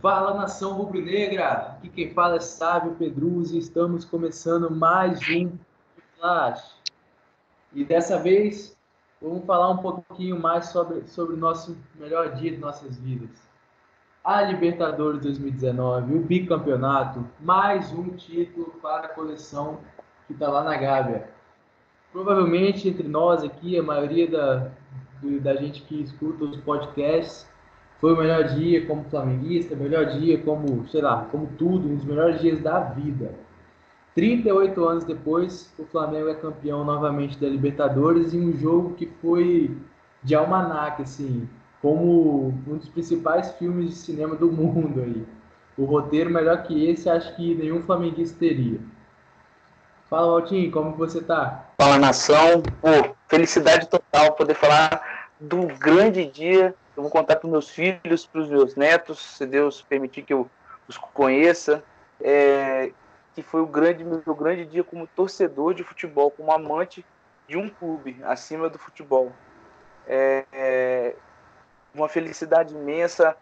Fala 0.00 0.32
nação 0.32 0.74
rubro-negra! 0.74 1.72
Aqui 1.72 1.88
quem 1.88 2.10
fala 2.10 2.36
é 2.36 2.40
Sábio 2.40 2.94
Pedruzzi. 2.94 3.58
Estamos 3.58 4.04
começando 4.04 4.70
mais 4.70 5.18
um 5.28 5.50
Flash. 6.16 6.76
E 7.72 7.84
dessa 7.84 8.16
vez 8.16 8.78
vamos 9.20 9.44
falar 9.44 9.70
um 9.70 9.78
pouquinho 9.78 10.38
mais 10.38 10.66
sobre, 10.66 11.04
sobre 11.08 11.34
o 11.34 11.36
nosso 11.36 11.76
melhor 11.96 12.32
dia 12.36 12.52
de 12.52 12.58
nossas 12.58 12.96
vidas. 12.96 13.30
A 14.22 14.40
Libertadores 14.42 15.20
2019, 15.20 16.14
o 16.14 16.20
bicampeonato, 16.20 17.26
mais 17.40 17.92
um 17.92 18.10
título 18.10 18.74
para 18.80 19.06
a 19.06 19.08
coleção 19.08 19.80
que 20.28 20.32
está 20.32 20.48
lá 20.48 20.62
na 20.62 20.76
Gávea. 20.76 21.28
Provavelmente 22.12 22.88
entre 22.88 23.08
nós 23.08 23.42
aqui, 23.42 23.76
a 23.76 23.82
maioria 23.82 24.30
da, 24.30 24.70
da 25.42 25.56
gente 25.56 25.82
que 25.82 26.00
escuta 26.00 26.44
os 26.44 26.56
podcasts, 26.58 27.48
foi 28.00 28.12
o 28.12 28.16
melhor 28.16 28.44
dia 28.44 28.86
como 28.86 29.04
flamenguista, 29.04 29.74
melhor 29.74 30.06
dia 30.06 30.38
como, 30.38 30.86
sei 30.88 31.02
lá, 31.02 31.26
como 31.30 31.48
tudo, 31.58 31.88
um 31.88 31.96
dos 31.96 32.04
melhores 32.04 32.40
dias 32.40 32.60
da 32.60 32.80
vida. 32.80 33.34
38 34.14 34.84
anos 34.84 35.04
depois, 35.04 35.72
o 35.78 35.84
Flamengo 35.84 36.28
é 36.28 36.34
campeão 36.34 36.84
novamente 36.84 37.38
da 37.38 37.48
Libertadores 37.48 38.34
em 38.34 38.48
um 38.48 38.56
jogo 38.56 38.94
que 38.94 39.06
foi 39.20 39.76
de 40.22 40.34
almanac, 40.34 41.02
assim, 41.02 41.48
como 41.80 42.48
um 42.66 42.76
dos 42.76 42.88
principais 42.88 43.52
filmes 43.52 43.90
de 43.90 43.94
cinema 43.94 44.34
do 44.34 44.50
mundo 44.52 45.00
aí. 45.00 45.24
O 45.76 45.84
roteiro 45.84 46.30
melhor 46.30 46.64
que 46.64 46.88
esse, 46.88 47.08
acho 47.08 47.34
que 47.36 47.54
nenhum 47.54 47.82
flamenguista 47.82 48.36
teria. 48.38 48.80
Fala, 50.10 50.32
Valtinho, 50.32 50.70
como 50.72 50.96
você 50.96 51.20
tá? 51.20 51.66
Fala, 51.80 51.98
nação. 51.98 52.62
Pô, 52.80 53.14
felicidade 53.28 53.88
total 53.88 54.32
poder 54.32 54.54
falar 54.54 55.30
do 55.38 55.66
grande 55.78 56.26
dia 56.26 56.74
eu 56.98 57.02
vou 57.02 57.12
contar 57.12 57.36
para 57.36 57.48
meus 57.48 57.70
filhos, 57.70 58.26
para 58.26 58.40
os 58.40 58.48
meus 58.48 58.74
netos, 58.74 59.20
se 59.20 59.46
Deus 59.46 59.80
permitir 59.82 60.22
que 60.22 60.32
eu 60.32 60.50
os 60.88 60.98
conheça, 60.98 61.84
é, 62.20 62.90
que 63.34 63.42
foi 63.42 63.60
o 63.60 63.66
grande 63.66 64.02
meu 64.02 64.34
grande 64.34 64.64
dia 64.64 64.82
como 64.82 65.06
torcedor 65.06 65.74
de 65.74 65.84
futebol, 65.84 66.28
como 66.28 66.50
amante 66.50 67.06
de 67.46 67.56
um 67.56 67.68
clube 67.68 68.18
acima 68.24 68.68
do 68.68 68.80
futebol. 68.80 69.32
É, 70.08 70.44
é 70.52 71.16
uma 71.94 72.08
felicidade 72.08 72.74
imensa, 72.74 73.36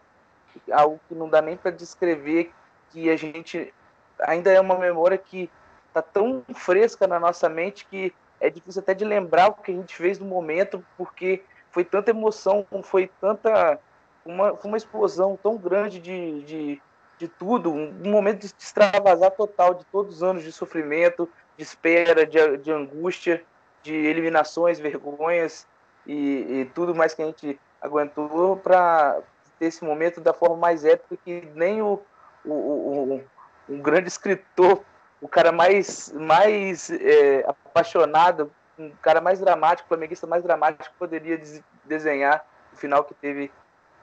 algo 0.71 0.99
que 1.07 1.15
não 1.15 1.27
dá 1.27 1.41
nem 1.41 1.57
para 1.57 1.71
descrever, 1.71 2.51
que 2.91 3.09
a 3.09 3.15
gente 3.15 3.73
ainda 4.19 4.51
é 4.51 4.61
uma 4.61 4.77
memória 4.77 5.17
que 5.17 5.49
está 5.87 6.03
tão 6.03 6.43
fresca 6.53 7.07
na 7.07 7.19
nossa 7.19 7.49
mente 7.49 7.87
que 7.87 8.13
é 8.39 8.51
difícil 8.51 8.83
até 8.83 8.93
de 8.93 9.03
lembrar 9.03 9.47
o 9.47 9.53
que 9.55 9.71
a 9.71 9.75
gente 9.75 9.95
fez 9.95 10.19
no 10.19 10.27
momento, 10.27 10.85
porque 10.95 11.41
foi 11.71 11.83
tanta 11.83 12.11
emoção, 12.11 12.65
foi 12.83 13.09
tanta. 13.19 13.79
Uma, 14.25 14.55
foi 14.57 14.69
uma 14.69 14.77
explosão 14.77 15.37
tão 15.41 15.55
grande 15.57 15.99
de, 15.99 16.41
de, 16.43 16.81
de 17.17 17.27
tudo, 17.27 17.71
um 17.71 18.11
momento 18.11 18.39
de 18.39 18.53
extravasar 18.59 19.31
total 19.31 19.73
de 19.73 19.85
todos 19.85 20.17
os 20.17 20.23
anos 20.23 20.43
de 20.43 20.51
sofrimento, 20.51 21.29
de 21.55 21.63
espera, 21.63 22.25
de, 22.25 22.57
de 22.57 22.71
angústia, 22.71 23.41
de 23.81 23.93
eliminações, 23.93 24.79
vergonhas 24.79 25.65
e, 26.05 26.61
e 26.61 26.71
tudo 26.75 26.93
mais 26.93 27.13
que 27.13 27.21
a 27.21 27.25
gente 27.25 27.57
aguentou 27.81 28.57
para 28.57 29.21
ter 29.57 29.67
esse 29.67 29.83
momento 29.83 30.19
da 30.19 30.33
forma 30.33 30.57
mais 30.57 30.83
épica 30.83 31.17
que 31.23 31.47
nem 31.55 31.81
o, 31.81 32.01
o, 32.43 32.51
o, 32.51 33.23
o 33.69 33.77
grande 33.77 34.09
escritor, 34.09 34.83
o 35.21 35.27
cara 35.27 35.51
mais, 35.51 36.11
mais 36.11 36.89
é, 36.89 37.45
apaixonado 37.47 38.51
um 38.77 38.91
cara 39.01 39.19
mais 39.19 39.39
dramático, 39.39 39.87
flamenguista 39.87 40.27
mais 40.27 40.43
dramático 40.43 40.93
poderia 40.99 41.41
desenhar 41.85 42.45
o 42.73 42.77
final 42.77 43.03
que 43.03 43.13
teve 43.15 43.51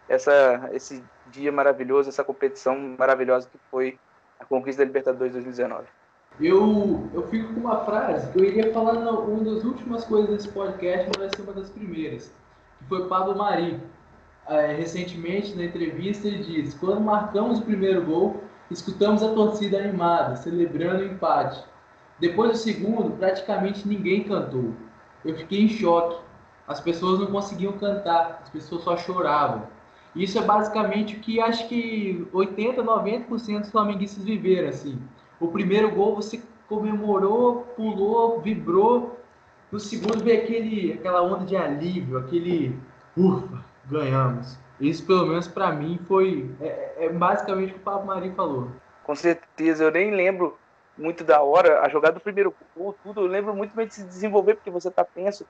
essa, 0.08 0.68
esse 0.72 1.02
dia 1.30 1.52
maravilhoso, 1.52 2.08
essa 2.08 2.24
competição 2.24 2.78
maravilhosa 2.98 3.48
que 3.50 3.58
foi 3.70 3.98
a 4.38 4.44
conquista 4.44 4.82
da 4.82 4.86
Libertadores 4.86 5.32
2019. 5.32 5.86
Eu, 6.40 7.08
eu 7.14 7.22
fico 7.28 7.54
com 7.54 7.60
uma 7.60 7.84
frase 7.84 8.30
que 8.32 8.38
eu 8.40 8.44
iria 8.44 8.72
falar 8.72 8.94
na, 8.94 9.12
uma 9.12 9.44
das 9.44 9.62
últimas 9.64 10.04
coisas 10.04 10.30
desse 10.30 10.48
podcast, 10.48 11.06
mas 11.08 11.16
vai 11.16 11.30
ser 11.34 11.42
uma 11.42 11.52
das 11.52 11.70
primeiras, 11.70 12.34
que 12.78 12.84
foi 12.88 13.06
Pablo 13.08 13.36
Mari. 13.36 13.80
É, 14.46 14.74
recentemente, 14.74 15.54
na 15.54 15.64
entrevista, 15.64 16.26
ele 16.26 16.42
disse: 16.42 16.76
Quando 16.78 17.00
marcamos 17.00 17.60
o 17.60 17.62
primeiro 17.62 18.04
gol, 18.04 18.42
escutamos 18.70 19.22
a 19.22 19.32
torcida 19.32 19.78
animada, 19.78 20.36
celebrando 20.36 21.02
o 21.02 21.06
empate. 21.06 21.64
Depois 22.18 22.52
do 22.52 22.56
segundo, 22.56 23.16
praticamente 23.16 23.86
ninguém 23.86 24.24
cantou. 24.24 24.72
Eu 25.24 25.36
fiquei 25.36 25.62
em 25.62 25.68
choque. 25.68 26.22
As 26.66 26.80
pessoas 26.80 27.20
não 27.20 27.26
conseguiam 27.26 27.72
cantar, 27.72 28.40
as 28.42 28.48
pessoas 28.48 28.82
só 28.82 28.96
choravam. 28.96 29.66
Isso 30.14 30.38
é 30.38 30.42
basicamente 30.42 31.16
o 31.16 31.20
que 31.20 31.40
acho 31.40 31.68
que 31.68 32.26
80, 32.32 32.82
90% 32.82 33.60
dos 33.60 33.70
flamenguistas 33.70 34.24
viveram 34.24 34.68
assim. 34.68 34.98
O 35.40 35.48
primeiro 35.48 35.90
gol 35.90 36.14
você 36.14 36.40
comemorou, 36.68 37.62
pulou, 37.76 38.40
vibrou. 38.40 39.18
No 39.70 39.80
segundo 39.80 40.22
veio 40.22 40.42
aquele, 40.42 40.92
aquela 40.92 41.22
onda 41.22 41.44
de 41.44 41.56
alívio, 41.56 42.16
aquele 42.16 42.78
ufa, 43.16 43.64
ganhamos. 43.90 44.56
Isso 44.80 45.04
pelo 45.04 45.26
menos 45.26 45.48
para 45.48 45.72
mim 45.72 45.98
foi 46.06 46.50
é, 46.60 47.06
é 47.06 47.08
basicamente 47.08 47.70
o 47.70 47.74
que 47.74 47.80
o 47.80 47.82
Pablo 47.82 48.06
Marinho 48.06 48.34
falou. 48.34 48.68
Com 49.02 49.14
certeza, 49.14 49.84
eu 49.84 49.90
nem 49.90 50.12
lembro 50.12 50.56
muito 50.96 51.24
da 51.24 51.42
hora. 51.42 51.80
A 51.80 51.88
jogada 51.88 52.14
do 52.14 52.20
primeiro 52.20 52.54
gol, 52.76 52.94
tudo, 53.02 53.22
eu 53.22 53.26
lembro 53.26 53.54
muito 53.54 53.74
bem 53.74 53.86
de 53.86 53.94
se 53.94 54.04
desenvolver, 54.04 54.54
porque 54.54 54.70
você 54.70 54.90
tá 54.90 55.04
tenso. 55.04 55.46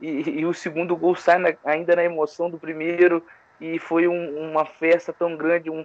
E, 0.00 0.40
e 0.40 0.46
o 0.46 0.52
segundo 0.52 0.96
gol 0.96 1.14
sai 1.14 1.38
na, 1.38 1.54
ainda 1.64 1.96
na 1.96 2.04
emoção 2.04 2.50
do 2.50 2.58
primeiro. 2.58 3.24
E 3.60 3.78
foi 3.78 4.06
um, 4.06 4.50
uma 4.50 4.64
festa 4.64 5.12
tão 5.12 5.36
grande, 5.36 5.70
um, 5.70 5.84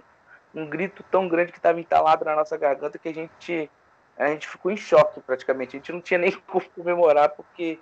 um 0.54 0.66
grito 0.66 1.02
tão 1.10 1.28
grande 1.28 1.52
que 1.52 1.58
estava 1.58 1.80
entalado 1.80 2.24
na 2.24 2.36
nossa 2.36 2.56
garganta 2.56 2.98
que 2.98 3.08
a 3.08 3.14
gente, 3.14 3.70
a 4.18 4.28
gente 4.28 4.46
ficou 4.48 4.70
em 4.70 4.76
choque 4.76 5.20
praticamente. 5.20 5.76
A 5.76 5.78
gente 5.78 5.92
não 5.92 6.00
tinha 6.00 6.18
nem 6.18 6.32
como 6.46 6.68
comemorar, 6.70 7.30
porque 7.30 7.78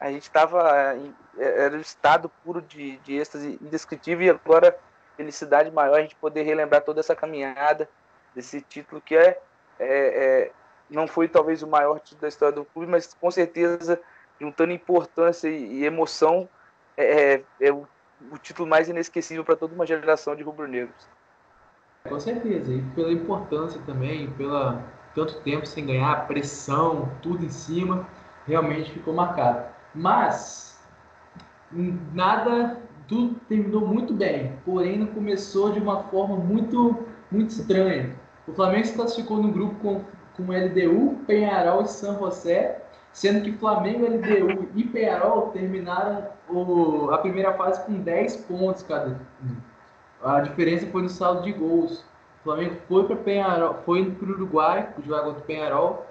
a 0.00 0.10
gente 0.10 0.22
estava. 0.22 0.96
Era 1.38 1.76
um 1.76 1.80
estado 1.80 2.30
puro 2.44 2.62
de, 2.62 2.96
de 2.98 3.16
êxtase 3.16 3.58
indescritível. 3.60 4.26
E 4.26 4.30
agora, 4.30 4.76
felicidade 5.16 5.70
maior 5.70 5.98
a 5.98 6.02
gente 6.02 6.16
poder 6.16 6.42
relembrar 6.42 6.82
toda 6.82 7.00
essa 7.00 7.14
caminhada 7.14 7.88
desse 8.34 8.60
título 8.60 9.00
que 9.00 9.16
é, 9.16 9.38
é, 9.78 9.86
é 9.88 10.50
não 10.94 11.06
foi 11.06 11.28
talvez 11.28 11.62
o 11.62 11.66
maior 11.66 12.00
título 12.00 12.22
da 12.22 12.28
história 12.28 12.54
do 12.54 12.64
clube, 12.64 12.90
mas 12.90 13.12
com 13.14 13.30
certeza, 13.30 14.00
juntando 14.40 14.72
importância 14.72 15.48
e, 15.48 15.84
emoção, 15.84 16.48
é, 16.96 17.34
é, 17.34 17.42
é 17.60 17.72
o, 17.72 17.86
o, 18.30 18.38
título 18.38 18.68
mais 18.68 18.88
inesquecível 18.88 19.44
para 19.44 19.56
toda 19.56 19.74
uma 19.74 19.86
geração 19.86 20.34
de 20.34 20.42
rubro-negros. 20.42 21.08
Com 22.08 22.20
certeza, 22.20 22.72
e 22.72 22.82
pela 22.94 23.12
importância 23.12 23.80
também, 23.86 24.30
pela 24.32 24.84
tanto 25.14 25.40
tempo 25.40 25.64
sem 25.64 25.86
ganhar, 25.86 26.26
pressão, 26.26 27.10
tudo 27.22 27.44
em 27.44 27.48
cima, 27.48 28.06
realmente 28.46 28.90
ficou 28.90 29.14
marcado. 29.14 29.64
Mas 29.94 30.78
nada, 32.12 32.80
tudo 33.08 33.36
terminou 33.48 33.86
muito 33.86 34.12
bem, 34.12 34.58
porém 34.64 34.98
não 34.98 35.06
começou 35.06 35.72
de 35.72 35.78
uma 35.78 36.02
forma 36.04 36.36
muito, 36.36 37.06
muito 37.30 37.50
estranha. 37.50 38.14
O 38.46 38.52
Flamengo 38.52 38.86
se 38.86 38.94
classificou 38.94 39.42
no 39.42 39.50
grupo 39.50 39.74
com 39.76 40.04
com 40.36 40.44
LDU, 40.44 41.20
Penharol 41.26 41.82
e 41.82 41.88
San 41.88 42.18
José, 42.18 42.82
sendo 43.12 43.42
que 43.42 43.52
Flamengo, 43.52 44.06
LDU 44.06 44.68
e 44.74 44.84
Penharol 44.84 45.50
terminaram 45.50 46.28
o, 46.48 47.10
a 47.10 47.18
primeira 47.18 47.52
fase 47.54 47.84
com 47.84 47.94
10 47.94 48.36
pontos 48.38 48.82
cada 48.82 49.20
A 50.22 50.40
diferença 50.40 50.86
foi 50.88 51.02
no 51.02 51.08
saldo 51.08 51.42
de 51.42 51.52
gols. 51.52 52.00
O 52.40 52.44
Flamengo 52.44 52.76
foi 52.88 53.04
para 53.04 53.16
Penharol, 53.16 53.74
foi 53.84 54.10
para 54.10 54.28
o 54.28 54.32
Uruguai 54.32 54.88
jogar 55.04 55.22
contra 55.22 55.40
o 55.40 55.44
Penharol 55.44 56.06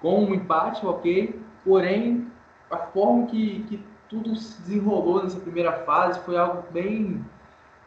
com 0.00 0.24
um 0.24 0.34
empate, 0.34 0.84
ok. 0.86 1.40
Porém, 1.64 2.30
a 2.70 2.76
forma 2.76 3.26
que, 3.26 3.64
que 3.68 3.84
tudo 4.08 4.36
se 4.36 4.60
desenrolou 4.62 5.22
nessa 5.22 5.40
primeira 5.40 5.72
fase 5.84 6.20
foi 6.20 6.36
algo 6.36 6.64
bem. 6.70 7.24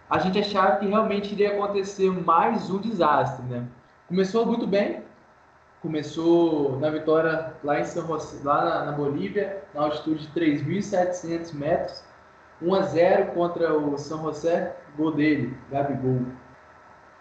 A 0.10 0.20
gente 0.20 0.40
achava 0.40 0.78
que 0.78 0.88
realmente 0.88 1.34
iria 1.34 1.54
acontecer 1.54 2.10
mais 2.12 2.70
um 2.70 2.80
desastre, 2.80 3.46
né? 3.46 3.68
Começou 4.08 4.46
muito 4.46 4.66
bem, 4.66 5.04
começou 5.82 6.80
na 6.80 6.90
vitória 6.90 7.54
lá 7.64 7.80
em 7.80 7.86
São 7.86 8.06
José, 8.08 8.40
lá 8.44 8.66
na, 8.66 8.86
na 8.86 8.92
Bolívia, 8.94 9.64
na 9.74 9.84
altitude 9.84 10.28
de 10.28 10.40
3.700 10.40 11.54
metros, 11.54 12.04
1 12.62 12.76
a 12.76 12.82
0 12.82 13.32
contra 13.34 13.74
o 13.74 13.98
São 13.98 14.24
José, 14.24 14.76
gol 14.96 15.12
dele, 15.12 15.56
Gabigol. 15.70 16.26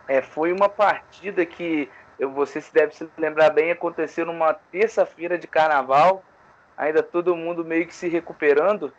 É, 0.08 0.22
foi 0.22 0.52
uma 0.52 0.68
partida 0.68 1.44
que 1.44 1.90
você 2.18 2.60
se 2.60 2.72
deve 2.72 2.94
se 2.94 3.08
lembrar 3.18 3.50
bem, 3.50 3.70
aconteceu 3.70 4.24
numa 4.24 4.54
terça-feira 4.54 5.36
de 5.36 5.46
carnaval, 5.46 6.22
ainda 6.76 7.02
todo 7.02 7.36
mundo 7.36 7.64
meio 7.64 7.86
que 7.86 7.94
se 7.94 8.08
recuperando 8.08 8.92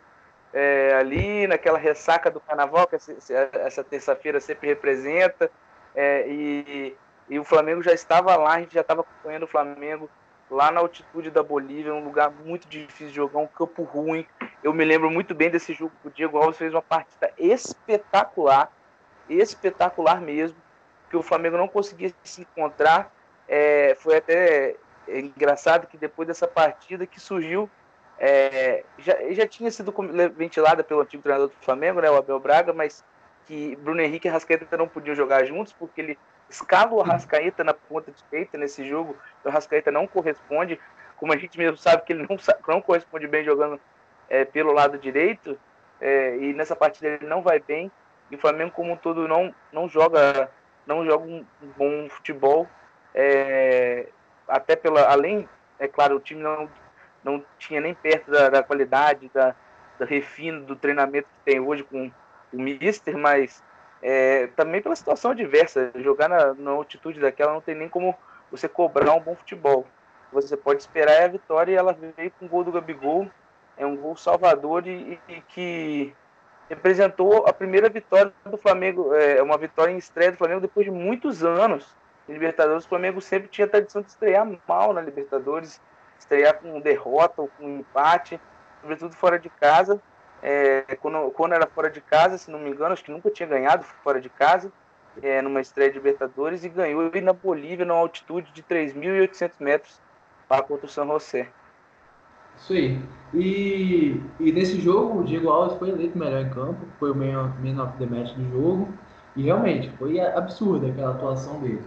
é, 0.52 0.94
ali 0.94 1.46
naquela 1.46 1.78
ressaca 1.78 2.30
do 2.30 2.40
carnaval 2.40 2.86
que 2.86 2.96
essa, 2.96 3.12
essa 3.54 3.82
terça-feira 3.82 4.40
sempre 4.40 4.68
representa, 4.68 5.50
é, 5.94 6.28
e 6.28 6.96
e 7.28 7.38
o 7.38 7.44
Flamengo 7.44 7.82
já 7.82 7.92
estava 7.92 8.34
lá, 8.36 8.54
a 8.54 8.60
gente 8.60 8.74
já 8.74 8.80
estava 8.80 9.02
acompanhando 9.02 9.42
o 9.42 9.48
Flamengo 9.48 10.08
lá 10.50 10.70
na 10.70 10.80
altitude 10.80 11.30
da 11.30 11.42
Bolívia, 11.42 11.94
um 11.94 12.04
lugar 12.04 12.30
muito 12.30 12.66
difícil 12.68 13.08
de 13.08 13.14
jogar, 13.14 13.40
um 13.40 13.46
campo 13.46 13.82
ruim. 13.82 14.26
Eu 14.62 14.72
me 14.72 14.84
lembro 14.84 15.10
muito 15.10 15.34
bem 15.34 15.50
desse 15.50 15.74
jogo. 15.74 15.92
O 16.04 16.10
Diego 16.10 16.38
Alves 16.38 16.56
fez 16.56 16.72
uma 16.72 16.82
partida 16.82 17.30
espetacular, 17.36 18.72
espetacular 19.28 20.20
mesmo. 20.20 20.56
porque 21.02 21.16
o 21.16 21.22
Flamengo 21.22 21.56
não 21.56 21.68
conseguia 21.68 22.12
se 22.24 22.42
encontrar. 22.42 23.12
É, 23.46 23.94
foi 24.00 24.16
até 24.16 24.76
engraçado 25.06 25.86
que 25.86 25.96
depois 25.96 26.28
dessa 26.28 26.46
partida 26.46 27.06
que 27.06 27.20
surgiu, 27.20 27.68
é, 28.18 28.84
já, 28.98 29.16
já 29.30 29.46
tinha 29.46 29.70
sido 29.70 29.94
ventilada 30.34 30.82
pelo 30.82 31.00
antigo 31.00 31.22
treinador 31.22 31.48
do 31.48 31.64
Flamengo, 31.64 32.00
né, 32.00 32.10
o 32.10 32.16
Abel 32.16 32.40
Braga, 32.40 32.72
mas 32.72 33.04
que 33.46 33.76
Bruno 33.76 34.00
Henrique 34.00 34.28
e 34.28 34.30
Arrascaeta 34.30 34.76
não 34.76 34.88
podiam 34.88 35.14
jogar 35.14 35.44
juntos 35.44 35.72
porque 35.72 36.00
ele 36.00 36.18
escala 36.48 36.92
o 36.92 37.00
Arrascaeta 37.00 37.62
na 37.62 37.74
ponta 37.74 38.12
direita 38.12 38.56
nesse 38.56 38.86
jogo, 38.88 39.16
o 39.44 39.48
Arrascaeta 39.48 39.90
não 39.90 40.06
corresponde, 40.06 40.80
como 41.16 41.32
a 41.32 41.36
gente 41.36 41.58
mesmo 41.58 41.76
sabe 41.76 42.02
que 42.04 42.12
ele 42.12 42.26
não, 42.28 42.36
não 42.66 42.80
corresponde 42.80 43.26
bem 43.26 43.44
jogando 43.44 43.80
é, 44.28 44.44
pelo 44.44 44.72
lado 44.72 44.98
direito, 44.98 45.58
é, 46.00 46.36
e 46.36 46.52
nessa 46.54 46.76
partida 46.76 47.08
ele 47.08 47.26
não 47.26 47.42
vai 47.42 47.60
bem, 47.60 47.90
e 48.30 48.36
o 48.36 48.38
Flamengo 48.38 48.72
como 48.72 48.92
um 48.92 48.96
todo 48.96 49.26
não, 49.26 49.54
não 49.72 49.88
joga 49.88 50.50
não 50.86 51.04
joga 51.04 51.24
um 51.24 51.44
bom 51.76 52.08
futebol, 52.08 52.66
é, 53.14 54.08
até 54.48 54.74
pela, 54.74 55.02
além, 55.02 55.46
é 55.78 55.86
claro, 55.86 56.16
o 56.16 56.20
time 56.20 56.42
não, 56.42 56.68
não 57.22 57.44
tinha 57.58 57.80
nem 57.80 57.94
perto 57.94 58.30
da, 58.30 58.48
da 58.48 58.62
qualidade, 58.62 59.30
da, 59.34 59.54
da 59.98 60.06
refino 60.06 60.64
do 60.64 60.74
treinamento 60.74 61.28
que 61.28 61.52
tem 61.52 61.60
hoje 61.60 61.84
com 61.84 62.10
o 62.52 62.56
Mister, 62.58 63.16
mas 63.18 63.62
é, 64.02 64.48
também 64.48 64.80
pela 64.80 64.94
situação 64.96 65.32
adversa, 65.32 65.90
jogar 65.96 66.28
na, 66.28 66.54
na 66.54 66.70
altitude 66.70 67.20
daquela 67.20 67.52
não 67.52 67.60
tem 67.60 67.74
nem 67.74 67.88
como 67.88 68.14
você 68.50 68.68
cobrar 68.68 69.14
um 69.14 69.20
bom 69.20 69.34
futebol. 69.34 69.86
Você 70.32 70.56
pode 70.56 70.80
esperar 70.80 71.24
a 71.24 71.28
vitória 71.28 71.72
e 71.72 71.76
ela 71.76 71.96
veio 72.16 72.30
com 72.38 72.46
o 72.46 72.48
gol 72.48 72.64
do 72.64 72.72
Gabigol, 72.72 73.28
é 73.76 73.86
um 73.86 73.96
gol 73.96 74.16
salvador 74.16 74.86
e, 74.86 75.18
e 75.28 75.40
que 75.48 76.14
representou 76.68 77.46
a 77.46 77.52
primeira 77.52 77.88
vitória 77.88 78.32
do 78.44 78.58
Flamengo, 78.58 79.14
é 79.14 79.42
uma 79.42 79.56
vitória 79.56 79.92
em 79.92 79.96
estreia 79.96 80.32
do 80.32 80.36
Flamengo 80.36 80.60
depois 80.60 80.84
de 80.84 80.92
muitos 80.92 81.42
anos 81.42 81.96
em 82.28 82.32
Libertadores. 82.32 82.84
O 82.84 82.88
Flamengo 82.88 83.20
sempre 83.20 83.48
tinha 83.48 83.66
a 83.66 83.70
tradição 83.70 84.02
de 84.02 84.08
estrear 84.08 84.46
mal 84.66 84.92
na 84.92 85.00
Libertadores, 85.00 85.80
estrear 86.18 86.58
com 86.58 86.78
derrota 86.80 87.42
ou 87.42 87.50
com 87.56 87.78
empate, 87.78 88.38
sobretudo 88.82 89.14
fora 89.14 89.38
de 89.38 89.48
casa. 89.48 90.00
É, 90.42 90.82
quando, 91.00 91.30
quando 91.32 91.52
era 91.52 91.66
fora 91.66 91.90
de 91.90 92.00
casa, 92.00 92.38
se 92.38 92.50
não 92.50 92.58
me 92.58 92.70
engano, 92.70 92.92
acho 92.92 93.04
que 93.04 93.10
nunca 93.10 93.30
tinha 93.30 93.48
ganhado 93.48 93.84
fora 93.84 94.20
de 94.20 94.28
casa, 94.28 94.72
é, 95.22 95.42
numa 95.42 95.60
estreia 95.60 95.90
de 95.90 95.96
Libertadores, 95.96 96.64
e 96.64 96.68
ganhou 96.68 97.10
na 97.22 97.32
Bolívia, 97.32 97.84
numa 97.84 97.98
altitude 97.98 98.52
de 98.52 98.62
3.800 98.62 99.52
metros, 99.58 100.00
para 100.48 100.62
contra 100.62 100.86
o 100.86 100.88
São 100.88 101.06
José. 101.06 101.48
Isso 102.56 102.72
aí. 102.72 103.00
E, 103.34 104.20
e 104.40 104.52
nesse 104.52 104.80
jogo, 104.80 105.20
o 105.20 105.24
Diego 105.24 105.50
Alves 105.50 105.78
foi 105.78 105.90
eleito 105.90 106.18
melhor 106.18 106.40
em 106.40 106.50
campo, 106.50 106.86
foi 106.98 107.10
o 107.10 107.14
man, 107.14 107.54
man 107.62 107.82
of 107.82 107.96
the 107.98 108.06
match 108.06 108.32
do 108.34 108.50
jogo. 108.50 108.88
E 109.36 109.42
realmente, 109.42 109.90
foi 109.98 110.20
absurda 110.20 110.88
aquela 110.88 111.10
atuação 111.12 111.60
dele. 111.60 111.82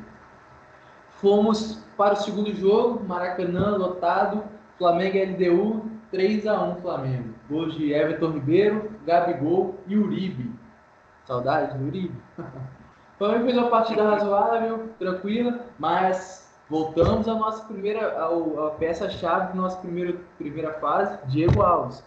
Fomos 1.19 1.83
para 1.97 2.13
o 2.13 2.17
segundo 2.17 2.53
jogo, 2.53 3.03
Maracanã 3.03 3.75
lotado, 3.75 4.43
Flamengo 4.77 5.17
e 5.17 5.25
LDU, 5.25 5.91
3 6.11 6.47
a 6.47 6.63
1 6.63 6.75
Flamengo. 6.77 7.30
De 7.75 7.93
Everton 7.93 8.31
Ribeiro, 8.31 8.91
Gabigol 9.05 9.75
e 9.87 9.97
Uribe. 9.97 10.53
Saudade 11.25 11.77
do 11.77 11.85
Uribe. 11.85 12.15
Flamengo 13.17 13.45
fez 13.45 13.57
uma 13.57 13.69
partida 13.69 14.09
razoável, 14.09 14.89
tranquila, 14.97 15.67
mas 15.77 16.41
Voltamos 16.71 17.27
à 17.27 17.33
nossa 17.33 17.65
primeira, 17.65 18.25
à 18.25 18.69
peça-chave 18.79 19.49
da 19.49 19.55
nossa 19.55 19.75
primeira, 19.79 20.17
primeira 20.37 20.71
fase, 20.75 21.19
Diego 21.27 21.61
Alves. 21.61 22.01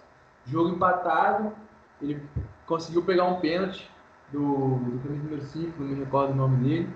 Jogo 0.46 0.70
empatado, 0.70 1.52
ele 2.00 2.22
conseguiu 2.64 3.02
pegar 3.02 3.24
um 3.24 3.40
pênalti 3.40 3.90
do, 4.32 4.76
do 4.78 5.00
camisa 5.00 5.22
número 5.22 5.42
5, 5.42 5.82
não 5.82 5.86
me 5.86 5.94
recordo 5.96 6.32
o 6.32 6.36
nome 6.36 6.66
dele. 6.66 6.88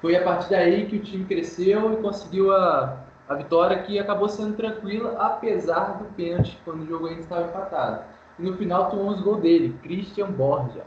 Foi 0.00 0.14
a 0.14 0.22
partir 0.22 0.50
daí 0.50 0.86
que 0.86 0.98
o 0.98 1.02
time 1.02 1.24
cresceu 1.24 1.94
e 1.94 1.96
conseguiu 1.96 2.54
a, 2.54 3.05
a 3.28 3.34
vitória 3.34 3.82
que 3.82 3.98
acabou 3.98 4.28
sendo 4.28 4.56
tranquila, 4.56 5.16
apesar 5.18 5.98
do 5.98 6.04
pênalti, 6.14 6.58
quando 6.64 6.82
o 6.82 6.86
jogo 6.86 7.06
ainda 7.06 7.20
estava 7.20 7.48
empatado. 7.48 8.04
E 8.38 8.42
no 8.42 8.56
final 8.56 8.90
tomamos 8.90 9.20
o 9.20 9.24
gol 9.24 9.40
dele, 9.40 9.78
Christian 9.82 10.30
Borja. 10.30 10.86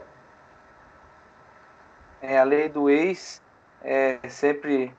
É, 2.22 2.38
a 2.38 2.44
lei 2.44 2.68
do 2.68 2.88
ex 2.88 3.42
é 3.82 4.18
sempre 4.28 4.94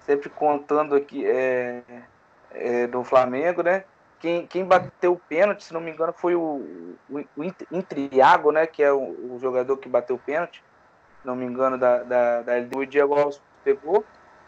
sempre 0.00 0.28
contando 0.28 0.94
aqui 0.94 1.24
é, 1.24 1.82
é, 2.50 2.86
do 2.86 3.04
Flamengo, 3.04 3.62
né? 3.62 3.84
Quem, 4.18 4.46
quem 4.46 4.64
bateu 4.64 5.12
o 5.12 5.18
pênalti, 5.18 5.64
se 5.64 5.72
não 5.72 5.80
me 5.80 5.90
engano, 5.90 6.12
foi 6.12 6.34
o, 6.34 6.96
o, 7.10 7.18
o 7.36 7.44
Intriago, 7.70 8.52
né? 8.52 8.66
Que 8.66 8.82
é 8.82 8.92
o, 8.92 8.98
o, 9.00 9.38
jogador 9.40 9.76
que 9.76 9.88
bateu 9.88 10.16
o 10.16 10.18
pênalti, 10.18 10.62
se 11.20 11.26
não 11.26 11.34
me 11.34 11.44
engano, 11.44 11.76
da, 11.78 12.02
da, 12.02 12.42
da 12.42 12.56
LDU. 12.56 12.80
O 12.80 12.86
Diego 12.86 13.14
Alves 13.14 13.40
pegou. 13.64 14.04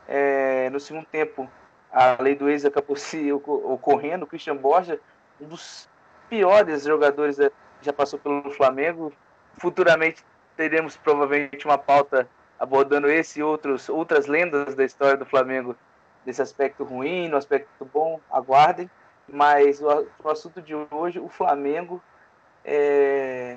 É, 0.06 0.68
no 0.70 0.78
segundo 0.78 1.06
tempo, 1.06 1.48
a 1.94 2.20
lei 2.20 2.34
do 2.34 2.50
ex 2.50 2.64
acabou 2.64 2.96
se 2.96 3.32
ocorrendo. 3.32 4.24
O 4.24 4.26
Christian 4.26 4.56
Borja, 4.56 4.98
um 5.40 5.46
dos 5.46 5.88
piores 6.28 6.82
jogadores 6.82 7.36
que 7.36 7.52
já 7.82 7.92
passou 7.92 8.18
pelo 8.18 8.50
Flamengo. 8.50 9.12
Futuramente 9.58 10.24
teremos 10.56 10.96
provavelmente 10.96 11.64
uma 11.64 11.78
pauta 11.78 12.28
abordando 12.58 13.08
esse 13.08 13.38
e 13.38 13.42
outros, 13.42 13.88
outras 13.88 14.26
lendas 14.26 14.74
da 14.74 14.84
história 14.84 15.16
do 15.16 15.24
Flamengo 15.24 15.76
nesse 16.26 16.42
aspecto 16.42 16.82
ruim, 16.82 17.28
no 17.28 17.36
aspecto 17.36 17.84
bom, 17.84 18.20
aguardem. 18.28 18.90
Mas 19.28 19.80
o, 19.80 20.06
o 20.22 20.28
assunto 20.28 20.60
de 20.60 20.74
hoje, 20.74 21.20
o 21.20 21.28
Flamengo, 21.28 22.02
é... 22.64 23.56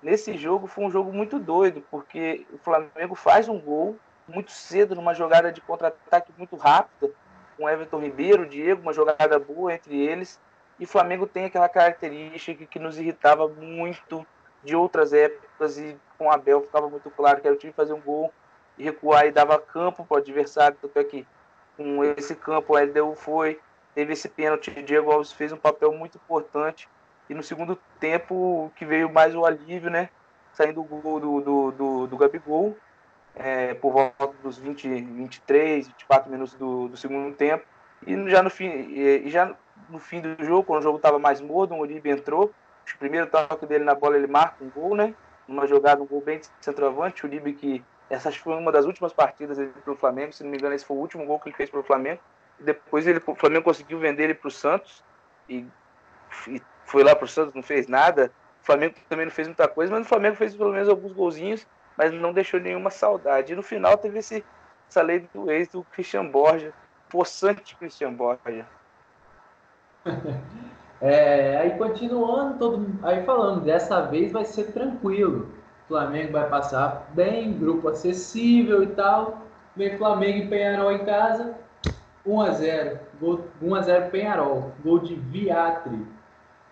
nesse 0.00 0.36
jogo 0.36 0.68
foi 0.68 0.84
um 0.84 0.90
jogo 0.90 1.12
muito 1.12 1.40
doido, 1.40 1.82
porque 1.90 2.46
o 2.52 2.58
Flamengo 2.58 3.16
faz 3.16 3.48
um 3.48 3.58
gol 3.58 3.98
muito 4.28 4.52
cedo, 4.52 4.94
numa 4.94 5.12
jogada 5.12 5.50
de 5.50 5.60
contra-ataque 5.60 6.32
muito 6.38 6.56
rápida, 6.56 7.12
com 7.56 7.68
Everton 7.68 8.00
Ribeiro, 8.00 8.46
Diego, 8.46 8.82
uma 8.82 8.92
jogada 8.92 9.38
boa 9.38 9.74
entre 9.74 9.96
eles. 9.96 10.40
E 10.78 10.86
Flamengo 10.86 11.26
tem 11.26 11.44
aquela 11.44 11.68
característica 11.68 12.66
que 12.66 12.78
nos 12.78 12.98
irritava 12.98 13.46
muito 13.48 14.26
de 14.64 14.74
outras 14.74 15.12
épocas 15.12 15.78
e 15.78 15.96
com 16.18 16.30
Abel 16.30 16.62
ficava 16.62 16.88
muito 16.88 17.10
claro 17.10 17.40
que 17.40 17.46
era 17.46 17.54
o 17.54 17.58
time 17.58 17.72
fazer 17.72 17.92
um 17.92 18.00
gol 18.00 18.32
e 18.78 18.84
recuar 18.84 19.26
e 19.26 19.30
dava 19.30 19.58
campo 19.58 20.04
para 20.04 20.16
o 20.16 20.18
adversário, 20.18 20.76
tanto 20.80 20.98
é 20.98 21.04
que 21.04 21.26
com 21.76 22.02
esse 22.04 22.34
campo 22.34 22.74
o 22.74 22.78
LDU 22.78 23.14
foi, 23.14 23.60
teve 23.94 24.12
esse 24.12 24.28
pênalti, 24.28 24.70
Diego 24.82 25.10
Alves 25.10 25.32
fez 25.32 25.52
um 25.52 25.56
papel 25.56 25.92
muito 25.92 26.16
importante 26.16 26.88
e 27.28 27.34
no 27.34 27.42
segundo 27.42 27.78
tempo 28.00 28.72
que 28.76 28.84
veio 28.84 29.12
mais 29.12 29.34
o 29.34 29.44
alívio, 29.44 29.90
né, 29.90 30.08
saindo 30.52 30.80
o 30.80 30.84
gol 30.84 31.20
do, 31.20 31.40
do, 31.40 31.70
do, 31.72 32.06
do 32.06 32.16
Gabigol, 32.16 32.76
é, 33.34 33.74
por 33.74 33.92
volta 33.92 34.34
dos 34.42 34.58
20, 34.58 34.88
23, 34.88 35.88
24 35.88 36.30
minutos 36.30 36.54
do, 36.54 36.88
do 36.88 36.96
segundo 36.96 37.34
tempo, 37.34 37.64
e 38.06 38.28
já 38.28 38.42
no 38.42 38.50
fim, 38.50 38.68
e 38.68 39.30
já 39.30 39.54
no 39.88 39.98
fim 39.98 40.20
do 40.20 40.42
jogo, 40.44 40.64
quando 40.64 40.80
o 40.80 40.82
jogo 40.82 40.96
estava 40.96 41.18
mais 41.18 41.40
morno, 41.40 41.76
o 41.76 41.80
Uribe 41.80 42.10
entrou, 42.10 42.52
o 42.92 42.98
primeiro 42.98 43.26
toque 43.26 43.66
dele 43.66 43.84
na 43.84 43.94
bola 43.94 44.16
ele 44.16 44.26
marca 44.26 44.62
um 44.62 44.70
gol, 44.70 44.94
né? 44.94 45.14
Uma 45.48 45.66
jogada, 45.66 46.02
um 46.02 46.06
gol 46.06 46.20
bem 46.20 46.38
de 46.38 46.48
centroavante. 46.60 47.24
O 47.24 47.28
Uribe 47.28 47.54
que 47.54 47.84
essa 48.10 48.30
foi 48.30 48.54
uma 48.54 48.70
das 48.70 48.84
últimas 48.84 49.12
partidas 49.12 49.56
dele 49.56 49.72
pro 49.82 49.96
Flamengo, 49.96 50.32
se 50.32 50.42
não 50.42 50.50
me 50.50 50.58
engano, 50.58 50.74
esse 50.74 50.84
foi 50.84 50.96
o 50.96 51.00
último 51.00 51.24
gol 51.24 51.40
que 51.40 51.48
ele 51.48 51.56
fez 51.56 51.70
pro 51.70 51.82
Flamengo. 51.82 52.20
E 52.60 52.62
depois 52.62 53.06
ele, 53.06 53.20
o 53.26 53.34
Flamengo 53.34 53.64
conseguiu 53.64 53.98
vender 53.98 54.24
ele 54.24 54.34
pro 54.34 54.50
Santos 54.50 55.02
e, 55.48 55.66
e 56.48 56.62
foi 56.84 57.02
lá 57.02 57.16
pro 57.16 57.26
Santos, 57.26 57.54
não 57.54 57.62
fez 57.62 57.88
nada. 57.88 58.30
O 58.62 58.66
Flamengo 58.66 58.94
também 59.08 59.26
não 59.26 59.32
fez 59.32 59.48
muita 59.48 59.66
coisa, 59.66 59.92
mas 59.92 60.06
o 60.06 60.08
Flamengo 60.08 60.36
fez 60.36 60.54
pelo 60.54 60.72
menos 60.72 60.88
alguns 60.88 61.12
golzinhos, 61.12 61.66
mas 61.96 62.12
não 62.12 62.32
deixou 62.32 62.60
nenhuma 62.60 62.90
saudade. 62.90 63.52
E 63.52 63.56
no 63.56 63.62
final 63.62 63.96
teve 63.96 64.18
esse, 64.18 64.44
essa 64.88 65.02
lei 65.02 65.28
do 65.32 65.50
ex 65.50 65.68
do 65.68 65.84
Christian 65.84 66.26
Borja, 66.26 66.72
possante 67.08 67.76
Christian 67.76 68.12
Borja. 68.12 68.66
É, 71.00 71.58
aí 71.58 71.76
continuando, 71.76 72.58
todo, 72.58 72.86
aí 73.02 73.24
falando, 73.24 73.62
dessa 73.62 74.00
vez 74.06 74.32
vai 74.32 74.44
ser 74.44 74.72
tranquilo. 74.72 75.50
O 75.84 75.88
Flamengo 75.88 76.32
vai 76.32 76.48
passar 76.48 77.10
bem, 77.12 77.52
grupo 77.52 77.88
acessível 77.88 78.82
e 78.82 78.86
tal. 78.86 79.42
Vem 79.76 79.98
Flamengo 79.98 80.38
e 80.38 80.48
Penharol 80.48 80.92
em 80.92 81.04
casa, 81.04 81.58
1 82.24 82.40
a 82.40 82.50
0 82.52 83.00
gol, 83.20 83.44
1 83.60 83.74
a 83.74 83.82
0 83.82 84.10
Penharol, 84.10 84.72
gol 84.82 85.00
de 85.00 85.14
Viatri. 85.14 86.06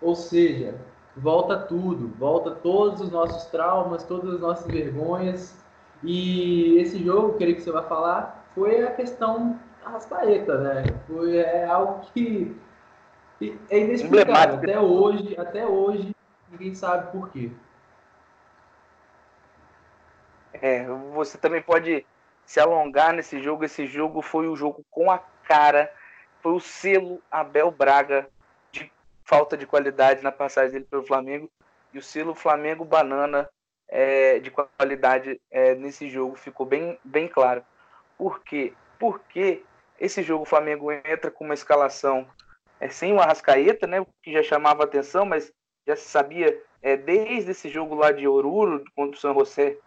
Ou 0.01 0.15
seja, 0.15 0.75
volta 1.15 1.57
tudo, 1.57 2.07
volta 2.17 2.51
todos 2.51 3.01
os 3.01 3.11
nossos 3.11 3.45
traumas, 3.45 4.03
todas 4.03 4.35
as 4.35 4.39
nossas 4.39 4.67
vergonhas. 4.67 5.55
E 6.03 6.77
esse 6.79 7.03
jogo, 7.03 7.37
queria 7.37 7.55
que 7.55 7.61
você 7.61 7.71
vai 7.71 7.87
falar, 7.87 8.45
foi 8.53 8.83
a 8.83 8.91
questão 8.91 9.59
Rascaeta, 9.83 10.57
né? 10.57 10.83
Foi 11.07 11.37
é 11.37 11.65
algo 11.65 12.05
que 12.13 12.55
é 13.69 13.79
inexplicável. 13.79 14.55
Até 14.55 14.79
hoje, 14.79 15.35
até 15.37 15.65
hoje, 15.65 16.15
ninguém 16.49 16.73
sabe 16.73 17.11
por 17.11 17.29
quê. 17.29 17.51
É, 20.53 20.85
você 21.13 21.37
também 21.37 21.61
pode 21.61 22.05
se 22.45 22.59
alongar 22.59 23.13
nesse 23.13 23.41
jogo. 23.41 23.65
Esse 23.65 23.85
jogo 23.85 24.21
foi 24.21 24.47
o 24.47 24.55
jogo 24.55 24.85
com 24.89 25.11
a 25.11 25.19
cara, 25.43 25.91
foi 26.41 26.53
o 26.53 26.59
selo 26.59 27.21
Abel 27.29 27.71
Braga 27.71 28.27
falta 29.25 29.57
de 29.57 29.65
qualidade 29.65 30.23
na 30.23 30.31
passagem 30.31 30.71
dele 30.71 30.87
pelo 30.89 31.05
Flamengo 31.05 31.49
e 31.93 31.97
o 31.97 32.01
selo 32.01 32.33
Flamengo 32.33 32.83
Banana 32.83 33.49
é, 33.87 34.39
de 34.39 34.51
qualidade 34.51 35.39
é, 35.51 35.75
nesse 35.75 36.09
jogo 36.09 36.35
ficou 36.35 36.65
bem, 36.65 36.97
bem 37.03 37.27
claro. 37.27 37.63
Por 38.17 38.43
quê? 38.43 38.73
Porque 38.99 39.63
esse 39.99 40.23
jogo 40.23 40.43
o 40.43 40.47
Flamengo 40.47 40.91
entra 40.91 41.29
com 41.29 41.43
uma 41.43 41.53
escalação 41.53 42.27
é, 42.79 42.89
sem 42.89 43.13
o 43.13 43.19
Arrascaeta, 43.19 43.85
né, 43.87 44.05
que 44.21 44.33
já 44.33 44.43
chamava 44.43 44.83
atenção, 44.83 45.25
mas 45.25 45.51
já 45.87 45.95
se 45.95 46.09
sabia 46.09 46.59
é, 46.81 46.97
desde 46.97 47.51
esse 47.51 47.69
jogo 47.69 47.95
lá 47.95 48.11
de 48.11 48.27
Oruro 48.27 48.83
contra 48.95 49.17
o 49.17 49.19
San 49.19 49.33
José 49.33 49.77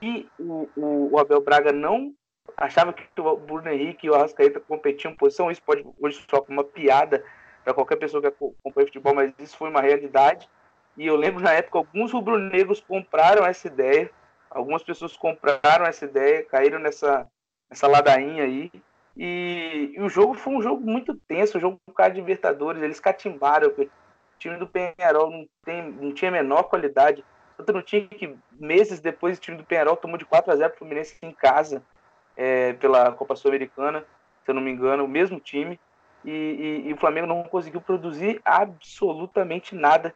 que 0.00 0.28
o, 0.38 0.68
o, 0.76 1.14
o 1.14 1.18
Abel 1.18 1.40
Braga 1.40 1.72
não 1.72 2.12
achava 2.56 2.92
que 2.92 3.04
o 3.20 3.36
Bruno 3.36 3.68
Henrique 3.68 4.06
e 4.06 4.10
o 4.10 4.14
Arrascaeta 4.14 4.60
competiam 4.60 5.14
posição. 5.14 5.50
Isso 5.50 5.62
pode 5.62 5.86
hoje 6.00 6.24
só 6.28 6.44
uma 6.48 6.64
piada 6.64 7.24
para 7.68 7.74
qualquer 7.74 7.96
pessoa 7.96 8.22
que 8.22 8.28
acompanha 8.28 8.86
futebol, 8.86 9.14
mas 9.14 9.30
isso 9.38 9.54
foi 9.54 9.68
uma 9.68 9.82
realidade. 9.82 10.48
E 10.96 11.06
eu 11.06 11.16
lembro 11.16 11.42
na 11.42 11.52
época 11.52 11.76
alguns 11.76 12.12
rubro-negros 12.12 12.80
compraram 12.80 13.44
essa 13.44 13.66
ideia, 13.66 14.10
algumas 14.50 14.82
pessoas 14.82 15.14
compraram 15.14 15.84
essa 15.84 16.06
ideia, 16.06 16.42
caíram 16.44 16.78
nessa, 16.78 17.28
nessa 17.68 17.86
ladainha 17.86 18.44
aí. 18.44 18.72
E, 19.14 19.92
e 19.94 20.00
o 20.00 20.08
jogo 20.08 20.32
foi 20.32 20.54
um 20.54 20.62
jogo 20.62 20.80
muito 20.80 21.14
tenso, 21.14 21.58
um 21.58 21.60
jogo 21.60 21.78
por 21.84 21.92
causa 21.92 22.14
de 22.14 22.20
Libertadores. 22.20 22.82
Eles 22.82 23.00
catimbaram, 23.00 23.68
o 23.68 23.88
time 24.38 24.56
do 24.56 24.66
Penharol 24.66 25.30
não, 25.30 25.46
tem, 25.62 25.92
não 25.92 26.14
tinha 26.14 26.30
a 26.30 26.32
menor 26.32 26.64
qualidade. 26.64 27.22
Tanto 27.58 27.72
não 27.74 27.82
tinha 27.82 28.08
que 28.08 28.34
meses 28.58 28.98
depois 28.98 29.36
o 29.36 29.40
time 29.42 29.58
do 29.58 29.64
Penharol 29.64 29.96
tomou 29.96 30.16
de 30.16 30.24
4 30.24 30.50
a 30.50 30.56
0 30.56 30.70
para 30.70 30.76
o 30.76 30.78
Fluminense 30.78 31.18
em 31.20 31.32
casa, 31.32 31.82
é, 32.34 32.72
pela 32.72 33.12
Copa 33.12 33.36
Sul-Americana, 33.36 34.06
se 34.42 34.50
eu 34.50 34.54
não 34.54 34.62
me 34.62 34.70
engano, 34.70 35.04
o 35.04 35.08
mesmo 35.08 35.38
time. 35.38 35.78
E, 36.28 36.30
e, 36.30 36.88
e, 36.88 36.92
o 36.92 36.96
Flamengo 36.98 37.26
não 37.26 37.42
conseguiu 37.42 37.80
produzir 37.80 38.38
absolutamente 38.44 39.74
nada 39.74 40.14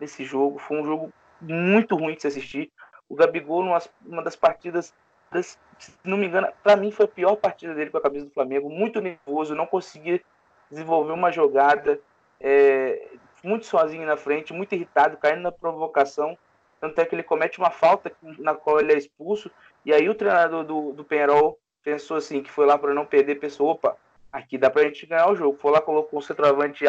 nesse 0.00 0.24
jogo. 0.24 0.58
Foi 0.58 0.80
um 0.80 0.84
jogo 0.86 1.12
muito 1.42 1.94
ruim 1.94 2.14
de 2.14 2.22
se 2.22 2.26
assistir. 2.26 2.72
O 3.06 3.14
Gabigol, 3.14 3.62
numa, 3.62 3.78
uma 4.06 4.22
das 4.22 4.34
partidas, 4.34 4.94
das, 5.30 5.58
se 5.78 5.92
não 6.02 6.16
me 6.16 6.26
engano, 6.26 6.48
para 6.62 6.74
mim 6.74 6.90
foi 6.90 7.04
a 7.04 7.08
pior 7.08 7.36
partida 7.36 7.74
dele 7.74 7.90
com 7.90 7.98
a 7.98 8.00
camisa 8.00 8.24
do 8.24 8.32
Flamengo. 8.32 8.70
Muito 8.70 8.98
nervoso, 9.02 9.54
não 9.54 9.66
conseguia 9.66 10.22
desenvolver 10.70 11.12
uma 11.12 11.30
jogada. 11.30 12.00
É, 12.40 13.10
muito 13.44 13.66
sozinho 13.66 14.06
na 14.06 14.16
frente, 14.16 14.54
muito 14.54 14.74
irritado, 14.74 15.18
caindo 15.18 15.42
na 15.42 15.52
provocação. 15.52 16.38
Tanto 16.80 16.98
é 16.98 17.04
que 17.04 17.14
ele 17.14 17.22
comete 17.22 17.58
uma 17.58 17.70
falta 17.70 18.10
na 18.38 18.54
qual 18.54 18.80
ele 18.80 18.94
é 18.94 18.96
expulso. 18.96 19.50
E 19.84 19.92
aí 19.92 20.08
o 20.08 20.14
treinador 20.14 20.64
do, 20.64 20.94
do 20.94 21.04
Penarol 21.04 21.58
pensou 21.84 22.16
assim, 22.16 22.42
que 22.42 22.50
foi 22.50 22.64
lá 22.64 22.78
para 22.78 22.94
não 22.94 23.04
perder, 23.04 23.34
pensou, 23.34 23.68
opa, 23.68 23.98
aqui 24.32 24.56
dá 24.56 24.70
pra 24.70 24.82
gente 24.84 25.06
ganhar 25.06 25.30
o 25.30 25.36
jogo. 25.36 25.58
Foi 25.60 25.70
lá, 25.70 25.80
colocou 25.80 26.18
o 26.18 26.22
centroavante 26.22 26.84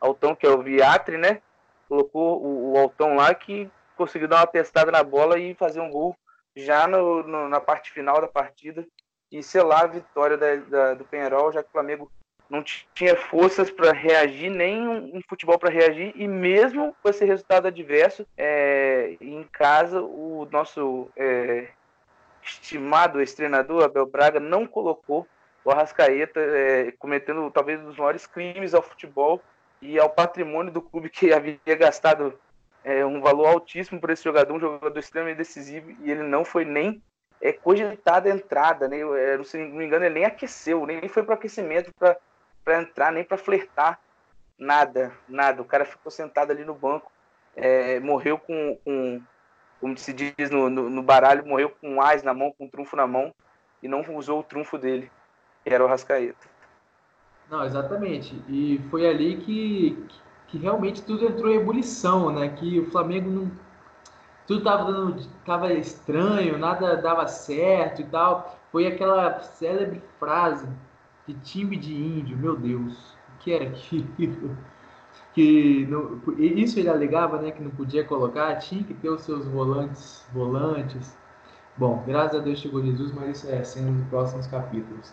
Altão, 0.00 0.34
que 0.34 0.46
é 0.46 0.50
o 0.50 0.62
Viatri, 0.62 1.16
né? 1.16 1.40
Colocou 1.88 2.42
o, 2.42 2.72
o 2.72 2.78
Altão 2.78 3.16
lá 3.16 3.32
que 3.34 3.70
conseguiu 3.96 4.28
dar 4.28 4.38
uma 4.38 4.46
testada 4.46 4.90
na 4.90 5.02
bola 5.02 5.38
e 5.38 5.54
fazer 5.54 5.80
um 5.80 5.90
gol 5.90 6.16
já 6.56 6.86
no, 6.86 7.22
no, 7.22 7.48
na 7.48 7.60
parte 7.60 7.90
final 7.90 8.20
da 8.20 8.26
partida 8.26 8.86
e 9.30 9.42
selar 9.42 9.84
a 9.84 9.86
vitória 9.86 10.36
da, 10.36 10.56
da, 10.56 10.94
do 10.94 11.04
Penharol, 11.04 11.52
já 11.52 11.62
que 11.62 11.68
o 11.68 11.72
Flamengo 11.72 12.10
não 12.48 12.64
tinha 12.64 13.14
forças 13.14 13.70
para 13.70 13.92
reagir, 13.92 14.50
nem 14.50 14.88
um 14.88 15.20
futebol 15.28 15.56
para 15.56 15.70
reagir, 15.70 16.12
e 16.16 16.26
mesmo 16.26 16.94
com 17.00 17.08
esse 17.08 17.24
resultado 17.24 17.68
adverso, 17.68 18.26
é, 18.36 19.16
em 19.20 19.44
casa, 19.52 20.02
o 20.02 20.48
nosso 20.50 21.08
é, 21.16 21.68
estimado 22.42 23.20
ex-treinador, 23.20 23.84
Abel 23.84 24.04
Braga, 24.04 24.40
não 24.40 24.66
colocou 24.66 25.28
o 25.64 25.70
Arrascaeta, 25.70 26.40
é, 26.40 26.92
cometendo 26.92 27.50
talvez 27.50 27.80
um 27.80 27.86
dos 27.86 27.96
maiores 27.96 28.26
crimes 28.26 28.74
ao 28.74 28.82
futebol 28.82 29.42
e 29.80 29.98
ao 29.98 30.10
patrimônio 30.10 30.72
do 30.72 30.82
clube 30.82 31.10
que 31.10 31.32
havia 31.32 31.58
gastado 31.76 32.38
é, 32.84 33.04
um 33.04 33.20
valor 33.20 33.46
altíssimo 33.46 34.00
por 34.00 34.10
esse 34.10 34.24
jogador, 34.24 34.54
um 34.54 34.60
jogador 34.60 34.98
extremamente 34.98 35.38
decisivo, 35.38 35.90
e 36.02 36.10
ele 36.10 36.22
não 36.22 36.44
foi 36.44 36.64
nem 36.64 37.02
é, 37.40 37.52
cogitado 37.52 38.28
a 38.28 38.32
entrada, 38.32 38.88
né? 38.88 38.98
Eu, 38.98 39.44
se 39.44 39.58
não 39.58 39.76
me 39.76 39.84
engano, 39.84 40.04
ele 40.04 40.14
nem 40.14 40.24
aqueceu, 40.24 40.84
nem 40.86 41.08
foi 41.08 41.22
para 41.22 41.34
aquecimento 41.34 41.92
para 41.94 42.80
entrar, 42.80 43.12
nem 43.12 43.24
para 43.24 43.38
flertar. 43.38 43.98
Nada, 44.58 45.12
nada. 45.26 45.62
O 45.62 45.64
cara 45.64 45.86
ficou 45.86 46.10
sentado 46.10 46.50
ali 46.50 46.64
no 46.64 46.74
banco, 46.74 47.10
é, 47.56 47.98
morreu 48.00 48.36
com, 48.38 48.78
com, 48.84 49.22
como 49.80 49.96
se 49.96 50.12
diz 50.12 50.50
no, 50.50 50.68
no, 50.68 50.90
no, 50.90 51.02
baralho, 51.02 51.46
morreu 51.46 51.70
com 51.70 51.88
um 51.88 52.02
ás 52.02 52.22
na 52.22 52.34
mão, 52.34 52.52
com 52.52 52.64
um 52.66 52.68
trunfo 52.68 52.94
na 52.94 53.06
mão, 53.06 53.34
e 53.82 53.88
não 53.88 54.04
usou 54.14 54.40
o 54.40 54.44
trunfo 54.44 54.76
dele, 54.76 55.10
que 55.64 55.72
era 55.72 55.84
o 55.84 55.88
Rascaeta. 55.88 56.48
Não, 57.50 57.64
exatamente. 57.64 58.40
E 58.48 58.80
foi 58.90 59.08
ali 59.08 59.36
que, 59.38 60.06
que 60.48 60.58
realmente 60.58 61.02
tudo 61.02 61.24
entrou 61.24 61.50
em 61.52 61.56
ebulição, 61.56 62.30
né? 62.30 62.48
Que 62.50 62.78
o 62.78 62.90
Flamengo 62.90 63.28
não. 63.28 63.50
Tudo 64.46 64.64
tava, 64.64 64.92
dando, 64.92 65.26
tava 65.44 65.72
estranho, 65.72 66.58
nada 66.58 66.96
dava 66.96 67.26
certo 67.26 68.02
e 68.02 68.04
tal. 68.04 68.58
Foi 68.70 68.86
aquela 68.86 69.40
célebre 69.40 70.02
frase 70.18 70.68
que 71.26 71.34
time 71.34 71.76
de 71.76 71.94
índio, 71.94 72.36
meu 72.36 72.56
Deus, 72.56 73.16
o 73.34 73.38
que 73.40 73.52
era 73.52 73.64
aquilo? 73.64 74.56
Que 75.32 75.86
não, 75.86 76.20
isso 76.38 76.78
ele 76.78 76.88
alegava, 76.88 77.40
né, 77.40 77.52
que 77.52 77.62
não 77.62 77.70
podia 77.70 78.04
colocar, 78.04 78.56
tinha 78.56 78.82
que 78.82 78.94
ter 78.94 79.08
os 79.08 79.22
seus 79.22 79.46
volantes, 79.46 80.26
volantes. 80.32 81.16
Bom, 81.76 82.02
graças 82.04 82.40
a 82.40 82.42
Deus 82.42 82.58
chegou 82.58 82.84
Jesus, 82.84 83.12
mas 83.12 83.38
isso 83.38 83.48
é 83.48 83.62
sendo 83.62 83.92
nos 83.92 84.08
próximos 84.08 84.48
capítulos. 84.48 85.12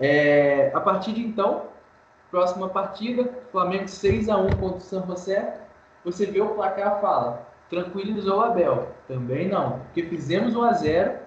É, 0.00 0.70
a 0.74 0.80
partir 0.80 1.12
de 1.12 1.20
então, 1.22 1.64
próxima 2.30 2.68
partida, 2.68 3.28
Flamengo 3.50 3.88
6 3.88 4.28
a 4.28 4.36
1 4.36 4.50
contra 4.50 4.78
o 4.78 4.80
San 4.80 5.06
José. 5.06 5.60
Você 6.04 6.26
vê 6.26 6.40
o 6.40 6.54
placar 6.54 7.00
fala, 7.00 7.46
tranquilizou 7.68 8.38
o 8.38 8.40
Abel. 8.40 8.88
Também 9.06 9.48
não, 9.48 9.80
porque 9.80 10.04
fizemos 10.04 10.54
1 10.54 10.62
a 10.62 10.72
0 10.72 11.18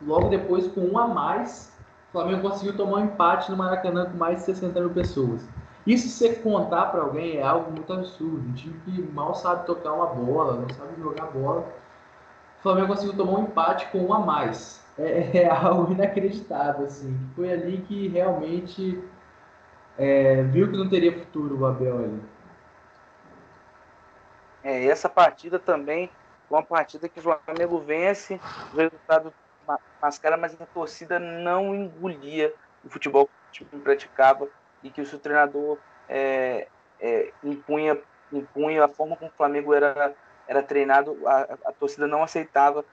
logo 0.00 0.28
depois 0.28 0.66
com 0.68 0.80
um 0.80 0.98
a 0.98 1.06
mais 1.06 1.72
o 2.08 2.20
Flamengo 2.20 2.42
conseguiu 2.42 2.76
tomar 2.76 2.98
um 2.98 3.04
empate 3.06 3.50
no 3.50 3.56
Maracanã 3.56 4.04
com 4.04 4.18
mais 4.18 4.40
de 4.40 4.44
60 4.44 4.78
mil 4.78 4.90
pessoas. 4.90 5.48
Isso 5.86 6.08
se 6.08 6.28
contar 6.40 6.90
para 6.90 7.00
alguém 7.00 7.38
é 7.38 7.42
algo 7.42 7.72
muito 7.72 7.90
absurdo. 7.90 8.46
Um 8.46 8.52
time 8.52 8.78
que 8.84 9.00
mal 9.14 9.34
sabe 9.34 9.64
tocar 9.64 9.94
uma 9.94 10.08
bola, 10.08 10.60
não 10.60 10.68
sabe 10.68 11.00
jogar 11.00 11.28
bola. 11.28 11.62
O 12.58 12.62
Flamengo 12.62 12.88
conseguiu 12.88 13.16
tomar 13.16 13.38
um 13.38 13.44
empate 13.44 13.86
com 13.86 14.00
um 14.00 14.12
a 14.12 14.18
mais. 14.18 14.81
É, 14.98 15.38
é 15.44 15.48
algo 15.48 15.92
inacreditável, 15.92 16.86
assim. 16.86 17.18
Foi 17.34 17.52
ali 17.52 17.82
que 17.82 18.08
realmente 18.08 19.02
é, 19.98 20.42
viu 20.42 20.70
que 20.70 20.76
não 20.76 20.88
teria 20.88 21.18
futuro 21.18 21.58
o 21.58 21.66
Abel 21.66 21.98
ali. 21.98 22.22
É, 24.64 24.86
essa 24.86 25.08
partida 25.08 25.58
também 25.58 26.08
foi 26.48 26.58
uma 26.58 26.64
partida 26.64 27.08
que 27.08 27.18
o 27.18 27.22
Flamengo 27.22 27.80
vence, 27.80 28.40
o 28.72 28.76
resultado 28.76 29.32
mascara, 30.00 30.36
mas 30.36 30.60
a 30.60 30.66
torcida 30.66 31.18
não 31.18 31.74
engolia 31.74 32.52
o 32.84 32.90
futebol 32.90 33.28
que 33.52 33.62
o 33.62 33.66
time 33.66 33.82
praticava 33.82 34.48
e 34.82 34.90
que 34.90 35.00
o 35.00 35.06
seu 35.06 35.18
treinador 35.18 35.78
é, 36.08 36.68
é, 37.00 37.32
impunha, 37.42 37.98
impunha 38.32 38.84
a 38.84 38.88
forma 38.88 39.16
como 39.16 39.30
o 39.30 39.34
Flamengo 39.36 39.72
era, 39.72 40.14
era 40.46 40.62
treinado, 40.62 41.16
a, 41.26 41.42
a 41.66 41.72
torcida 41.72 42.06
não 42.06 42.22
aceitava 42.22 42.84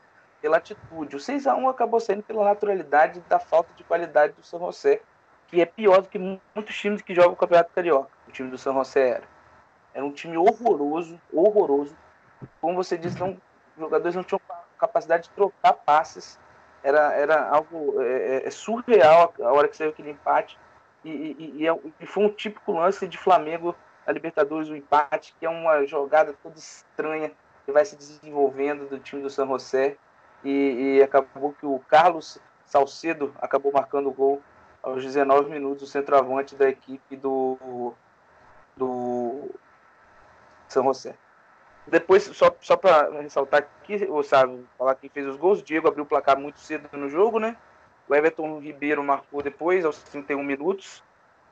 pela 0.42 0.58
atitude. 0.58 1.16
O 1.16 1.20
6 1.20 1.48
a 1.48 1.56
1 1.56 1.70
acabou 1.70 2.00
saindo 2.00 2.24
pela 2.24 2.44
naturalidade 2.44 3.20
da 3.28 3.40
falta 3.40 3.74
de 3.76 3.84
qualidade 3.84 4.34
do 4.34 4.44
São 4.44 4.60
José, 4.60 5.02
que 5.48 5.62
é 5.62 5.66
pior 5.66 6.02
do 6.02 6.10
que 6.10 6.20
muitos 6.20 6.78
times 6.78 7.02
que 7.02 7.14
jogam 7.14 7.34
o 7.34 7.38
Campeonato 7.38 7.74
Carioca. 7.74 8.10
O 8.28 8.32
time 8.32 8.50
do 8.50 8.58
São 8.58 8.74
José 8.74 9.10
era. 9.10 9.24
Era 9.94 10.06
um 10.06 10.12
time 10.12 10.38
horroroso, 10.38 11.20
horroroso. 11.34 11.96
Como 12.62 12.76
você 12.76 12.98
disse, 12.98 13.20
não, 13.20 13.32
os 13.32 13.80
jogadores 13.80 14.16
não 14.16 14.24
tinham 14.24 14.40
capacidade 14.78 15.24
de 15.24 15.30
trocar 15.32 15.74
passes 15.74 16.40
era, 16.84 17.14
era 17.14 17.50
algo 17.50 18.02
é, 18.02 18.38
é, 18.38 18.48
é, 18.48 18.52
surreal 18.52 19.34
a 19.40 19.52
hora 19.52 19.68
que 19.68 19.78
saiu 19.78 19.90
aquele 19.90 20.12
empate. 20.12 20.58
E, 21.04 21.10
e, 21.10 21.54
e, 21.58 21.68
é 21.68 21.80
e, 22.00 22.06
foi 22.06 22.26
um 22.26 22.30
típico 22.30 22.72
lance 22.72 23.08
de 23.08 23.18
Flamengo 23.18 23.76
na 24.06 24.14
Libertadores, 24.14 24.70
o 24.70 24.76
empate, 24.76 25.36
que 25.40 25.46
é 25.46 25.50
uma 25.50 25.86
jogada 25.86 26.34
toda 26.42 26.58
estranha 26.58 27.32
que 27.66 27.72
vai 27.72 27.86
se 27.86 27.96
desenvolvendo 27.96 28.88
do 28.88 29.00
time 29.00 29.22
do 29.22 29.30
San 29.30 29.48
José. 29.48 29.98
E, 30.44 30.98
e 30.98 31.04
acabou 31.04 31.54
que 31.54 31.66
o 31.66 31.80
Carlos 31.88 32.40
Salcedo 32.66 33.34
acabou 33.42 33.72
marcando 33.72 34.08
o 34.10 34.14
gol 34.14 34.42
aos 34.82 35.04
19 35.04 35.50
minutos, 35.50 35.84
o 35.84 35.92
centroavante 35.92 36.56
da 36.56 36.70
equipe 36.70 37.16
do, 37.16 37.94
do 38.78 39.50
San 40.68 40.84
José. 40.84 41.16
Depois, 41.88 42.24
só, 42.24 42.56
só 42.62 42.78
para 42.78 43.10
ressaltar 43.22 43.62
aqui, 43.62 44.08
o 44.10 44.22
sabe, 44.22 44.64
falar 44.78 44.96
quem 44.96 45.10
fez 45.10 45.26
os 45.26 45.36
gols, 45.36 45.64
Diego 45.64 45.88
abriu 45.88 46.04
o 46.04 46.08
placar 46.08 46.40
muito 46.40 46.60
cedo 46.60 46.88
no 46.94 47.10
jogo, 47.10 47.40
né? 47.40 47.58
O 48.08 48.16
Everton 48.16 48.60
Ribeiro 48.60 49.04
marcou 49.04 49.42
depois, 49.42 49.84
aos 49.84 50.02
31 50.04 50.44
minutos, 50.44 51.04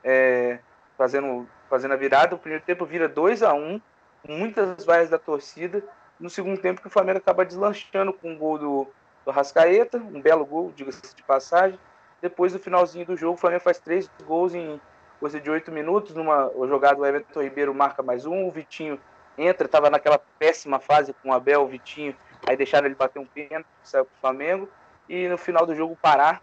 é, 0.02 0.58
fazendo, 0.96 1.48
fazendo 1.68 1.94
a 1.94 1.96
virada. 1.96 2.34
O 2.34 2.38
primeiro 2.38 2.64
tempo 2.64 2.84
vira 2.84 3.08
2 3.08 3.42
a 3.42 3.52
1 3.52 3.80
muitas 4.28 4.84
vaias 4.84 5.10
da 5.10 5.18
torcida. 5.18 5.82
No 6.18 6.28
segundo 6.28 6.60
tempo, 6.60 6.80
que 6.80 6.86
o 6.86 6.90
Flamengo 6.90 7.18
acaba 7.18 7.44
deslanchando 7.44 8.12
com 8.12 8.32
o 8.32 8.36
gol 8.36 8.58
do, 8.58 8.88
do 9.24 9.30
Rascaeta, 9.30 9.98
um 9.98 10.20
belo 10.20 10.44
gol, 10.44 10.72
diga-se 10.74 11.14
de 11.14 11.22
passagem. 11.22 11.78
Depois, 12.20 12.52
no 12.52 12.58
finalzinho 12.58 13.06
do 13.06 13.16
jogo, 13.16 13.34
o 13.34 13.40
Flamengo 13.40 13.62
faz 13.62 13.78
três 13.78 14.10
gols 14.26 14.54
em 14.54 14.80
coisa 15.20 15.40
de 15.40 15.48
oito 15.50 15.70
minutos. 15.70 16.14
Numa 16.14 16.50
jogada, 16.66 17.00
o 17.00 17.06
Everton 17.06 17.42
Ribeiro 17.42 17.72
marca 17.72 18.02
mais 18.02 18.26
um, 18.26 18.46
o 18.46 18.50
Vitinho 18.50 18.98
entra, 19.38 19.66
estava 19.66 19.88
naquela 19.88 20.18
péssima 20.38 20.80
fase 20.80 21.14
com 21.22 21.30
o 21.30 21.32
Abel, 21.32 21.62
o 21.62 21.68
Vitinho, 21.68 22.14
aí 22.46 22.56
deixaram 22.56 22.86
ele 22.86 22.96
bater 22.96 23.20
um 23.20 23.24
pênalti, 23.24 23.66
saiu 23.84 24.04
para 24.04 24.16
o 24.16 24.20
Flamengo, 24.20 24.68
e 25.08 25.28
no 25.28 25.38
final 25.38 25.64
do 25.64 25.74
jogo 25.74 25.96
parar, 26.02 26.42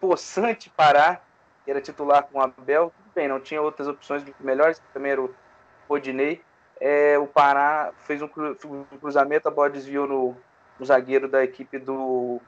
possante 0.00 0.70
Pará, 0.70 1.20
que 1.64 1.70
era 1.70 1.80
titular 1.80 2.24
com 2.24 2.38
o 2.38 2.42
Abel. 2.42 2.92
Tudo 2.96 3.12
bem, 3.14 3.28
não 3.28 3.40
tinha 3.40 3.60
outras 3.60 3.88
opções 3.88 4.24
melhores, 4.40 4.80
também 4.94 5.12
era 5.12 5.20
o 5.20 5.34
Rodinei. 5.88 6.40
É, 6.84 7.16
o 7.16 7.28
Pará 7.28 7.92
fez 7.98 8.20
um, 8.20 8.28
cruzamento, 9.00 9.46
a 9.46 9.52
bola 9.52 9.70
desviou 9.70 10.04
no, 10.04 10.36
no 10.80 10.84
zagueiro 10.84 11.28
da 11.28 11.44
equipe 11.44 11.78
do 11.78 12.40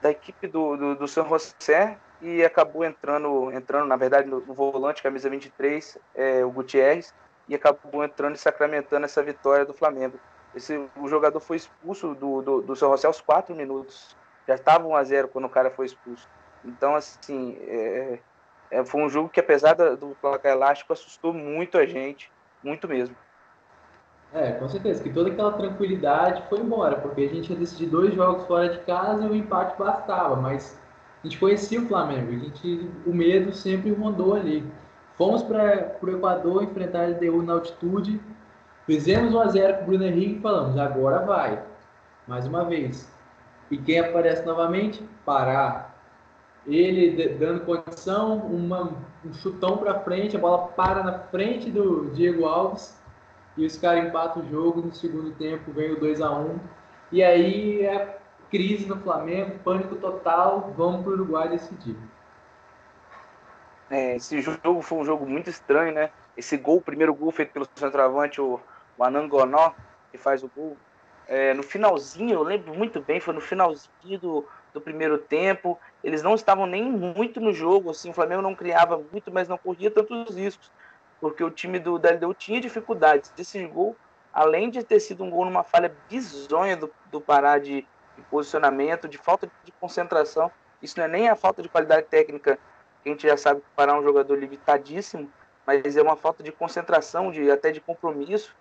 da 0.00 0.10
equipe 0.10 0.46
do, 0.46 0.74
do, 0.74 0.94
do 0.94 1.06
São 1.06 1.28
José 1.28 1.98
e 2.22 2.42
acabou 2.42 2.82
entrando, 2.82 3.52
entrando 3.52 3.86
na 3.86 3.96
verdade, 3.96 4.26
no, 4.26 4.40
no 4.40 4.54
volante, 4.54 5.02
camisa 5.02 5.28
23, 5.28 5.98
é, 6.14 6.44
o 6.46 6.50
Gutierrez, 6.50 7.14
e 7.46 7.54
acabou 7.54 8.02
entrando 8.02 8.36
e 8.36 8.38
sacramentando 8.38 9.04
essa 9.04 9.22
vitória 9.22 9.66
do 9.66 9.74
Flamengo. 9.74 10.18
Esse, 10.54 10.88
o 10.96 11.06
jogador 11.06 11.40
foi 11.40 11.58
expulso 11.58 12.14
do, 12.14 12.40
do, 12.40 12.62
do 12.62 12.74
São 12.74 12.90
José 12.92 13.06
aos 13.06 13.20
4 13.20 13.54
minutos. 13.54 14.16
Já 14.48 14.54
estava 14.54 14.86
1 14.86 14.96
a 14.96 15.04
0 15.04 15.28
quando 15.28 15.44
o 15.44 15.50
cara 15.50 15.70
foi 15.70 15.84
expulso. 15.84 16.26
Então, 16.64 16.94
assim, 16.94 17.58
é, 17.60 18.18
é, 18.70 18.82
foi 18.82 19.02
um 19.02 19.10
jogo 19.10 19.28
que, 19.28 19.40
apesar 19.40 19.74
do 19.74 20.16
placar 20.22 20.52
elástico, 20.52 20.94
assustou 20.94 21.34
muito 21.34 21.76
a 21.76 21.84
gente, 21.84 22.32
muito 22.62 22.88
mesmo. 22.88 23.14
É, 24.32 24.52
com 24.52 24.68
certeza, 24.68 25.02
que 25.02 25.10
toda 25.10 25.30
aquela 25.30 25.52
tranquilidade 25.52 26.42
foi 26.48 26.60
embora, 26.60 26.96
porque 26.96 27.22
a 27.22 27.28
gente 27.28 27.50
ia 27.52 27.58
decidir 27.58 27.86
dois 27.86 28.14
jogos 28.14 28.46
fora 28.46 28.68
de 28.68 28.78
casa 28.80 29.24
e 29.24 29.28
o 29.28 29.34
empate 29.34 29.78
bastava, 29.78 30.36
mas 30.36 30.78
a 31.22 31.26
gente 31.26 31.38
conhecia 31.38 31.80
o 31.80 31.86
Flamengo, 31.86 32.32
a 32.32 32.38
gente, 32.38 32.90
o 33.06 33.14
medo 33.14 33.52
sempre 33.52 33.92
rondou 33.92 34.34
ali. 34.34 34.64
Fomos 35.16 35.42
para 35.42 35.96
o 36.02 36.10
Equador 36.10 36.64
enfrentar 36.64 37.04
a 37.04 37.06
LDU 37.06 37.42
na 37.42 37.54
altitude, 37.54 38.20
fizemos 38.84 39.32
1 39.32 39.40
a 39.40 39.46
0 39.48 39.76
com 39.78 39.82
o 39.82 39.86
Bruno 39.86 40.04
Henrique 40.04 40.38
e 40.38 40.40
falamos, 40.42 40.76
agora 40.76 41.24
vai. 41.24 41.62
Mais 42.26 42.46
uma 42.46 42.64
vez. 42.64 43.10
E 43.70 43.78
quem 43.78 44.00
aparece 44.00 44.44
novamente? 44.44 45.02
Pará. 45.24 45.94
Ele 46.66 47.36
dando 47.38 47.64
condição, 47.64 48.38
uma, 48.38 48.92
um 49.24 49.32
chutão 49.32 49.78
para 49.78 50.00
frente, 50.00 50.36
a 50.36 50.40
bola 50.40 50.68
para 50.68 51.02
na 51.02 51.20
frente 51.20 51.70
do 51.70 52.10
Diego 52.10 52.44
Alves 52.44 52.96
e 53.56 53.64
os 53.64 53.76
caras 53.78 54.04
empatam 54.04 54.42
o 54.42 54.48
jogo 54.48 54.82
no 54.82 54.92
segundo 54.92 55.32
tempo, 55.32 55.72
vem 55.72 55.92
o 55.92 56.00
2 56.00 56.20
a 56.20 56.30
1 56.30 56.58
E 57.10 57.22
aí 57.22 57.84
é 57.84 58.18
crise 58.50 58.86
no 58.86 58.96
Flamengo, 59.00 59.58
pânico 59.64 59.96
total, 59.96 60.72
vamos 60.76 61.02
para 61.02 61.10
o 61.10 61.14
Uruguai 61.14 61.48
decidir. 61.48 61.96
É, 63.90 64.16
esse 64.16 64.40
jogo 64.40 64.82
foi 64.82 64.98
um 64.98 65.04
jogo 65.04 65.26
muito 65.26 65.48
estranho, 65.48 65.92
né? 65.92 66.10
Esse 66.36 66.56
gol, 66.56 66.78
o 66.78 66.82
primeiro 66.82 67.14
gol 67.14 67.30
feito 67.30 67.52
pelo 67.52 67.68
centroavante, 67.74 68.40
o, 68.40 68.60
Anangonó, 69.00 69.72
que 70.10 70.18
faz 70.18 70.42
o 70.42 70.50
gol. 70.54 70.76
É, 71.28 71.54
no 71.54 71.62
finalzinho, 71.62 72.34
eu 72.34 72.42
lembro 72.42 72.74
muito 72.74 73.00
bem, 73.00 73.20
foi 73.20 73.34
no 73.34 73.40
finalzinho 73.40 74.18
do, 74.20 74.48
do 74.74 74.80
primeiro 74.80 75.18
tempo. 75.18 75.78
Eles 76.02 76.22
não 76.22 76.34
estavam 76.34 76.66
nem 76.66 76.84
muito 76.84 77.40
no 77.40 77.52
jogo, 77.52 77.90
assim, 77.90 78.10
o 78.10 78.14
Flamengo 78.14 78.42
não 78.42 78.54
criava 78.54 78.98
muito, 79.12 79.32
mas 79.32 79.48
não 79.48 79.58
corria 79.58 79.90
tantos 79.90 80.36
riscos, 80.36 80.70
porque 81.20 81.42
o 81.42 81.50
time 81.50 81.78
do, 81.78 81.98
da 81.98 82.10
LDU 82.10 82.34
tinha 82.34 82.60
dificuldades. 82.60 83.32
Esse 83.38 83.64
gol, 83.66 83.96
além 84.32 84.70
de 84.70 84.82
ter 84.82 85.00
sido 85.00 85.24
um 85.24 85.30
gol 85.30 85.44
numa 85.44 85.62
falha 85.62 85.94
bizonha 86.08 86.76
do, 86.76 86.92
do 87.10 87.20
Pará 87.20 87.58
de, 87.58 87.86
de 88.16 88.22
posicionamento, 88.30 89.08
de 89.08 89.18
falta 89.18 89.50
de 89.64 89.72
concentração, 89.72 90.50
isso 90.82 90.98
não 90.98 91.06
é 91.06 91.08
nem 91.08 91.28
a 91.28 91.36
falta 91.36 91.62
de 91.62 91.68
qualidade 91.68 92.06
técnica 92.06 92.58
a 93.06 93.08
gente 93.08 93.26
já 93.26 93.36
sabe 93.36 93.60
que 93.60 93.66
o 93.68 93.76
Pará 93.76 93.92
é 93.92 93.96
um 93.96 94.02
jogador 94.02 94.36
limitadíssimo, 94.36 95.30
mas 95.64 95.96
é 95.96 96.02
uma 96.02 96.16
falta 96.16 96.42
de 96.42 96.50
concentração, 96.50 97.30
de 97.30 97.50
até 97.50 97.70
de 97.70 97.80
compromisso. 97.80 98.54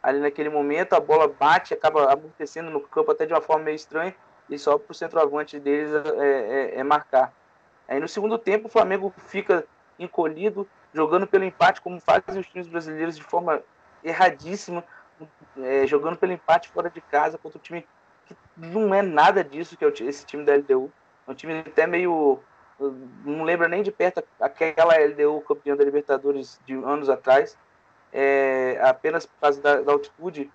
Ali 0.00 0.20
naquele 0.20 0.48
momento, 0.48 0.94
a 0.94 1.00
bola 1.00 1.26
bate, 1.26 1.74
acaba 1.74 2.12
amortecendo 2.12 2.70
no 2.70 2.80
campo 2.80 3.10
até 3.10 3.26
de 3.26 3.32
uma 3.32 3.40
forma 3.40 3.64
meio 3.64 3.74
estranha, 3.74 4.14
e 4.48 4.56
só 4.58 4.78
para 4.78 4.92
o 4.92 4.94
centroavante 4.94 5.58
deles 5.58 5.90
é, 5.92 6.76
é, 6.76 6.78
é, 6.78 6.84
marcar. 6.84 7.32
Aí 7.88 7.98
no 7.98 8.08
segundo 8.08 8.38
tempo, 8.38 8.68
o 8.68 8.70
Flamengo 8.70 9.12
fica 9.26 9.66
encolhido, 9.98 10.68
jogando 10.92 11.26
pelo 11.26 11.44
empate, 11.44 11.80
como 11.80 12.00
fazem 12.00 12.40
os 12.40 12.46
times 12.46 12.68
brasileiros 12.68 13.16
de 13.16 13.22
forma 13.22 13.62
erradíssima, 14.02 14.84
é, 15.58 15.86
jogando 15.86 16.16
pelo 16.16 16.32
empate 16.32 16.68
fora 16.68 16.90
de 16.90 17.00
casa 17.00 17.38
contra 17.38 17.58
um 17.58 17.62
time 17.62 17.86
que 18.26 18.36
não 18.56 18.94
é 18.94 19.02
nada 19.02 19.44
disso 19.44 19.76
que 19.76 19.84
é 19.84 19.88
esse 19.88 20.24
time 20.24 20.44
da 20.44 20.54
LDU. 20.54 20.90
É 21.26 21.30
um 21.30 21.34
time 21.34 21.60
até 21.60 21.86
meio 21.86 22.40
não 23.24 23.44
lembra 23.44 23.68
nem 23.68 23.82
de 23.82 23.92
perto 23.92 24.24
aquela 24.40 24.96
LDU 24.96 25.42
campeã 25.42 25.76
da 25.76 25.84
Libertadores 25.84 26.58
de 26.64 26.74
anos 26.74 27.10
atrás, 27.10 27.56
é, 28.12 28.78
apenas 28.82 29.26
por 29.26 29.38
causa 29.40 29.60
da, 29.60 29.80
da 29.82 29.92
altitude, 29.92 30.50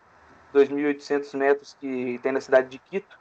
2.800 0.54 1.38
metros 1.38 1.78
que 1.80 2.20
tem 2.24 2.32
na 2.32 2.42
cidade 2.42 2.68
de 2.68 2.80
Quito, 2.80 3.18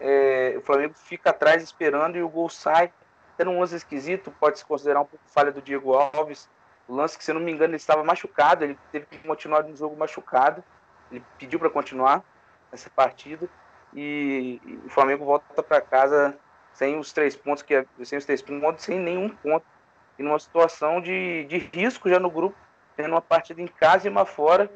é, 0.00 0.54
o 0.56 0.62
Flamengo 0.62 0.94
fica 0.94 1.30
atrás 1.30 1.62
esperando 1.62 2.16
e 2.16 2.22
o 2.22 2.28
gol 2.28 2.48
sai, 2.48 2.92
tendo 3.36 3.50
um 3.50 3.60
lance 3.60 3.76
esquisito, 3.76 4.30
pode 4.40 4.58
se 4.58 4.64
considerar 4.64 5.00
um 5.00 5.06
pouco 5.06 5.24
falha 5.26 5.52
do 5.52 5.60
Diego 5.60 5.94
Alves, 5.94 6.48
o 6.88 6.94
lance 6.94 7.18
que, 7.18 7.24
se 7.24 7.30
eu 7.30 7.34
não 7.34 7.42
me 7.42 7.52
engano, 7.52 7.70
ele 7.70 7.76
estava 7.76 8.04
machucado, 8.04 8.64
ele 8.64 8.78
teve 8.92 9.06
que 9.06 9.18
continuar 9.18 9.62
no 9.64 9.76
jogo 9.76 9.96
machucado, 9.96 10.62
ele 11.10 11.22
pediu 11.38 11.58
para 11.58 11.70
continuar 11.70 12.22
essa 12.72 12.90
partida, 12.90 13.48
e, 13.94 14.60
e 14.64 14.80
o 14.86 14.90
Flamengo 14.90 15.24
volta 15.24 15.62
para 15.62 15.80
casa 15.80 16.36
sem 16.72 16.98
os 16.98 17.12
três 17.12 17.34
pontos, 17.34 17.62
que 17.62 17.74
é, 17.74 17.86
sem 18.04 18.18
os 18.18 18.24
três 18.24 18.42
pontos, 18.42 18.84
sem 18.84 18.98
nenhum 18.98 19.28
ponto. 19.28 19.64
E 20.18 20.22
numa 20.22 20.38
situação 20.38 21.00
de, 21.00 21.44
de 21.44 21.58
risco 21.58 22.08
já 22.08 22.20
no 22.20 22.30
grupo, 22.30 22.56
tendo 22.96 23.10
uma 23.10 23.22
partida 23.22 23.60
em 23.60 23.66
casa 23.66 24.06
e 24.06 24.10
uma 24.10 24.24
fora 24.24 24.70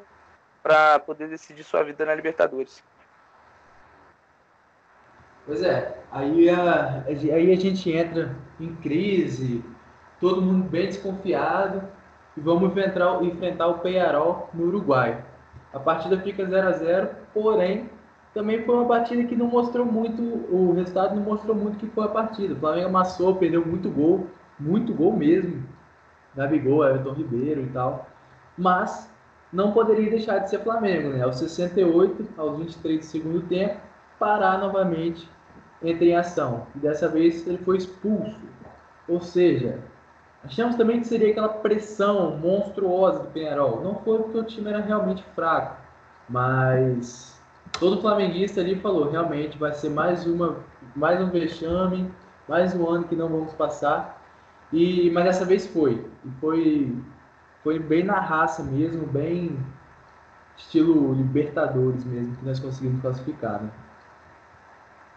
para 0.63 0.99
poder 0.99 1.27
decidir 1.27 1.63
sua 1.63 1.83
vida 1.83 2.05
na 2.05 2.15
Libertadores. 2.15 2.83
Pois 5.45 5.63
é, 5.63 5.97
aí 6.11 6.49
a, 6.49 7.03
aí 7.07 7.51
a 7.51 7.55
gente 7.55 7.91
entra 7.91 8.35
em 8.59 8.75
crise, 8.75 9.63
todo 10.19 10.41
mundo 10.41 10.69
bem 10.69 10.87
desconfiado, 10.87 11.87
e 12.35 12.39
vamos 12.39 12.69
enfrentar, 12.69 13.23
enfrentar 13.23 13.67
o 13.67 13.79
Penharol 13.79 14.49
no 14.53 14.65
Uruguai. 14.65 15.23
A 15.73 15.79
partida 15.79 16.19
fica 16.19 16.45
0 16.45 16.67
a 16.67 16.71
0 16.71 17.09
porém 17.33 17.89
também 18.33 18.63
foi 18.63 18.75
uma 18.75 18.87
partida 18.87 19.25
que 19.25 19.35
não 19.35 19.47
mostrou 19.47 19.85
muito, 19.85 20.21
o 20.21 20.73
resultado 20.73 21.15
não 21.15 21.23
mostrou 21.23 21.55
muito 21.55 21.77
que 21.77 21.87
foi 21.87 22.05
a 22.05 22.09
partida. 22.09 22.53
O 22.53 22.57
Flamengo 22.57 22.87
amassou, 22.87 23.35
perdeu 23.35 23.65
muito 23.65 23.89
gol, 23.89 24.27
muito 24.57 24.93
gol 24.93 25.15
mesmo. 25.15 25.63
Gabigol, 26.33 26.85
Everton 26.85 27.11
Ribeiro 27.11 27.61
e 27.61 27.67
tal. 27.67 28.07
Mas 28.57 29.11
não 29.51 29.73
poderia 29.73 30.09
deixar 30.09 30.39
de 30.39 30.49
ser 30.49 30.59
Flamengo, 30.59 31.09
né? 31.09 31.23
Aos 31.23 31.39
68, 31.39 32.29
aos 32.37 32.57
23 32.57 32.99
do 32.99 33.05
segundo 33.05 33.41
tempo, 33.47 33.81
parar 34.17 34.59
novamente 34.59 35.29
entra 35.83 36.05
em 36.05 36.15
ação. 36.15 36.67
E 36.75 36.79
dessa 36.79 37.09
vez 37.09 37.45
ele 37.45 37.57
foi 37.57 37.77
expulso. 37.77 38.39
Ou 39.09 39.19
seja, 39.19 39.79
achamos 40.43 40.75
também 40.75 40.99
que 40.99 41.07
seria 41.07 41.31
aquela 41.31 41.49
pressão 41.49 42.37
monstruosa 42.37 43.19
do 43.19 43.29
Penharol. 43.29 43.81
Não 43.81 43.95
foi 43.95 44.19
porque 44.19 44.37
o 44.37 44.43
time 44.43 44.69
era 44.69 44.81
realmente 44.81 45.23
fraco, 45.35 45.77
mas 46.29 47.39
todo 47.79 48.01
flamenguista 48.01 48.61
ali 48.61 48.75
falou, 48.75 49.09
realmente 49.09 49.57
vai 49.57 49.73
ser 49.73 49.89
mais 49.89 50.25
uma, 50.25 50.57
mais 50.95 51.21
um 51.21 51.29
vexame, 51.29 52.11
mais 52.47 52.75
um 52.75 52.87
ano 52.89 53.03
que 53.05 53.15
não 53.15 53.29
vamos 53.29 53.53
passar. 53.53 54.19
E 54.73 55.09
mas 55.11 55.25
dessa 55.25 55.45
vez 55.45 55.67
foi, 55.67 56.05
foi 56.39 56.95
foi 57.63 57.77
bem 57.77 58.03
na 58.03 58.19
raça 58.19 58.63
mesmo, 58.63 59.05
bem 59.05 59.57
estilo 60.57 61.13
Libertadores 61.13 62.03
mesmo 62.05 62.35
que 62.37 62.45
nós 62.45 62.59
conseguimos 62.59 63.01
classificar, 63.01 63.61
né? 63.61 63.69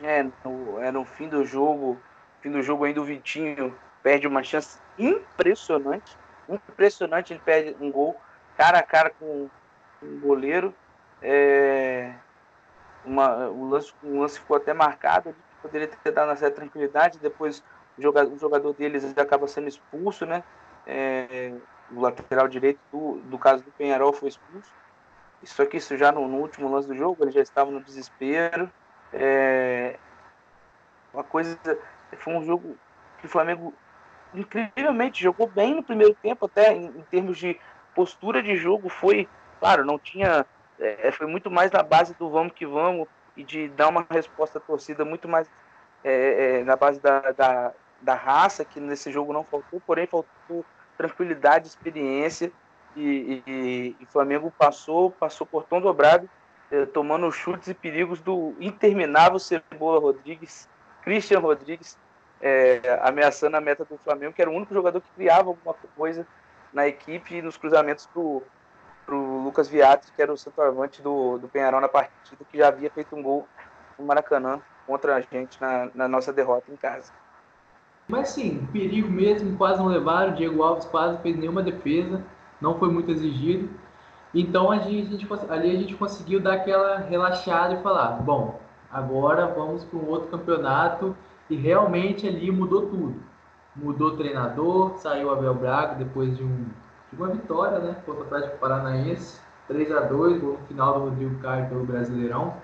É, 0.02 0.22
no, 0.44 0.80
é 0.80 0.90
no 0.90 1.04
fim 1.04 1.28
do 1.28 1.44
jogo, 1.44 1.98
fim 2.40 2.50
do 2.50 2.62
jogo 2.62 2.84
ainda 2.84 3.00
o 3.00 3.04
Vitinho 3.04 3.74
perde 4.02 4.26
uma 4.26 4.42
chance 4.42 4.78
impressionante, 4.98 6.16
impressionante, 6.48 7.32
ele 7.32 7.40
perde 7.44 7.76
um 7.80 7.90
gol 7.90 8.16
cara 8.56 8.78
a 8.78 8.82
cara 8.82 9.10
com 9.10 9.48
um 10.02 10.20
goleiro. 10.20 10.74
É, 11.22 12.14
uma, 13.04 13.48
o, 13.48 13.68
lance, 13.68 13.92
o 14.02 14.20
lance 14.20 14.38
ficou 14.38 14.56
até 14.56 14.72
marcado, 14.72 15.34
poderia 15.62 15.88
ter 15.88 16.10
dado 16.10 16.28
uma 16.28 16.36
certa 16.36 16.56
tranquilidade, 16.56 17.18
depois 17.18 17.62
o 17.98 18.02
jogador, 18.02 18.32
o 18.32 18.38
jogador 18.38 18.72
deles 18.74 19.16
acaba 19.16 19.46
sendo 19.46 19.68
expulso, 19.68 20.26
né? 20.26 20.42
É, 20.86 21.52
o 21.90 22.00
lateral 22.00 22.48
direito 22.48 22.80
do, 22.92 23.20
do 23.22 23.38
caso 23.38 23.62
do 23.62 23.70
Penharol 23.72 24.12
foi 24.12 24.28
expulso. 24.28 24.70
Isso 25.42 25.60
aqui, 25.62 25.76
isso 25.76 25.96
já 25.96 26.10
no, 26.10 26.26
no 26.26 26.38
último 26.38 26.70
lance 26.70 26.88
do 26.88 26.94
jogo, 26.94 27.22
ele 27.22 27.30
já 27.30 27.40
estava 27.40 27.70
no 27.70 27.82
desespero. 27.82 28.70
É, 29.12 29.98
uma 31.12 31.22
coisa, 31.22 31.58
foi 32.18 32.34
um 32.34 32.44
jogo 32.44 32.76
que 33.18 33.26
o 33.26 33.28
Flamengo 33.28 33.72
incrivelmente 34.34 35.22
jogou 35.22 35.46
bem 35.46 35.74
no 35.74 35.82
primeiro 35.82 36.14
tempo, 36.14 36.46
até 36.46 36.72
em, 36.74 36.86
em 36.86 37.04
termos 37.10 37.38
de 37.38 37.58
postura 37.94 38.42
de 38.42 38.56
jogo, 38.56 38.88
foi, 38.88 39.28
claro, 39.60 39.84
não 39.84 39.98
tinha 39.98 40.44
é, 40.78 41.10
foi 41.12 41.26
muito 41.26 41.50
mais 41.50 41.70
na 41.70 41.82
base 41.82 42.14
do 42.14 42.28
vamos 42.28 42.52
que 42.52 42.66
vamos 42.66 43.06
e 43.36 43.44
de 43.44 43.68
dar 43.68 43.88
uma 43.88 44.06
resposta 44.10 44.58
à 44.58 44.60
torcida 44.60 45.04
muito 45.04 45.28
mais 45.28 45.48
é, 46.02 46.58
é, 46.60 46.64
na 46.64 46.76
base 46.76 47.00
da, 47.00 47.32
da, 47.32 47.72
da, 48.00 48.14
raça, 48.14 48.64
que 48.64 48.78
nesse 48.78 49.10
jogo 49.10 49.32
não 49.32 49.44
faltou, 49.44 49.80
porém 49.86 50.06
faltou 50.06 50.64
tranquilidade, 50.96 51.66
experiência 51.66 52.52
e, 52.94 53.42
e, 53.46 53.96
e 53.98 54.04
o 54.04 54.06
Flamengo 54.06 54.52
passou, 54.56 55.10
passou 55.10 55.46
por 55.46 55.64
tom 55.64 55.80
dobrado, 55.80 56.28
é, 56.70 56.86
tomando 56.86 57.30
chutes 57.32 57.68
e 57.68 57.74
perigos 57.74 58.20
do 58.20 58.54
interminável 58.60 59.38
Cebola 59.38 59.98
Rodrigues, 59.98 60.68
Christian 61.02 61.40
Rodrigues, 61.40 61.98
é, 62.44 63.00
ameaçando 63.00 63.56
a 63.56 63.60
meta 63.60 63.86
do 63.86 63.96
Flamengo, 63.96 64.34
que 64.34 64.42
era 64.42 64.50
o 64.50 64.54
único 64.54 64.74
jogador 64.74 65.00
que 65.00 65.08
criava 65.16 65.48
alguma 65.48 65.74
coisa 65.96 66.26
na 66.74 66.86
equipe 66.86 67.40
nos 67.40 67.56
cruzamentos 67.56 68.06
pro, 68.06 68.42
pro 69.06 69.42
Lucas 69.42 69.66
Viato, 69.66 70.12
que 70.14 70.20
era 70.20 70.30
o 70.30 70.36
centroavante 70.36 71.00
do, 71.00 71.38
do 71.38 71.48
Penharão 71.48 71.80
na 71.80 71.88
partida, 71.88 72.44
que 72.52 72.58
já 72.58 72.68
havia 72.68 72.90
feito 72.90 73.16
um 73.16 73.22
gol 73.22 73.48
no 73.98 74.04
Maracanã 74.04 74.60
contra 74.86 75.16
a 75.16 75.20
gente 75.22 75.58
na, 75.58 75.88
na 75.94 76.06
nossa 76.06 76.34
derrota 76.34 76.70
em 76.70 76.76
casa. 76.76 77.10
Mas 78.06 78.28
sim, 78.28 78.68
perigo 78.70 79.08
mesmo, 79.08 79.56
quase 79.56 79.78
não 79.78 79.86
levaram. 79.86 80.32
O 80.32 80.36
Diego 80.36 80.62
Alves 80.62 80.84
quase 80.84 81.16
fez 81.22 81.38
nenhuma 81.38 81.62
defesa, 81.62 82.22
não 82.60 82.78
foi 82.78 82.90
muito 82.90 83.10
exigido. 83.10 83.70
Então 84.34 84.70
a 84.70 84.80
gente, 84.80 85.26
ali 85.48 85.70
a 85.70 85.80
gente 85.80 85.94
conseguiu 85.94 86.40
dar 86.40 86.54
aquela 86.54 86.98
relaxada 86.98 87.72
e 87.72 87.82
falar: 87.82 88.20
bom, 88.20 88.60
agora 88.92 89.46
vamos 89.46 89.82
para 89.84 89.98
um 89.98 90.06
outro 90.10 90.28
campeonato. 90.28 91.16
E 91.48 91.56
realmente 91.56 92.26
ali 92.26 92.50
mudou 92.50 92.86
tudo. 92.86 93.14
Mudou 93.76 94.08
o 94.08 94.16
treinador, 94.16 94.96
saiu 94.98 95.30
Abel 95.30 95.54
Braga 95.54 95.96
depois 95.96 96.36
de, 96.36 96.44
um, 96.44 96.66
de 97.12 97.18
uma 97.18 97.28
vitória, 97.28 97.78
né? 97.78 97.96
Contra 98.06 98.22
o 98.22 98.26
Atlético 98.26 98.58
Paranaense, 98.58 99.40
3 99.68 99.92
a 99.92 100.00
2 100.00 100.42
no 100.42 100.58
final 100.68 100.94
do 100.94 101.04
Rodrigo 101.06 101.38
Caio 101.40 101.68
pelo 101.68 101.84
Brasileirão. 101.84 102.54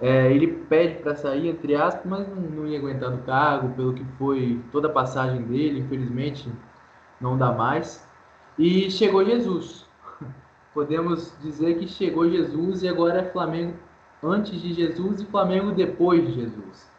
É, 0.00 0.32
ele 0.32 0.48
pede 0.48 0.96
para 0.96 1.14
sair, 1.14 1.48
entre 1.48 1.76
aspas, 1.76 2.04
mas 2.04 2.28
não, 2.28 2.36
não 2.36 2.66
ia 2.66 2.78
aguentando 2.78 3.18
o 3.18 3.22
cargo, 3.22 3.74
pelo 3.74 3.94
que 3.94 4.04
foi 4.18 4.60
toda 4.72 4.88
a 4.88 4.92
passagem 4.92 5.42
dele, 5.42 5.80
infelizmente 5.80 6.50
não 7.20 7.38
dá 7.38 7.52
mais. 7.52 8.04
E 8.58 8.90
chegou 8.90 9.24
Jesus. 9.24 9.86
Podemos 10.74 11.32
dizer 11.40 11.78
que 11.78 11.86
chegou 11.86 12.28
Jesus 12.28 12.82
e 12.82 12.88
agora 12.88 13.20
é 13.20 13.30
Flamengo 13.30 13.74
antes 14.22 14.60
de 14.60 14.72
Jesus 14.72 15.20
e 15.20 15.26
Flamengo 15.26 15.72
depois 15.72 16.26
de 16.26 16.32
Jesus. 16.34 16.91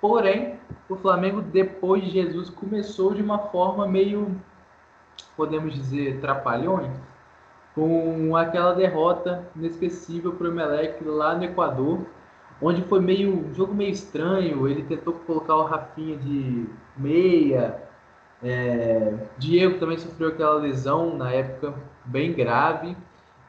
Porém, 0.00 0.58
o 0.88 0.96
Flamengo 0.96 1.40
depois 1.40 2.04
de 2.04 2.10
Jesus 2.10 2.48
começou 2.48 3.14
de 3.14 3.22
uma 3.22 3.38
forma 3.38 3.86
meio, 3.86 4.40
podemos 5.36 5.74
dizer, 5.74 6.20
trapalhões, 6.20 6.92
com 7.74 8.36
aquela 8.36 8.74
derrota 8.74 9.48
inesquecível 9.54 10.32
para 10.32 10.48
o 10.48 10.50
Emelec 10.50 11.04
lá 11.04 11.34
no 11.34 11.44
Equador, 11.44 12.00
onde 12.60 12.82
foi 12.82 13.00
meio 13.00 13.32
um 13.32 13.54
jogo 13.54 13.74
meio 13.74 13.90
estranho. 13.90 14.66
Ele 14.66 14.82
tentou 14.82 15.12
colocar 15.12 15.56
o 15.56 15.64
Rafinha 15.64 16.16
de 16.16 16.66
meia. 16.96 17.82
É, 18.42 19.14
Diego 19.36 19.78
também 19.78 19.98
sofreu 19.98 20.28
aquela 20.28 20.54
lesão 20.54 21.16
na 21.16 21.30
época 21.30 21.74
bem 22.04 22.32
grave. 22.32 22.96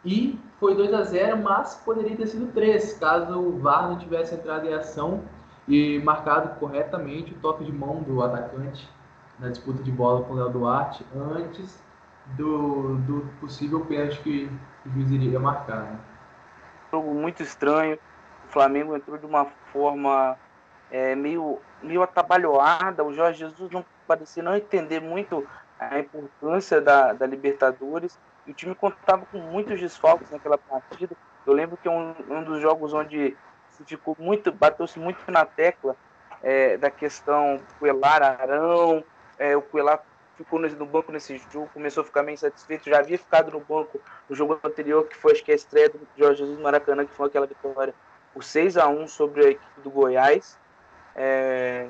E 0.05 0.39
foi 0.59 0.75
2 0.75 0.93
a 0.93 1.03
0 1.03 1.37
mas 1.37 1.75
poderia 1.83 2.15
ter 2.15 2.27
sido 2.27 2.51
3, 2.53 2.93
caso 2.93 3.37
o 3.39 3.59
VAR 3.59 3.89
não 3.89 3.97
tivesse 3.97 4.35
entrado 4.35 4.67
em 4.67 4.73
ação 4.73 5.23
e 5.69 5.99
marcado 5.99 6.59
corretamente 6.59 7.31
o 7.31 7.37
toque 7.37 7.63
de 7.63 7.71
mão 7.71 8.01
do 8.01 8.23
atacante 8.23 8.89
na 9.37 9.49
disputa 9.49 9.83
de 9.83 9.91
bola 9.91 10.25
com 10.25 10.33
o 10.33 10.35
Léo 10.35 10.49
Duarte 10.49 11.05
antes 11.15 11.81
do, 12.35 12.95
do 12.97 13.29
possível 13.39 13.85
pênalti 13.85 14.19
que 14.21 14.51
o 14.85 14.89
juiz 14.89 15.11
iria 15.11 15.39
marcar. 15.39 15.83
Né? 15.83 15.99
Jogo 16.91 17.13
muito 17.13 17.43
estranho, 17.43 17.99
o 18.45 18.51
Flamengo 18.51 18.95
entrou 18.95 19.17
de 19.17 19.27
uma 19.27 19.45
forma 19.71 20.35
é, 20.91 21.15
meio, 21.15 21.59
meio 21.83 22.01
atabalhoada. 22.01 23.03
O 23.03 23.13
Jorge 23.13 23.39
Jesus 23.39 23.71
não 23.71 23.85
parecia 24.07 24.41
não 24.41 24.55
entender 24.55 24.99
muito 24.99 25.47
a 25.79 25.99
importância 25.99 26.81
da, 26.81 27.13
da 27.13 27.27
Libertadores. 27.27 28.17
E 28.47 28.51
o 28.51 28.53
time 28.55 28.73
contava 28.73 29.23
com 29.31 29.37
muitos 29.37 29.79
desfalques 29.79 30.31
naquela 30.31 30.57
partida. 30.57 31.15
Eu 31.45 31.53
lembro 31.53 31.77
que 31.77 31.87
um, 31.87 32.15
um 32.27 32.43
dos 32.43 32.59
jogos 32.59 32.93
onde 32.93 33.37
se 33.79 33.85
ficou 33.85 34.15
muito, 34.19 34.51
bateu-se 34.51 34.99
muito 34.99 35.19
na 35.31 35.45
tecla 35.45 35.95
é, 36.43 36.77
da 36.77 36.91
questão 36.91 37.59
Coelar 37.79 38.21
Arão, 38.21 39.03
é, 39.37 39.55
o 39.55 39.61
Coelar 39.61 40.03
ficou 40.35 40.59
no 40.59 40.85
banco 40.85 41.11
nesse 41.11 41.37
jogo, 41.51 41.69
começou 41.73 42.01
a 42.01 42.05
ficar 42.05 42.23
meio 42.23 42.35
insatisfeito, 42.35 42.89
já 42.89 42.99
havia 42.99 43.17
ficado 43.17 43.51
no 43.51 43.59
banco 43.59 43.99
no 44.29 44.35
jogo 44.35 44.59
anterior, 44.63 45.05
que 45.05 45.15
foi 45.15 45.33
acho 45.33 45.43
que 45.43 45.51
a 45.51 45.55
estreia 45.55 45.89
do 45.89 45.99
Jorge 46.17 46.39
Jesus 46.39 46.59
Maracanã, 46.59 47.05
que 47.05 47.13
foi 47.13 47.27
aquela 47.27 47.45
vitória 47.45 47.93
por 48.33 48.43
6 48.43 48.77
a 48.77 48.87
1 48.87 49.07
sobre 49.07 49.45
a 49.45 49.49
equipe 49.49 49.81
do 49.81 49.89
Goiás. 49.89 50.57
É, 51.15 51.87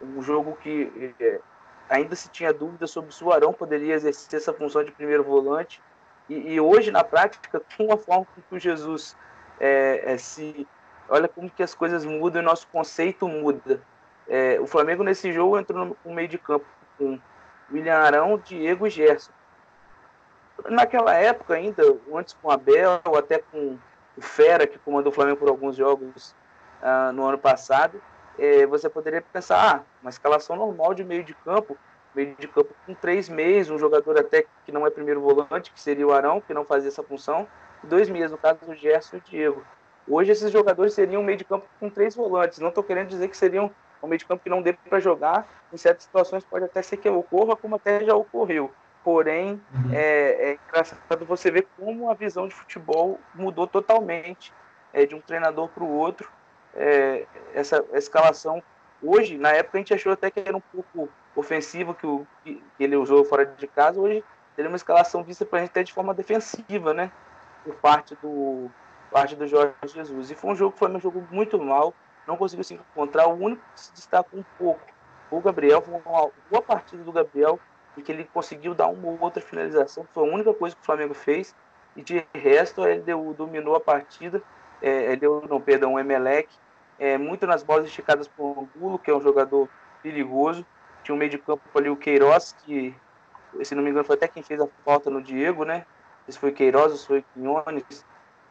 um 0.00 0.22
jogo 0.22 0.56
que 0.62 1.14
é, 1.18 1.40
ainda 1.88 2.14
se 2.14 2.28
tinha 2.28 2.52
dúvida 2.52 2.86
sobre 2.86 3.12
se 3.12 3.24
o 3.24 3.32
Arão 3.32 3.52
poderia 3.52 3.94
exercer 3.94 4.38
essa 4.38 4.52
função 4.52 4.84
de 4.84 4.92
primeiro 4.92 5.24
volante. 5.24 5.82
E, 6.28 6.54
e 6.54 6.60
hoje, 6.60 6.90
na 6.90 7.02
prática, 7.02 7.60
com 7.76 7.92
a 7.92 7.96
forma 7.96 8.26
que 8.48 8.54
o 8.54 8.58
Jesus 8.58 9.16
é, 9.58 10.12
é, 10.12 10.18
se. 10.18 10.66
Olha 11.08 11.28
como 11.28 11.50
que 11.50 11.62
as 11.62 11.74
coisas 11.74 12.04
mudam 12.04 12.42
e 12.42 12.44
nosso 12.44 12.66
conceito 12.68 13.26
muda. 13.26 13.80
É, 14.28 14.60
o 14.60 14.66
Flamengo 14.66 15.02
nesse 15.02 15.32
jogo 15.32 15.58
entrou 15.58 15.96
no, 16.04 16.14
meio 16.14 16.28
de 16.28 16.36
campo 16.36 16.66
com 16.98 17.18
William 17.72 17.96
Arão, 17.96 18.38
Diego 18.38 18.86
e 18.86 18.90
Gerson. 18.90 19.32
Naquela 20.68 21.14
época 21.14 21.54
ainda, 21.54 21.82
antes 22.12 22.34
com 22.34 22.50
Abel, 22.50 23.00
até 23.16 23.38
com 23.38 23.78
o 24.16 24.20
Fera, 24.20 24.66
que 24.66 24.78
comandou 24.78 25.10
o 25.10 25.14
Flamengo 25.14 25.38
por 25.38 25.48
alguns 25.48 25.76
jogos 25.76 26.34
uh, 26.82 27.12
no 27.12 27.24
ano 27.24 27.38
passado, 27.38 28.02
eh, 28.38 28.66
você 28.66 28.88
poderia 28.88 29.22
pensar, 29.22 29.76
ah, 29.76 29.82
uma 30.02 30.10
escalação 30.10 30.56
normal 30.56 30.94
de 30.94 31.04
meio 31.04 31.24
de 31.24 31.34
campo, 31.34 31.76
meio 32.14 32.34
de 32.36 32.48
campo 32.48 32.74
com 32.84 32.94
três 32.94 33.28
meses, 33.28 33.70
um 33.70 33.78
jogador 33.78 34.18
até 34.18 34.44
que 34.64 34.72
não 34.72 34.86
é 34.86 34.90
primeiro 34.90 35.20
volante, 35.20 35.72
que 35.72 35.80
seria 35.80 36.06
o 36.06 36.12
Arão, 36.12 36.40
que 36.40 36.52
não 36.52 36.64
fazia 36.64 36.88
essa 36.88 37.02
função, 37.02 37.46
dois 37.82 38.08
meses, 38.08 38.30
no 38.30 38.38
caso 38.38 38.58
do 38.64 38.74
Gerson 38.74 39.16
e 39.16 39.18
o 39.18 39.22
Diego. 39.22 39.64
Hoje 40.10 40.32
esses 40.32 40.50
jogadores 40.50 40.94
seriam 40.94 41.20
um 41.20 41.24
meio 41.24 41.38
de 41.38 41.44
campo 41.44 41.66
com 41.78 41.90
três 41.90 42.14
volantes. 42.14 42.58
Não 42.58 42.68
estou 42.68 42.82
querendo 42.82 43.08
dizer 43.08 43.28
que 43.28 43.36
seriam 43.36 43.70
um 44.02 44.06
meio 44.06 44.18
de 44.18 44.24
campo 44.24 44.42
que 44.42 44.50
não 44.50 44.62
dê 44.62 44.72
para 44.72 45.00
jogar. 45.00 45.46
Em 45.72 45.76
certas 45.76 46.04
situações 46.04 46.44
pode 46.44 46.64
até 46.64 46.80
ser 46.82 46.96
que 46.96 47.08
ocorra, 47.08 47.54
como 47.56 47.76
até 47.76 48.04
já 48.04 48.14
ocorreu. 48.14 48.72
Porém, 49.04 49.60
uhum. 49.72 49.92
é, 49.92 50.50
é 50.50 50.58
engraçado 50.68 51.24
você 51.24 51.50
ver 51.50 51.66
como 51.76 52.10
a 52.10 52.14
visão 52.14 52.48
de 52.48 52.54
futebol 52.54 53.18
mudou 53.34 53.66
totalmente 53.66 54.52
é, 54.92 55.06
de 55.06 55.14
um 55.14 55.20
treinador 55.20 55.68
para 55.68 55.84
o 55.84 55.90
outro. 55.90 56.30
É, 56.74 57.26
essa 57.54 57.84
escalação, 57.92 58.62
hoje, 59.02 59.36
na 59.36 59.50
época 59.50 59.78
a 59.78 59.80
gente 59.80 59.94
achou 59.94 60.12
até 60.12 60.30
que 60.30 60.40
era 60.40 60.56
um 60.56 60.60
pouco 60.60 61.08
ofensivo 61.36 61.94
que, 61.94 62.06
o, 62.06 62.26
que 62.44 62.62
ele 62.78 62.96
usou 62.96 63.24
fora 63.24 63.44
de 63.44 63.66
casa. 63.66 64.00
Hoje, 64.00 64.24
ele 64.56 64.66
é 64.66 64.70
uma 64.70 64.76
escalação 64.76 65.22
vista 65.22 65.44
para 65.44 65.58
a 65.58 65.62
gente 65.62 65.70
até 65.70 65.82
de 65.82 65.92
forma 65.92 66.12
defensiva, 66.12 66.92
né? 66.92 67.12
Por 67.64 67.74
parte 67.76 68.16
do, 68.16 68.70
parte 69.10 69.34
do 69.36 69.46
Jorge 69.46 69.74
Jesus. 69.86 70.30
E 70.30 70.34
foi 70.34 70.50
um 70.50 70.56
jogo 70.56 70.72
que 70.72 70.78
foi 70.78 70.90
um 70.90 71.00
jogo 71.00 71.26
muito 71.30 71.58
mal, 71.58 71.94
não 72.26 72.36
conseguiu 72.36 72.64
se 72.64 72.74
encontrar. 72.74 73.26
O 73.28 73.34
único 73.34 73.62
que 73.74 73.80
se 73.80 73.92
destacou 73.92 74.40
um 74.40 74.44
pouco, 74.58 74.80
o 75.30 75.40
Gabriel, 75.40 75.82
foi 75.82 75.94
uma 75.94 76.30
boa 76.50 76.62
partida 76.62 77.02
do 77.02 77.12
Gabriel 77.12 77.58
e 77.98 78.02
que 78.02 78.12
ele 78.12 78.24
conseguiu 78.32 78.74
dar 78.74 78.86
uma 78.86 79.08
ou 79.08 79.18
outra 79.20 79.42
finalização, 79.42 80.06
foi 80.14 80.28
a 80.28 80.32
única 80.32 80.54
coisa 80.54 80.74
que 80.74 80.82
o 80.82 80.84
Flamengo 80.84 81.14
fez, 81.14 81.54
e 81.96 82.02
de 82.02 82.24
resto 82.32 82.86
ele 82.86 83.00
deu, 83.00 83.34
dominou 83.36 83.74
a 83.74 83.80
partida, 83.80 84.40
é, 84.80 85.06
ele 85.06 85.16
deu, 85.16 85.44
não, 85.48 85.60
perdão, 85.60 85.94
o 85.94 85.98
Emelec, 85.98 86.48
é, 86.98 87.18
muito 87.18 87.46
nas 87.46 87.62
bolas 87.62 87.86
esticadas 87.86 88.28
por 88.28 88.68
Angulo, 88.76 88.98
que 88.98 89.10
é 89.10 89.14
um 89.14 89.20
jogador 89.20 89.68
perigoso, 90.02 90.64
tinha 91.02 91.14
um 91.14 91.18
meio 91.18 91.30
de 91.30 91.38
campo 91.38 91.62
ali 91.74 91.90
o 91.90 91.96
Queiroz, 91.96 92.54
que, 92.64 92.94
se 93.62 93.74
não 93.74 93.82
me 93.82 93.90
engano, 93.90 94.04
foi 94.04 94.14
até 94.16 94.28
quem 94.28 94.42
fez 94.42 94.60
a 94.60 94.68
falta 94.84 95.10
no 95.10 95.20
Diego, 95.20 95.64
né, 95.64 95.84
esse 96.28 96.38
foi 96.38 96.52
Queiroz, 96.52 96.92
esse 96.92 97.06
foi 97.06 97.24
Quinones, 97.34 98.04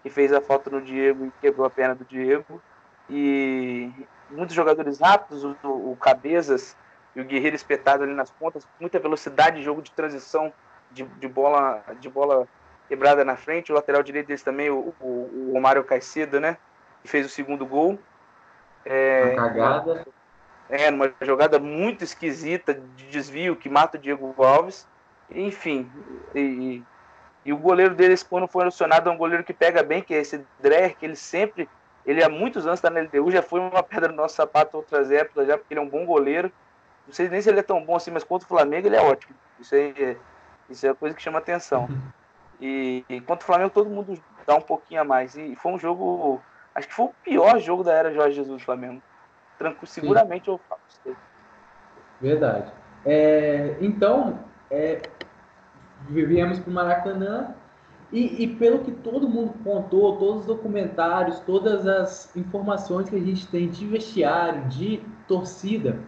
que 0.08 0.14
fez 0.14 0.32
a 0.32 0.40
falta 0.40 0.70
no 0.70 0.82
Diego 0.82 1.26
e 1.26 1.32
quebrou 1.42 1.68
a 1.68 1.70
perna 1.70 1.94
do 1.94 2.06
Diego, 2.06 2.62
e 3.10 3.92
muitos 4.30 4.56
jogadores 4.56 5.00
rápidos, 5.00 5.44
o, 5.44 5.56
o 5.64 5.98
Cabezas, 6.00 6.78
e 7.14 7.20
o 7.20 7.26
Guerreiro 7.26 7.56
espetado 7.56 8.04
ali 8.04 8.14
nas 8.14 8.32
pontas, 8.32 8.66
muita 8.80 9.00
velocidade, 9.00 9.62
jogo 9.62 9.82
de 9.82 9.92
transição 9.92 10.54
de, 10.92 11.04
de, 11.04 11.28
bola 11.28 11.84
de 12.00 12.08
bola 12.08 12.48
quebrada 12.88 13.26
na 13.26 13.36
frente. 13.36 13.72
O 13.72 13.76
lateral 13.76 14.02
direito 14.04 14.28
deles 14.28 14.44
também, 14.44 14.70
o, 14.70 14.94
o, 15.02 15.06
o 15.06 15.52
Romário 15.54 15.84
Caicedo, 15.84 16.40
né? 16.40 16.58
Que 17.02 17.10
fez 17.10 17.26
o 17.26 17.30
segundo 17.30 17.66
gol. 17.66 18.00
É, 18.86 19.34
uma 19.34 19.50
cagada. 19.50 20.08
É, 20.70 20.92
numa 20.92 21.12
jogada 21.22 21.60
muito 21.60 22.04
esquisita 22.04 22.74
de 22.74 23.08
desvio 23.08 23.56
que 23.56 23.68
mata 23.68 23.98
o 23.98 24.02
Diego 24.02 24.34
Alves. 24.38 24.88
Enfim, 25.32 25.90
e, 26.36 26.40
e 26.40 26.86
o 27.54 27.58
goleiro 27.58 27.96
deles, 27.96 28.24
quando 28.24 28.48
foi 28.48 28.66
acionado, 28.66 29.10
é 29.10 29.14
um 29.14 29.18
goleiro 29.18 29.44
que 29.44 29.54
pega 29.54 29.84
bem, 29.84 30.02
que 30.02 30.14
é 30.14 30.20
esse 30.20 30.46
Dreher, 30.60 30.96
que 30.98 31.06
ele 31.06 31.16
sempre, 31.16 31.70
ele 32.06 32.24
há 32.24 32.30
muitos 32.30 32.66
anos 32.66 32.80
está 32.80 32.90
na 32.90 33.02
LDU, 33.02 33.32
já 33.32 33.42
foi 33.42 33.60
uma 33.60 33.82
pedra 33.84 34.10
no 34.10 34.18
nosso 34.18 34.36
sapato 34.36 34.78
outras 34.78 35.12
épocas, 35.12 35.48
já 35.48 35.58
porque 35.58 35.74
ele 35.74 35.80
é 35.80 35.84
um 35.84 35.90
bom 35.90 36.06
goleiro. 36.06 36.52
Não 37.06 37.14
sei 37.14 37.30
nem 37.30 37.42
se 37.42 37.50
ele 37.50 37.60
é 37.60 37.64
tão 37.64 37.84
bom 37.84 37.96
assim, 37.96 38.12
mas 38.12 38.24
contra 38.24 38.46
o 38.46 38.50
Flamengo 38.50 38.88
ele 38.88 38.96
é 38.96 39.02
ótimo. 39.02 39.34
Isso 39.60 39.74
é, 39.76 40.18
isso 40.70 40.86
é 40.86 40.90
a 40.90 40.96
coisa 40.96 41.16
que 41.16 41.22
chama 41.22 41.40
atenção. 41.40 41.88
E, 42.60 43.06
e 43.08 43.22
contra 43.22 43.44
o 43.44 43.46
Flamengo 43.46 43.70
todo 43.70 43.90
mundo 43.90 44.22
dá 44.46 44.56
um 44.56 44.62
pouquinho 44.62 45.02
a 45.02 45.04
mais. 45.06 45.38
E 45.38 45.56
foi 45.56 45.72
um 45.72 45.80
jogo, 45.80 46.42
acho 46.76 46.88
que 46.88 46.94
foi 46.94 47.06
o 47.06 47.14
pior 47.24 47.60
jogo 47.60 47.84
da 47.84 47.94
era 47.94 48.14
Jorge 48.14 48.36
Jesus 48.36 48.60
do 48.60 48.66
Flamengo. 48.66 49.02
Tranquilo, 49.58 49.88
seguramente 49.88 50.50
eu 50.50 50.60
falo. 50.68 50.82
Verdade. 52.20 52.72
É, 53.06 53.78
então, 53.80 54.40
é, 54.70 55.02
viemos 56.10 56.60
para 56.60 56.70
o 56.70 56.74
Maracanã 56.74 57.56
e, 58.12 58.44
e, 58.44 58.56
pelo 58.56 58.80
que 58.80 58.92
todo 58.92 59.28
mundo 59.28 59.54
contou, 59.64 60.16
todos 60.18 60.42
os 60.42 60.46
documentários, 60.46 61.40
todas 61.42 61.86
as 61.86 62.34
informações 62.36 63.10
que 63.10 63.16
a 63.16 63.20
gente 63.20 63.46
tem 63.48 63.70
de 63.70 63.86
vestiário, 63.86 64.66
de 64.70 65.04
torcida, 65.28 66.00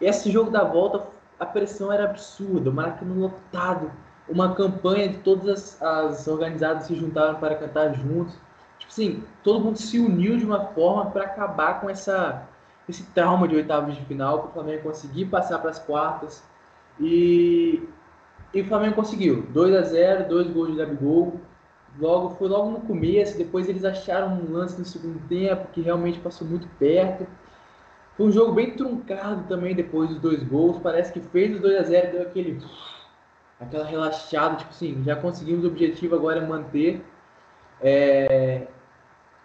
esse 0.00 0.30
jogo 0.30 0.50
da 0.50 0.64
volta, 0.64 1.06
a 1.38 1.44
pressão 1.44 1.92
era 1.92 2.04
absurda, 2.04 2.70
o 2.70 2.72
Maracanã 2.72 3.14
lotado, 3.14 3.92
uma 4.28 4.54
campanha 4.54 5.08
de 5.08 5.18
todas 5.18 5.48
as, 5.48 5.82
as 5.82 6.28
organizadas 6.28 6.84
se 6.84 6.94
juntaram 6.94 7.38
para 7.38 7.56
cantar 7.56 7.94
juntos. 7.94 8.34
Tipo 8.78 8.92
assim, 8.92 9.24
todo 9.42 9.60
mundo 9.60 9.76
se 9.76 9.98
uniu 9.98 10.36
de 10.36 10.44
uma 10.44 10.66
forma 10.66 11.10
para 11.10 11.24
acabar 11.24 11.80
com 11.80 11.90
essa, 11.90 12.46
esse 12.88 13.02
trauma 13.12 13.48
de 13.48 13.56
oitavos 13.56 13.94
de 13.96 14.04
final, 14.04 14.40
para 14.40 14.48
o 14.48 14.52
Flamengo 14.52 14.84
conseguir 14.84 15.26
passar 15.26 15.58
para 15.58 15.70
as 15.70 15.78
quartas. 15.78 16.42
E, 17.00 17.88
e 18.52 18.60
o 18.60 18.64
Flamengo 18.66 18.94
conseguiu. 18.94 19.42
2 19.50 19.74
a 19.74 19.82
0 19.82 20.28
dois 20.28 20.48
gols 20.48 20.70
de 20.70 20.76
Gabigol. 20.76 21.40
Logo, 21.98 22.30
foi 22.36 22.48
logo 22.48 22.70
no 22.70 22.80
começo, 22.80 23.36
depois 23.36 23.68
eles 23.68 23.84
acharam 23.84 24.34
um 24.34 24.52
lance 24.52 24.78
no 24.78 24.84
segundo 24.84 25.18
tempo 25.28 25.68
que 25.72 25.80
realmente 25.80 26.20
passou 26.20 26.46
muito 26.46 26.68
perto. 26.78 27.26
Foi 28.16 28.26
um 28.26 28.32
jogo 28.32 28.52
bem 28.52 28.72
truncado 28.72 29.44
também 29.48 29.74
depois 29.74 30.10
dos 30.10 30.20
dois 30.20 30.42
gols. 30.44 30.78
Parece 30.78 31.12
que 31.12 31.20
fez 31.20 31.54
os 31.54 31.60
2 31.60 31.76
a 31.76 31.82
0 31.82 32.12
deu 32.12 32.22
aquele 32.22 32.60
aquela 33.60 33.84
relaxada, 33.84 34.56
tipo 34.56 34.70
assim, 34.70 35.02
já 35.04 35.16
conseguimos 35.16 35.64
o 35.64 35.68
objetivo 35.68 36.14
agora 36.14 36.40
é 36.40 36.46
manter. 36.46 37.04
É... 37.80 38.68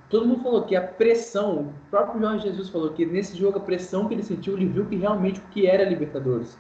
Todo 0.10 0.28
mundo 0.28 0.44
falou 0.44 0.64
que 0.64 0.76
a 0.76 0.82
pressão, 0.82 1.62
o 1.62 1.74
próprio 1.90 2.22
Jorge 2.22 2.48
Jesus 2.48 2.70
falou 2.70 2.92
que 2.92 3.06
nesse 3.06 3.36
jogo 3.36 3.58
a 3.58 3.62
pressão 3.62 4.08
que 4.08 4.14
ele 4.14 4.24
sentiu, 4.24 4.56
ele 4.56 4.68
viu 4.68 4.86
que 4.86 4.96
realmente 4.96 5.40
o 5.40 5.44
que 5.50 5.66
era 5.66 5.84
Libertadores. 5.84 6.58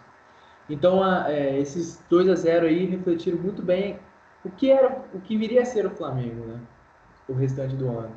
Então 0.70 1.04
a, 1.04 1.32
é, 1.32 1.60
esses 1.60 2.04
2 2.10 2.30
a 2.30 2.36
0 2.36 2.68
aí 2.68 2.86
refletiram 2.86 3.38
muito 3.38 3.62
bem 3.62 4.00
o 4.44 4.50
que 4.50 4.72
era, 4.72 5.04
o 5.14 5.20
que 5.20 5.38
viria 5.38 5.62
a 5.62 5.66
ser 5.66 5.86
o 5.86 5.92
Flamengo, 5.92 6.46
né? 6.46 6.60
O 7.28 7.34
restante 7.34 7.76
do 7.76 7.88
ano. 7.90 8.16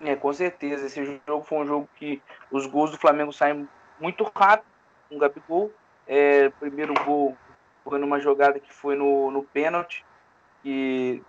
É, 0.00 0.16
com 0.16 0.32
certeza. 0.32 0.86
Esse 0.86 1.04
jogo 1.26 1.44
foi 1.44 1.58
um 1.58 1.66
jogo 1.66 1.88
que 1.96 2.20
os 2.50 2.66
gols 2.66 2.90
do 2.90 2.98
Flamengo 2.98 3.32
saem 3.32 3.68
muito 4.00 4.24
rápido. 4.34 4.68
Um 5.10 5.18
Gabigol, 5.18 5.72
é, 6.06 6.48
primeiro 6.50 6.94
gol 7.04 7.36
foi 7.84 7.98
numa 7.98 8.18
jogada 8.18 8.58
que 8.58 8.72
foi 8.72 8.96
no, 8.96 9.30
no 9.30 9.42
pênalti. 9.42 10.04
E 10.64 11.22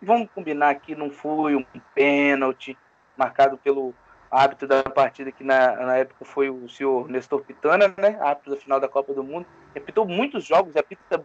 vamos 0.00 0.28
combinar 0.34 0.74
que 0.76 0.94
não 0.94 1.10
foi 1.10 1.56
um 1.56 1.64
pênalti 1.94 2.76
marcado 3.16 3.56
pelo 3.58 3.94
árbitro 4.30 4.66
da 4.66 4.82
partida, 4.82 5.30
que 5.32 5.44
na, 5.44 5.76
na 5.76 5.96
época 5.96 6.24
foi 6.24 6.50
o 6.50 6.68
senhor 6.68 7.08
Nestor 7.08 7.42
Pitana, 7.42 7.94
né? 7.96 8.18
Árbitro 8.20 8.54
da 8.54 8.60
final 8.60 8.80
da 8.80 8.88
Copa 8.88 9.12
do 9.12 9.22
Mundo. 9.22 9.46
Repitou 9.74 10.06
muitos 10.06 10.44
jogos, 10.44 10.76
apita 10.76 11.24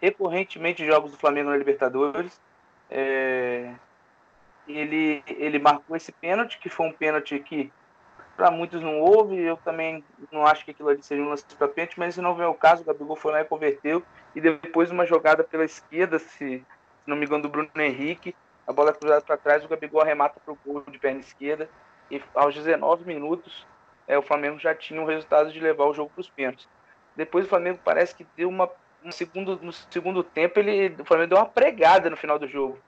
recorrentemente 0.00 0.86
jogos 0.86 1.12
do 1.12 1.18
Flamengo 1.18 1.50
na 1.50 1.56
Libertadores. 1.56 2.40
É, 2.90 3.72
ele, 4.66 5.22
ele 5.26 5.58
marcou 5.58 5.96
esse 5.96 6.12
pênalti, 6.12 6.58
que 6.58 6.68
foi 6.68 6.86
um 6.86 6.92
pênalti 6.92 7.38
que 7.38 7.72
para 8.36 8.52
muitos 8.52 8.80
não 8.80 9.00
houve, 9.00 9.36
eu 9.36 9.56
também 9.56 10.04
não 10.30 10.46
acho 10.46 10.64
que 10.64 10.70
aquilo 10.70 10.88
ali 10.88 11.02
seja 11.02 11.20
um 11.20 11.28
lance 11.28 11.44
para 11.56 11.66
pênalti, 11.66 11.98
mas 11.98 12.14
se 12.14 12.20
não 12.20 12.36
vem 12.36 12.46
o 12.46 12.54
caso, 12.54 12.82
o 12.82 12.84
Gabigol 12.84 13.16
foi 13.16 13.32
lá 13.32 13.40
e 13.40 13.44
converteu, 13.44 14.00
e 14.32 14.40
depois 14.40 14.92
uma 14.92 15.04
jogada 15.04 15.42
pela 15.42 15.64
esquerda, 15.64 16.20
se, 16.20 16.38
se 16.38 16.64
não 17.04 17.16
me 17.16 17.26
engano, 17.26 17.42
do 17.42 17.48
Bruno 17.48 17.68
Henrique, 17.74 18.36
a 18.64 18.72
bola 18.72 18.90
é 18.90 18.92
cruzada 18.92 19.22
para 19.22 19.36
trás, 19.36 19.64
o 19.64 19.68
Gabigol 19.68 20.02
arremata 20.02 20.38
para 20.38 20.52
o 20.52 20.58
gol 20.64 20.84
de 20.88 21.00
perna 21.00 21.18
esquerda, 21.18 21.68
e 22.10 22.22
aos 22.34 22.54
19 22.54 23.04
minutos 23.04 23.66
é, 24.06 24.16
o 24.16 24.22
Flamengo 24.22 24.58
já 24.58 24.74
tinha 24.74 25.00
o 25.00 25.06
resultado 25.06 25.52
de 25.52 25.60
levar 25.60 25.84
o 25.84 25.94
jogo 25.94 26.10
para 26.10 26.20
os 26.20 26.30
pênaltis. 26.30 26.68
Depois 27.16 27.44
o 27.44 27.48
Flamengo 27.48 27.80
parece 27.84 28.14
que 28.14 28.26
deu 28.36 28.48
uma 28.48 28.70
no 29.02 29.12
segundo, 29.12 29.58
no 29.62 29.72
segundo 29.72 30.22
tempo 30.24 30.58
ele, 30.58 30.94
o 31.00 31.04
Flamengo 31.04 31.30
deu 31.30 31.38
uma 31.38 31.46
pregada 31.46 32.10
no 32.10 32.16
final 32.16 32.38
do 32.38 32.48
jogo. 32.48 32.78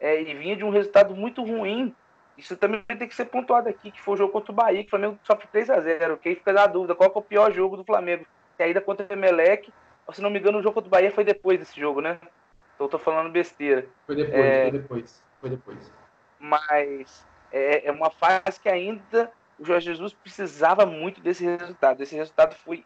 É, 0.00 0.20
e 0.20 0.34
vinha 0.34 0.56
de 0.56 0.64
um 0.64 0.70
resultado 0.70 1.14
muito 1.14 1.44
ruim 1.44 1.94
isso 2.40 2.56
também 2.56 2.82
tem 2.86 3.06
que 3.06 3.14
ser 3.14 3.26
pontuado 3.26 3.68
aqui, 3.68 3.90
que 3.90 4.00
foi 4.00 4.14
o 4.14 4.16
jogo 4.16 4.32
contra 4.32 4.50
o 4.50 4.54
Bahia, 4.54 4.80
que 4.80 4.86
o 4.86 4.90
Flamengo 4.90 5.18
sofre 5.24 5.46
3 5.52 5.68
a 5.68 5.80
0 5.80 6.16
Quem 6.16 6.34
fica 6.34 6.54
na 6.54 6.66
dúvida, 6.66 6.94
qual 6.94 7.12
é 7.14 7.18
o 7.18 7.22
pior 7.22 7.52
jogo 7.52 7.76
do 7.76 7.84
Flamengo? 7.84 8.24
Que 8.56 8.62
a 8.62 8.68
ida 8.68 8.80
contra 8.80 9.06
o 9.06 9.12
Emelec, 9.12 9.70
se 10.10 10.22
não 10.22 10.30
me 10.30 10.38
engano, 10.38 10.58
o 10.58 10.62
jogo 10.62 10.74
contra 10.74 10.88
o 10.88 10.90
Bahia 10.90 11.10
foi 11.10 11.22
depois 11.22 11.58
desse 11.58 11.78
jogo, 11.78 12.00
né? 12.00 12.18
Então 12.74 12.86
eu 12.86 12.88
tô 12.88 12.98
falando 12.98 13.30
besteira. 13.30 13.86
Foi 14.06 14.16
depois, 14.16 14.34
é... 14.34 14.62
foi 14.62 14.78
depois. 14.78 15.24
Foi 15.38 15.50
depois. 15.50 15.92
Mas 16.38 17.26
é, 17.52 17.88
é 17.88 17.92
uma 17.92 18.10
fase 18.10 18.60
que 18.60 18.68
ainda 18.68 19.30
o 19.58 19.64
Jorge 19.64 19.86
Jesus 19.86 20.12
precisava 20.12 20.86
muito 20.86 21.20
desse 21.20 21.44
resultado. 21.44 22.02
Esse 22.02 22.16
resultado 22.16 22.54
foi 22.54 22.84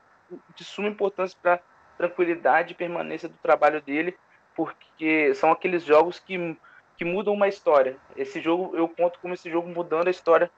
de 0.57 0.64
suma 0.64 0.88
importância 0.88 1.37
para 1.40 1.61
tranquilidade 1.96 2.72
e 2.72 2.77
permanência 2.77 3.29
do 3.29 3.37
trabalho 3.37 3.81
dele, 3.81 4.16
porque 4.55 5.35
são 5.35 5.53
aqueles 5.53 5.85
jogos 5.85 6.18
que 6.18 6.57
que 6.96 7.05
mudam 7.05 7.35
uma 7.35 7.48
história. 7.48 7.96
Esse 8.16 8.40
jogo 8.40 8.77
eu 8.77 8.88
conto 8.88 9.18
como 9.18 9.35
esse 9.35 9.50
jogo 9.50 9.68
mudando 9.68 10.09
a 10.09 10.11
história 10.11 10.50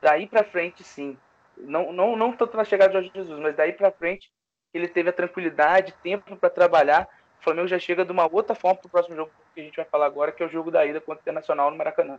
daí 0.00 0.26
para 0.26 0.44
frente, 0.44 0.82
sim. 0.82 1.18
Não, 1.56 1.92
não, 1.92 2.16
não 2.16 2.32
tanto 2.32 2.56
na 2.56 2.64
chegada 2.64 2.88
de 2.88 2.94
Jorge 2.94 3.10
Jesus, 3.14 3.38
mas 3.40 3.56
daí 3.56 3.72
para 3.72 3.90
frente 3.90 4.30
ele 4.72 4.88
teve 4.88 5.10
a 5.10 5.12
tranquilidade, 5.12 5.94
tempo 6.02 6.36
para 6.36 6.50
trabalhar. 6.50 7.08
O 7.40 7.44
Flamengo 7.44 7.68
já 7.68 7.78
chega 7.78 8.04
de 8.04 8.12
uma 8.12 8.26
outra 8.30 8.54
forma 8.54 8.76
para 8.76 8.86
o 8.86 8.90
próximo 8.90 9.16
jogo 9.16 9.30
que 9.54 9.60
a 9.60 9.64
gente 9.64 9.76
vai 9.76 9.84
falar 9.84 10.06
agora, 10.06 10.32
que 10.32 10.42
é 10.42 10.46
o 10.46 10.50
jogo 10.50 10.70
da 10.70 10.84
ida 10.84 11.00
contra 11.00 11.20
o 11.20 11.22
Internacional 11.22 11.70
no 11.70 11.76
Maracanã. 11.76 12.18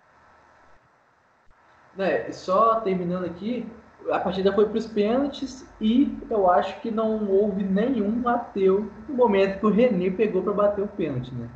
É, 1.98 2.32
só 2.32 2.80
terminando 2.82 3.26
aqui, 3.26 3.66
a 4.12 4.20
partida 4.20 4.54
foi 4.54 4.66
para 4.68 4.78
os 4.78 4.88
pênaltis 4.88 5.68
e 5.82 6.18
eu 6.30 6.50
acho 6.50 6.80
que 6.82 6.92
não 6.92 7.28
houve 7.28 7.64
nenhum 7.64 8.28
ateu 8.28 8.90
no 9.08 9.16
momento 9.16 9.60
que 9.60 9.66
o 9.66 9.72
René 9.72 10.12
pegou 10.12 10.44
para 10.44 10.54
bater 10.54 10.84
o 10.84 10.88
pênalti, 10.88 11.34
né? 11.34 11.50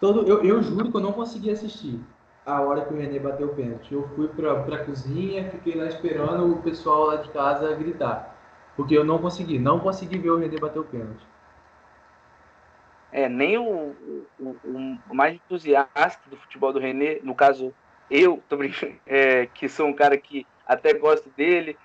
Todo, 0.00 0.26
eu, 0.26 0.42
eu 0.42 0.62
juro 0.62 0.90
que 0.90 0.96
eu 0.96 1.00
não 1.00 1.12
consegui 1.12 1.50
assistir 1.50 2.00
a 2.44 2.60
hora 2.60 2.84
que 2.84 2.92
o 2.92 2.96
René 2.96 3.18
bateu 3.18 3.48
o 3.48 3.54
pênalti. 3.54 3.92
Eu 3.92 4.08
fui 4.16 4.28
pra, 4.28 4.62
pra 4.62 4.84
cozinha, 4.84 5.50
fiquei 5.50 5.76
lá 5.76 5.86
esperando 5.86 6.52
o 6.52 6.62
pessoal 6.62 7.06
lá 7.06 7.16
de 7.16 7.30
casa 7.30 7.74
gritar. 7.74 8.36
Porque 8.76 8.96
eu 8.96 9.04
não 9.04 9.18
consegui, 9.18 9.58
não 9.58 9.78
consegui 9.78 10.18
ver 10.18 10.30
o 10.30 10.38
René 10.38 10.58
bater 10.58 10.78
o 10.78 10.84
pênalti. 10.84 11.24
É, 13.12 13.28
nem 13.28 13.58
o, 13.58 13.94
o, 14.40 14.56
o, 14.64 15.14
mais 15.14 15.34
entusiasta 15.34 16.30
do 16.30 16.36
futebol 16.38 16.72
do 16.72 16.78
René, 16.78 17.20
no 17.22 17.34
caso 17.34 17.74
eu, 18.12 18.42
tô 18.48 18.56
brincando, 18.58 18.94
é, 19.06 19.46
que 19.46 19.68
sou 19.68 19.86
um 19.86 19.92
cara 19.92 20.16
que 20.18 20.46
até 20.66 20.92
gosto 20.92 21.28
dele, 21.30 21.76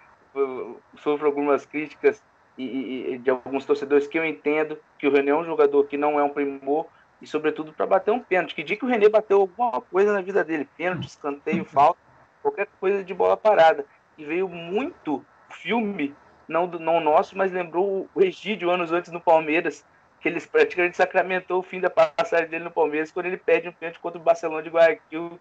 sofro 0.98 1.26
algumas 1.26 1.66
críticas 1.66 2.22
e, 2.58 3.14
e, 3.14 3.18
de 3.18 3.30
alguns 3.30 3.66
torcedores 3.66 4.08
que 4.08 4.20
eu 4.20 4.26
entendo 4.26 4.78
que 5.00 5.08
o 5.08 5.12
René 5.12 5.32
é 5.32 5.36
um 5.36 5.46
jogador 5.46 5.86
que 5.86 5.98
não 5.98 6.20
é 6.20 6.24
um 6.24 6.30
primor, 6.30 6.86
e 7.22 7.26
sobretudo 7.26 7.74
para 7.74 7.86
bater 7.86 8.12
um 8.12 8.20
pênalti. 8.20 8.54
Que 8.54 8.64
dia 8.64 8.78
que 8.78 8.86
o 8.86 8.88
René 8.88 9.10
bateu 9.10 9.42
alguma 9.42 9.82
coisa 9.82 10.14
na 10.14 10.22
vida 10.22 10.44
dele, 10.44 10.68
pênalti, 10.78 11.08
escanteio, 11.08 11.66
falta, 11.66 12.00
qualquer 12.42 12.68
coisa 12.80 13.04
de 13.04 13.14
bola 13.14 13.38
parada. 13.38 13.86
E 14.18 14.26
veio 14.26 14.48
muito 14.50 15.24
filme, 15.50 16.14
não 16.48 16.68
do 16.68 16.80
não 16.80 17.00
nosso, 17.00 17.38
mas 17.38 17.52
lembrou 17.52 18.10
o 18.14 18.22
Egídio 18.22 18.70
anos 18.70 18.92
antes 18.92 19.12
no 19.12 19.22
Palmeiras, 19.22 19.86
que 20.20 20.28
ele 20.28 20.42
praticamente 20.42 20.98
sacramentou 20.98 21.60
o 21.60 21.64
fim 21.64 21.80
da 21.80 21.90
passagem 21.90 22.50
dele 22.50 22.66
no 22.66 22.72
Palmeiras 22.72 23.12
quando 23.12 23.28
ele 23.28 23.38
perde 23.38 23.70
um 23.70 23.74
pênalti 23.74 24.00
contra 24.00 24.20
o 24.20 24.24
Barcelona 24.24 24.64
de 24.64 24.70
Guayaquil 24.70 25.40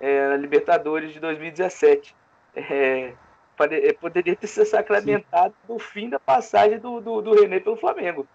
é, 0.00 0.28
na 0.28 0.36
Libertadores 0.36 1.12
de 1.12 1.20
2017. 1.20 2.14
É, 2.56 3.12
é, 3.60 3.92
poderia 3.92 4.36
ter 4.36 4.46
sido 4.46 4.66
sacramentado 4.66 5.54
Sim. 5.66 5.72
o 5.72 5.78
fim 5.78 6.08
da 6.08 6.20
passagem 6.20 6.78
do, 6.78 7.00
do, 7.00 7.20
do 7.20 7.34
René 7.34 7.58
pelo 7.58 7.76
Flamengo. 7.76 8.26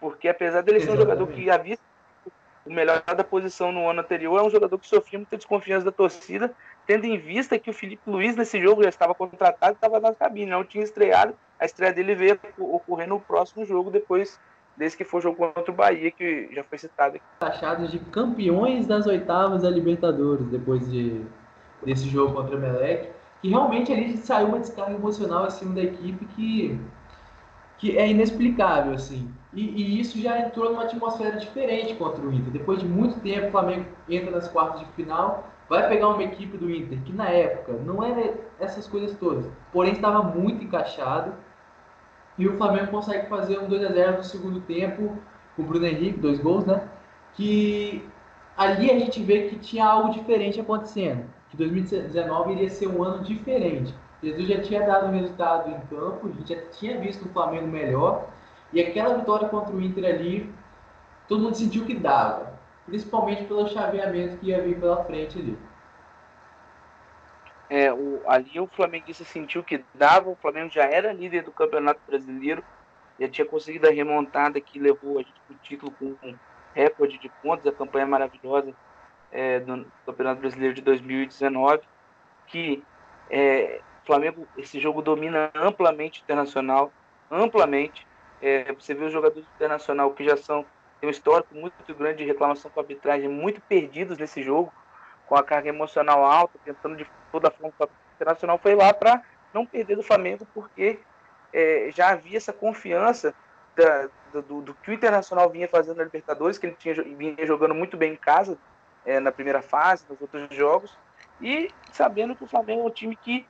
Porque 0.00 0.28
apesar 0.28 0.62
dele 0.62 0.80
ser 0.80 0.92
um 0.92 0.96
jogador 0.96 1.26
que 1.26 1.50
havia 1.50 1.76
o 2.64 2.72
melhor 2.72 3.02
da 3.02 3.24
posição 3.24 3.72
no 3.72 3.88
ano 3.88 4.00
anterior, 4.00 4.38
é 4.38 4.42
um 4.42 4.50
jogador 4.50 4.78
que 4.78 4.86
sofria 4.86 5.18
muita 5.18 5.36
desconfiança 5.36 5.86
da 5.86 5.90
torcida, 5.90 6.54
tendo 6.86 7.06
em 7.06 7.18
vista 7.18 7.58
que 7.58 7.70
o 7.70 7.72
Felipe 7.72 8.08
Luiz 8.08 8.36
nesse 8.36 8.60
jogo 8.62 8.82
já 8.82 8.88
estava 8.88 9.14
contratado, 9.14 9.72
estava 9.74 9.98
na 9.98 10.14
cabine, 10.14 10.50
não 10.50 10.62
tinha 10.62 10.84
estreado. 10.84 11.34
A 11.58 11.64
estreia 11.64 11.92
dele 11.92 12.14
veio 12.14 12.38
ocorrer 12.58 13.08
no 13.08 13.18
próximo 13.18 13.64
jogo, 13.64 13.90
depois 13.90 14.38
desse 14.78 14.96
que 14.96 15.04
foi 15.04 15.18
o 15.18 15.22
jogo 15.22 15.36
contra 15.36 15.70
o 15.70 15.74
Bahia, 15.74 16.10
que 16.10 16.48
já 16.52 16.62
foi 16.62 16.78
citado 16.78 17.16
aqui. 17.16 17.24
Taxados 17.40 17.90
de 17.90 17.98
campeões 17.98 18.86
das 18.86 19.06
oitavas 19.06 19.62
da 19.62 19.70
Libertadores, 19.70 20.46
depois 20.46 20.88
de, 20.90 21.22
desse 21.84 22.08
jogo 22.08 22.34
contra 22.34 22.56
o 22.56 22.60
Melec, 22.60 23.10
que 23.42 23.48
realmente 23.48 23.92
ali 23.92 24.16
saiu 24.16 24.48
uma 24.48 24.60
descarga 24.60 24.94
emocional 24.94 25.44
acima 25.44 25.74
da 25.74 25.82
equipe 25.82 26.24
que 26.26 26.80
que 27.78 27.96
é 27.96 28.08
inexplicável, 28.08 28.92
assim. 28.92 29.32
E, 29.52 29.62
e, 29.62 30.00
isso 30.00 30.20
já 30.20 30.38
entrou 30.40 30.70
numa 30.70 30.82
atmosfera 30.82 31.36
diferente 31.38 31.94
contra 31.94 32.20
o 32.20 32.32
Inter. 32.32 32.52
Depois 32.52 32.80
de 32.80 32.86
muito 32.86 33.20
tempo, 33.20 33.46
o 33.46 33.50
Flamengo 33.52 33.86
entra 34.08 34.30
nas 34.32 34.48
quartas 34.48 34.80
de 34.80 34.86
final, 34.92 35.48
vai 35.68 35.88
pegar 35.88 36.08
uma 36.08 36.22
equipe 36.22 36.56
do 36.58 36.70
Inter 36.70 37.00
que 37.02 37.12
na 37.12 37.28
época 37.28 37.72
não 37.84 38.02
era 38.02 38.34
essas 38.58 38.86
coisas 38.86 39.16
todas, 39.16 39.48
porém 39.72 39.92
estava 39.92 40.22
muito 40.22 40.64
encaixado. 40.64 41.32
E 42.38 42.46
o 42.46 42.56
Flamengo 42.56 42.90
consegue 42.90 43.28
fazer 43.28 43.58
um 43.58 43.66
2 43.66 43.84
a 43.84 43.92
0 43.92 44.16
no 44.18 44.24
segundo 44.24 44.60
tempo, 44.60 45.18
com 45.56 45.62
o 45.62 45.66
Bruno 45.66 45.86
Henrique, 45.86 46.20
dois 46.20 46.38
gols, 46.38 46.64
né? 46.64 46.88
Que 47.34 48.04
ali 48.56 48.90
a 48.90 48.98
gente 48.98 49.22
vê 49.22 49.48
que 49.48 49.58
tinha 49.58 49.84
algo 49.84 50.12
diferente 50.12 50.60
acontecendo. 50.60 51.24
Que 51.50 51.56
2019 51.56 52.52
iria 52.52 52.70
ser 52.70 52.86
um 52.86 53.02
ano 53.02 53.24
diferente 53.24 53.94
Jesus 54.22 54.48
já 54.48 54.60
tinha 54.60 54.84
dado 54.84 55.06
um 55.06 55.12
resultado 55.12 55.70
em 55.70 55.80
campo, 55.86 56.26
a 56.26 56.30
gente 56.32 56.54
já 56.54 56.60
tinha 56.70 56.98
visto 56.98 57.26
o 57.26 57.28
Flamengo 57.28 57.68
melhor, 57.68 58.28
e 58.72 58.80
aquela 58.80 59.16
vitória 59.16 59.48
contra 59.48 59.74
o 59.74 59.80
Inter 59.80 60.04
ali, 60.04 60.52
todo 61.28 61.42
mundo 61.42 61.54
sentiu 61.54 61.84
que 61.84 61.94
dava, 61.94 62.58
principalmente 62.86 63.44
pelo 63.44 63.68
chaveamento 63.68 64.38
que 64.38 64.48
ia 64.48 64.60
vir 64.60 64.78
pela 64.78 65.04
frente 65.04 65.38
ali. 65.38 65.56
É, 67.70 67.92
o, 67.92 68.22
ali 68.26 68.58
o 68.58 68.66
Flamenguista 68.66 69.24
sentiu 69.24 69.62
que 69.62 69.84
dava, 69.94 70.30
o 70.30 70.36
Flamengo 70.36 70.70
já 70.72 70.84
era 70.84 71.12
líder 71.12 71.42
do 71.42 71.52
Campeonato 71.52 72.00
Brasileiro, 72.06 72.64
já 73.20 73.28
tinha 73.28 73.46
conseguido 73.46 73.86
a 73.86 73.90
remontada 73.90 74.60
que 74.60 74.78
levou 74.78 75.18
a 75.18 75.22
gente 75.22 75.40
o 75.50 75.54
título 75.54 75.92
com 75.92 76.34
recorde 76.74 77.18
de 77.18 77.28
pontos, 77.42 77.66
a 77.66 77.72
campanha 77.72 78.06
maravilhosa 78.06 78.72
é, 79.30 79.60
do 79.60 79.86
Campeonato 80.06 80.40
Brasileiro 80.40 80.74
de 80.74 80.82
2019, 80.82 81.82
que 82.46 82.82
é, 83.30 83.80
Flamengo, 84.08 84.48
esse 84.56 84.80
jogo 84.80 85.02
domina 85.02 85.50
amplamente 85.54 86.22
internacional, 86.22 86.90
amplamente. 87.30 88.06
É, 88.40 88.72
você 88.72 88.94
vê 88.94 89.04
os 89.04 89.12
jogadores 89.12 89.44
do 89.44 89.54
internacional 89.54 90.12
que 90.12 90.24
já 90.24 90.36
são, 90.36 90.64
tem 91.00 91.08
um 91.08 91.10
histórico 91.10 91.54
muito 91.54 91.94
grande 91.94 92.18
de 92.18 92.24
reclamação 92.24 92.70
com 92.70 92.80
a 92.80 92.82
arbitragem, 92.82 93.28
muito 93.28 93.60
perdidos 93.60 94.16
nesse 94.16 94.42
jogo, 94.42 94.72
com 95.28 95.36
a 95.36 95.42
carga 95.42 95.68
emocional 95.68 96.24
alta, 96.24 96.58
tentando 96.64 96.96
de 96.96 97.06
toda 97.30 97.50
forma. 97.50 97.72
O 97.78 97.88
internacional 98.14 98.58
foi 98.58 98.74
lá 98.74 98.92
para 98.92 99.22
não 99.52 99.64
perder 99.64 99.96
do 99.96 100.02
Flamengo, 100.02 100.46
porque 100.54 100.98
é, 101.52 101.90
já 101.94 102.10
havia 102.10 102.36
essa 102.36 102.52
confiança 102.52 103.34
da, 103.76 104.08
do, 104.32 104.62
do, 104.62 104.74
que 104.74 104.90
o 104.90 104.94
Internacional 104.94 105.48
vinha 105.50 105.68
fazendo 105.68 105.98
na 105.98 106.04
Libertadores, 106.04 106.58
que 106.58 106.66
ele 106.66 106.76
tinha, 106.78 106.94
vinha 106.94 107.46
jogando 107.46 107.74
muito 107.74 107.96
bem 107.96 108.12
em 108.12 108.16
casa 108.16 108.58
é, 109.04 109.20
na 109.20 109.30
primeira 109.30 109.62
fase, 109.62 110.04
nos 110.08 110.20
outros 110.20 110.48
jogos, 110.54 110.96
e 111.40 111.70
sabendo 111.92 112.34
que 112.34 112.44
o 112.44 112.48
Flamengo 112.48 112.82
é 112.82 112.86
um 112.86 112.90
time 112.90 113.16
que 113.16 113.46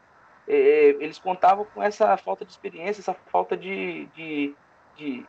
é, 0.46 0.96
eles 1.00 1.18
contavam 1.18 1.64
com 1.64 1.82
essa 1.82 2.16
falta 2.16 2.44
de 2.44 2.50
experiência, 2.50 3.00
essa 3.00 3.14
falta 3.14 3.56
de, 3.56 4.06
de, 4.14 4.54
de, 4.96 5.26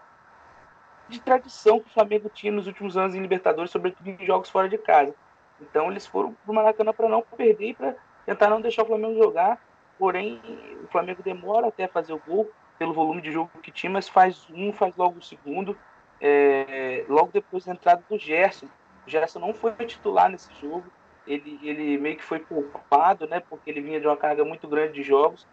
de 1.07 1.19
tradição 1.21 1.79
que 1.79 1.87
o 1.87 1.93
Flamengo 1.93 2.29
tinha 2.29 2.51
nos 2.51 2.67
últimos 2.67 2.97
anos 2.97 3.15
em 3.15 3.21
Libertadores, 3.21 3.71
sobretudo 3.71 4.07
em 4.09 4.25
jogos 4.25 4.49
fora 4.49 4.69
de 4.69 4.77
casa. 4.77 5.15
Então 5.61 5.89
eles 5.89 6.05
foram 6.05 6.33
para 6.33 6.51
o 6.51 6.55
Maracanã 6.55 6.93
para 6.93 7.09
não 7.09 7.21
perder 7.21 7.69
e 7.69 7.73
para 7.73 7.95
tentar 8.25 8.49
não 8.49 8.61
deixar 8.61 8.83
o 8.83 8.87
Flamengo 8.87 9.21
jogar. 9.21 9.59
Porém, 9.97 10.41
o 10.83 10.87
Flamengo 10.87 11.21
demora 11.21 11.67
até 11.67 11.87
fazer 11.87 12.13
o 12.13 12.21
gol 12.25 12.49
pelo 12.77 12.93
volume 12.93 13.21
de 13.21 13.31
jogo 13.31 13.51
que 13.61 13.71
tinha, 13.71 13.91
mas 13.91 14.07
faz 14.07 14.47
um, 14.49 14.71
faz 14.71 14.95
logo 14.95 15.19
o 15.19 15.21
segundo. 15.21 15.77
É, 16.21 17.05
logo 17.09 17.29
depois 17.33 17.65
da 17.65 17.73
entrada 17.73 18.03
do 18.09 18.17
Gerson. 18.17 18.67
O 19.05 19.09
Gerson 19.09 19.39
não 19.39 19.53
foi 19.53 19.71
titular 19.85 20.29
nesse 20.29 20.49
jogo. 20.61 20.85
Ele, 21.27 21.59
ele 21.61 21.97
meio 21.97 22.15
que 22.15 22.23
foi 22.23 22.39
poupado, 22.39 23.27
né? 23.27 23.41
Porque 23.41 23.69
ele 23.69 23.81
vinha 23.81 23.99
de 23.99 24.07
uma 24.07 24.17
carga 24.17 24.43
muito 24.45 24.67
grande 24.67 24.93
de 24.93 25.03
jogos. 25.03 25.45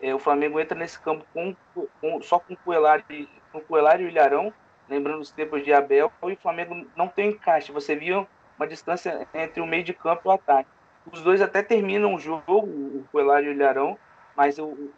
É, 0.00 0.14
o 0.14 0.18
Flamengo 0.18 0.60
entra 0.60 0.76
nesse 0.76 1.00
campo 1.00 1.24
com, 1.32 1.54
com, 2.00 2.20
só 2.20 2.38
com 2.38 2.54
o 2.54 2.56
Coelari, 2.56 3.28
com 3.52 3.58
o 3.58 3.78
e 3.78 4.04
o 4.04 4.08
Ilharão, 4.08 4.52
lembrando 4.88 5.20
os 5.20 5.30
tempos 5.30 5.64
de 5.64 5.72
Abel, 5.72 6.12
e 6.24 6.32
o 6.32 6.36
Flamengo 6.36 6.86
não 6.96 7.08
tem 7.08 7.30
encaixe. 7.30 7.72
Você 7.72 7.94
viu 7.94 8.26
uma 8.58 8.66
distância 8.66 9.26
entre 9.34 9.60
o 9.60 9.66
meio 9.66 9.84
de 9.84 9.92
campo 9.92 10.22
e 10.24 10.28
o 10.28 10.32
ataque. 10.32 10.68
Os 11.10 11.22
dois 11.22 11.42
até 11.42 11.62
terminam 11.62 12.14
o 12.14 12.18
jogo, 12.18 12.58
o 12.58 13.06
Coelho 13.12 13.46
e 13.46 13.48
o 13.48 13.52
Ilharão, 13.52 13.98
mas 14.34 14.58
o, 14.58 14.90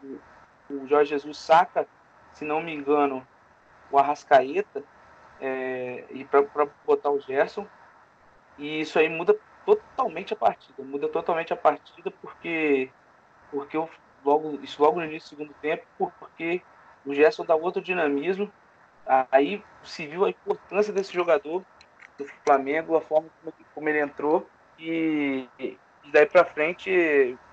o, 0.71 0.87
Jorge 0.87 1.11
Jesus 1.11 1.37
saca, 1.39 1.87
se 2.33 2.45
não 2.45 2.63
me 2.63 2.75
engano, 2.75 3.27
o 3.91 3.99
Arrascaeta 3.99 4.83
é, 5.41 6.05
e 6.11 6.25
para 6.25 6.69
botar 6.85 7.11
o 7.11 7.21
Gerson. 7.21 7.67
E 8.59 8.81
isso 8.81 8.99
aí 8.99 9.09
muda 9.09 9.37
totalmente 9.65 10.33
a 10.33 10.37
partida. 10.37 10.83
Muda 10.83 11.09
totalmente 11.09 11.53
a 11.53 11.57
partida 11.57 12.11
porque, 12.11 12.91
porque 13.51 13.77
eu, 13.77 13.91
logo, 14.25 14.61
isso 14.63 14.83
logo 14.83 14.99
no 14.99 15.05
início 15.05 15.31
do 15.31 15.39
segundo 15.39 15.55
tempo, 15.61 15.85
porque 15.99 16.63
o 17.05 17.13
Gerson 17.15 17.45
dá 17.45 17.55
outro 17.55 17.83
dinamismo. 17.83 18.51
Aí 19.31 19.63
se 19.83 20.07
viu 20.07 20.25
a 20.25 20.31
importância 20.31 20.93
desse 20.93 21.13
jogador 21.13 21.65
do 22.19 22.25
Flamengo, 22.45 22.97
a 22.97 23.01
forma 23.01 23.29
como, 23.41 23.55
como 23.75 23.89
ele 23.89 24.01
entrou. 24.01 24.49
E, 24.79 25.49
e 25.59 25.79
daí 26.13 26.27
para 26.27 26.45
frente, 26.45 26.91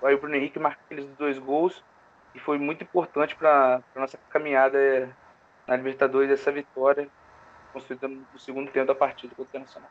aí 0.02 0.14
o 0.14 0.18
Bruno 0.18 0.36
Henrique 0.36 0.58
marca 0.58 0.80
aqueles 0.84 1.06
dois 1.16 1.38
gols 1.38 1.82
e 2.34 2.38
foi 2.38 2.58
muito 2.58 2.82
importante 2.82 3.34
para 3.36 3.80
a 3.94 4.00
nossa 4.00 4.18
caminhada 4.28 5.08
na 5.66 5.76
Libertadores, 5.76 6.30
essa 6.30 6.52
vitória 6.52 7.08
construída 7.72 8.08
no 8.08 8.38
segundo 8.38 8.70
tempo 8.70 8.86
da 8.86 8.94
partida 8.94 9.34
contra 9.34 9.44
o 9.44 9.62
Internacional. 9.62 9.90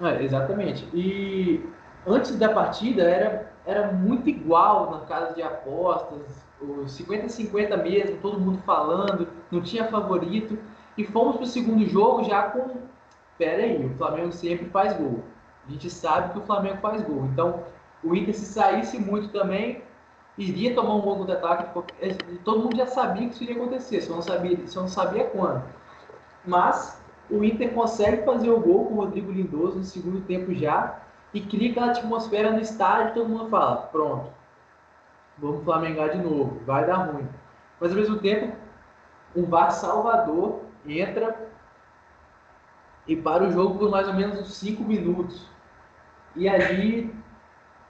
É, 0.00 0.22
exatamente. 0.22 0.88
E 0.94 1.62
antes 2.06 2.38
da 2.38 2.48
partida 2.48 3.02
era, 3.02 3.52
era 3.66 3.92
muito 3.92 4.28
igual 4.28 4.90
na 4.90 5.06
casa 5.06 5.34
de 5.34 5.42
apostas, 5.42 6.46
os 6.60 6.98
50-50 6.98 7.82
mesmo, 7.82 8.16
todo 8.18 8.40
mundo 8.40 8.62
falando, 8.62 9.28
não 9.50 9.60
tinha 9.60 9.88
favorito. 9.88 10.58
E 10.96 11.04
fomos 11.04 11.36
para 11.36 11.44
o 11.44 11.46
segundo 11.46 11.86
jogo 11.86 12.24
já 12.24 12.42
com 12.50 12.76
pera 13.40 13.62
aí, 13.62 13.86
o 13.86 13.96
Flamengo 13.96 14.30
sempre 14.32 14.66
faz 14.66 14.92
gol. 14.92 15.24
A 15.66 15.72
gente 15.72 15.88
sabe 15.88 16.34
que 16.34 16.38
o 16.38 16.42
Flamengo 16.42 16.76
faz 16.82 17.02
gol. 17.02 17.24
Então, 17.32 17.64
o 18.04 18.14
Inter, 18.14 18.34
se 18.34 18.44
saísse 18.44 18.98
muito 18.98 19.28
também, 19.28 19.82
iria 20.36 20.74
tomar 20.74 20.96
um 20.96 21.00
bom 21.00 21.16
contra-ataque. 21.16 21.82
Todo 22.44 22.60
mundo 22.60 22.76
já 22.76 22.86
sabia 22.86 23.26
que 23.26 23.34
isso 23.34 23.42
iria 23.42 23.56
acontecer, 23.56 24.02
só 24.02 24.14
não 24.14 24.22
sabia, 24.22 24.66
só 24.66 24.82
não 24.82 24.88
sabia 24.88 25.24
quando. 25.24 25.64
Mas 26.44 27.02
o 27.30 27.42
Inter 27.42 27.72
consegue 27.72 28.24
fazer 28.24 28.50
o 28.50 28.60
gol 28.60 28.84
com 28.84 28.94
o 28.94 28.96
Rodrigo 28.98 29.32
Lindoso 29.32 29.78
no 29.78 29.84
segundo 29.84 30.20
tempo 30.26 30.54
já 30.54 31.00
e 31.32 31.40
cria 31.40 31.70
aquela 31.70 31.92
atmosfera 31.92 32.50
no 32.52 32.60
estádio. 32.60 33.14
Todo 33.14 33.28
mundo 33.28 33.48
fala: 33.48 33.76
pronto, 33.90 34.30
vamos 35.38 35.64
Flamengar 35.64 36.10
de 36.10 36.18
novo, 36.18 36.60
vai 36.66 36.86
dar 36.86 37.10
ruim. 37.10 37.26
Mas 37.80 37.90
ao 37.90 37.96
mesmo 37.96 38.18
tempo, 38.18 38.54
um 39.34 39.46
VAR 39.46 39.70
Salvador 39.70 40.60
entra 40.86 41.49
e 43.10 43.16
para 43.16 43.42
o 43.42 43.50
jogo 43.50 43.76
por 43.76 43.90
mais 43.90 44.06
ou 44.06 44.14
menos 44.14 44.38
uns 44.38 44.54
5 44.54 44.84
minutos. 44.84 45.44
E 46.36 46.48
ali 46.48 47.12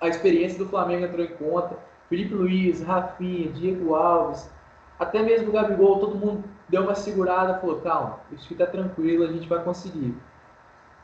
a 0.00 0.08
experiência 0.08 0.58
do 0.58 0.66
Flamengo 0.66 1.04
entrou 1.04 1.22
em 1.22 1.34
conta. 1.34 1.76
Felipe 2.08 2.32
Luiz, 2.32 2.82
Rafinha, 2.82 3.52
Diego 3.52 3.94
Alves, 3.94 4.50
até 4.98 5.22
mesmo 5.22 5.50
o 5.50 5.52
Gabigol, 5.52 6.00
todo 6.00 6.16
mundo 6.16 6.44
deu 6.70 6.84
uma 6.84 6.94
segurada, 6.94 7.58
falou, 7.58 7.80
calma, 7.82 8.20
isso 8.32 8.48
fica 8.48 8.66
tranquilo, 8.66 9.24
a 9.24 9.26
gente 9.26 9.46
vai 9.46 9.62
conseguir. 9.62 10.16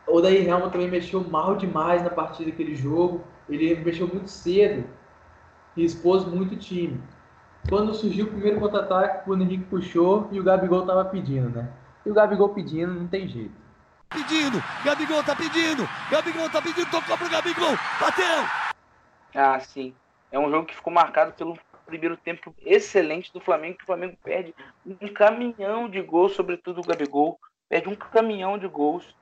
O 0.09 0.21
Daí 0.23 0.49
Helma 0.49 0.71
também 0.71 0.89
mexeu 0.89 1.23
mal 1.23 1.55
demais 1.55 2.03
na 2.03 2.09
partida 2.09 2.51
daquele 2.51 2.75
jogo, 2.75 3.21
ele 3.51 3.75
mexeu 3.77 4.09
muito 4.09 4.31
cedo 4.31 4.89
e 5.77 5.85
expôs 5.85 6.25
muito 6.25 6.57
time. 6.57 6.99
Quando 7.69 7.93
surgiu 7.93 8.25
o 8.25 8.29
primeiro 8.31 8.61
contra-ataque, 8.61 9.29
o 9.29 9.35
Henrique 9.35 9.65
puxou 9.65 10.27
e 10.33 10.41
o 10.41 10.43
Gabigol 10.43 10.81
estava 10.81 11.05
pedindo, 11.05 11.51
né? 11.51 11.69
E 12.05 12.11
o 12.11 12.15
Gabigol 12.15 12.49
pedindo, 12.49 12.95
não 12.95 13.07
tem 13.07 13.29
jeito 13.29 13.66
pedindo, 14.11 14.63
Gabigol 14.85 15.23
tá 15.23 15.37
pedindo, 15.37 15.89
Gabigol 16.11 16.51
tá 16.51 16.63
pedindo, 16.63 16.91
tocou 16.91 17.17
pro 17.19 17.31
Gabigol, 17.31 17.77
bateu! 18.01 18.75
Ah, 19.35 19.61
sim. 19.61 19.95
É 20.31 20.39
um 20.39 20.51
jogo 20.51 20.67
que 20.67 20.75
ficou 20.75 20.93
marcado 20.93 21.33
pelo 21.33 21.59
primeiro 21.85 22.17
tempo 22.17 22.55
excelente 22.65 23.33
do 23.33 23.41
Flamengo, 23.41 23.79
que 23.79 23.85
o 23.85 23.87
Flamengo 23.87 24.17
perde 24.23 24.55
um 24.85 25.09
caminhão 25.09 25.89
de 25.89 26.01
gols, 26.03 26.35
sobretudo 26.35 26.81
o 26.81 26.87
Gabigol, 26.87 27.39
perde 27.69 27.89
um 27.89 27.95
caminhão 27.95 28.59
de 28.59 28.67
gols. 28.67 29.15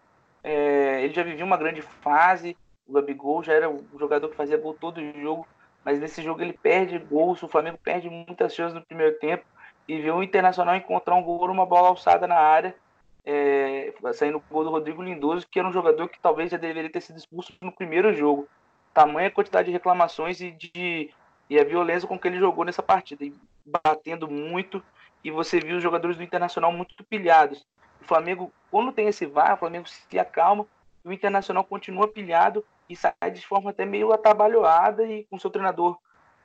É, 0.43 1.03
ele 1.03 1.13
já 1.13 1.23
vivia 1.23 1.45
uma 1.45 1.57
grande 1.57 1.83
fase, 1.83 2.57
o 2.87 2.93
Gabigol 2.93 3.43
já 3.43 3.53
era 3.53 3.69
um 3.69 3.85
jogador 3.99 4.29
que 4.29 4.37
fazia 4.37 4.57
gol 4.57 4.75
todo 4.75 5.01
jogo, 5.21 5.47
mas 5.85 6.01
nesse 6.01 6.23
jogo 6.23 6.41
ele 6.43 6.53
perde 6.53 6.99
gols, 6.99 7.43
o 7.43 7.49
Flamengo 7.49 7.79
perde 7.83 8.09
muitas 8.09 8.55
chances 8.55 8.75
no 8.75 8.85
primeiro 8.85 9.19
tempo, 9.19 9.45
e 9.87 10.01
viu 10.01 10.17
o 10.17 10.23
Internacional 10.23 10.77
encontrar 10.77 11.15
um 11.15 11.23
gol, 11.23 11.51
uma 11.51 11.67
bola 11.67 11.89
alçada 11.89 12.27
na 12.27 12.37
área, 12.37 12.75
é, 13.25 13.93
saindo 14.13 14.39
o 14.39 14.43
gol 14.51 14.65
do 14.65 14.71
Rodrigo 14.71 15.03
Lindoso, 15.03 15.47
que 15.51 15.59
era 15.59 15.69
um 15.69 15.73
jogador 15.73 16.09
que 16.09 16.21
talvez 16.21 16.51
já 16.51 16.57
deveria 16.57 16.91
ter 16.91 17.01
sido 17.01 17.19
expulso 17.19 17.53
no 17.61 17.73
primeiro 17.73 18.13
jogo. 18.15 18.49
Tamanha 18.93 19.31
quantidade 19.31 19.67
de 19.67 19.73
reclamações 19.73 20.41
e, 20.41 20.51
de, 20.51 21.11
e 21.49 21.59
a 21.59 21.65
violência 21.65 22.09
com 22.09 22.19
que 22.19 22.29
ele 22.29 22.39
jogou 22.39 22.65
nessa 22.65 22.83
partida, 22.83 23.25
batendo 23.65 24.29
muito, 24.29 24.83
e 25.23 25.31
você 25.31 25.59
viu 25.59 25.77
os 25.77 25.83
jogadores 25.83 26.17
do 26.17 26.23
Internacional 26.23 26.71
muito 26.71 27.03
pilhados. 27.05 27.67
O 28.01 28.05
Flamengo, 28.05 28.53
quando 28.71 28.93
tem 28.93 29.09
esse 29.09 29.27
VAR, 29.27 29.55
o 29.55 29.59
Flamengo 29.59 29.89
se 29.89 30.19
acalma, 30.19 30.67
e 31.05 31.09
o 31.09 31.13
Internacional 31.13 31.65
continua 31.65 32.07
pilhado 32.07 32.65
e 32.89 32.95
sai 32.95 33.31
de 33.33 33.47
forma 33.47 33.71
até 33.71 33.85
meio 33.85 34.13
atabalhoada 34.13 35.05
e 35.05 35.25
com 35.25 35.39
seu 35.39 35.51
treinador 35.51 35.99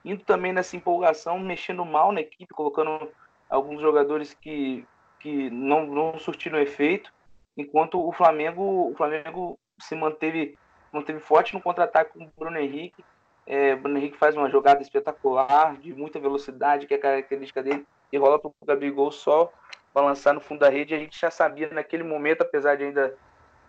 indo 0.04 0.24
também 0.24 0.54
nessa 0.54 0.76
empolgação, 0.76 1.40
mexendo 1.40 1.86
mal 1.86 2.12
na 2.12 2.22
equipe, 2.22 2.54
colocando 2.54 3.10
alguns 3.50 3.82
jogadores 3.82 4.34
que 4.34 4.86
que 5.20 5.50
não, 5.50 5.86
não 5.86 6.18
surtiram 6.18 6.60
efeito, 6.60 7.12
enquanto 7.58 8.00
o 8.00 8.12
Flamengo, 8.12 8.92
o 8.92 8.96
Flamengo 8.96 9.60
se 9.80 9.96
manteve, 9.96 10.58
manteve 10.92 11.20
forte 11.20 11.54
no 11.54 11.62
contra-ataque 11.62 12.18
com 12.18 12.26
o 12.26 12.32
Bruno 12.38 12.58
Henrique. 12.58 13.04
É, 13.46 13.74
o 13.74 13.78
Bruno 13.78 13.98
Henrique 13.98 14.18
faz 14.18 14.36
uma 14.36 14.50
jogada 14.50 14.82
espetacular, 14.82 15.76
de 15.78 15.94
muita 15.94 16.20
velocidade, 16.20 16.88
que 16.88 16.94
é 16.94 16.98
característica 16.98 17.64
dele, 17.64 17.86
e 18.12 18.18
rola 18.18 18.40
para 18.40 18.50
o 18.50 18.66
Gabigol 18.66 19.12
só 19.12 19.52
balançar 19.94 20.34
no 20.34 20.42
fundo 20.42 20.60
da 20.60 20.70
rede. 20.70 20.96
A 20.96 21.00
gente 21.00 21.20
já 21.20 21.32
sabia 21.32 21.70
naquele 21.70 22.04
momento, 22.04 22.42
apesar 22.42 22.76
de 22.76 22.86
ainda 22.86 23.18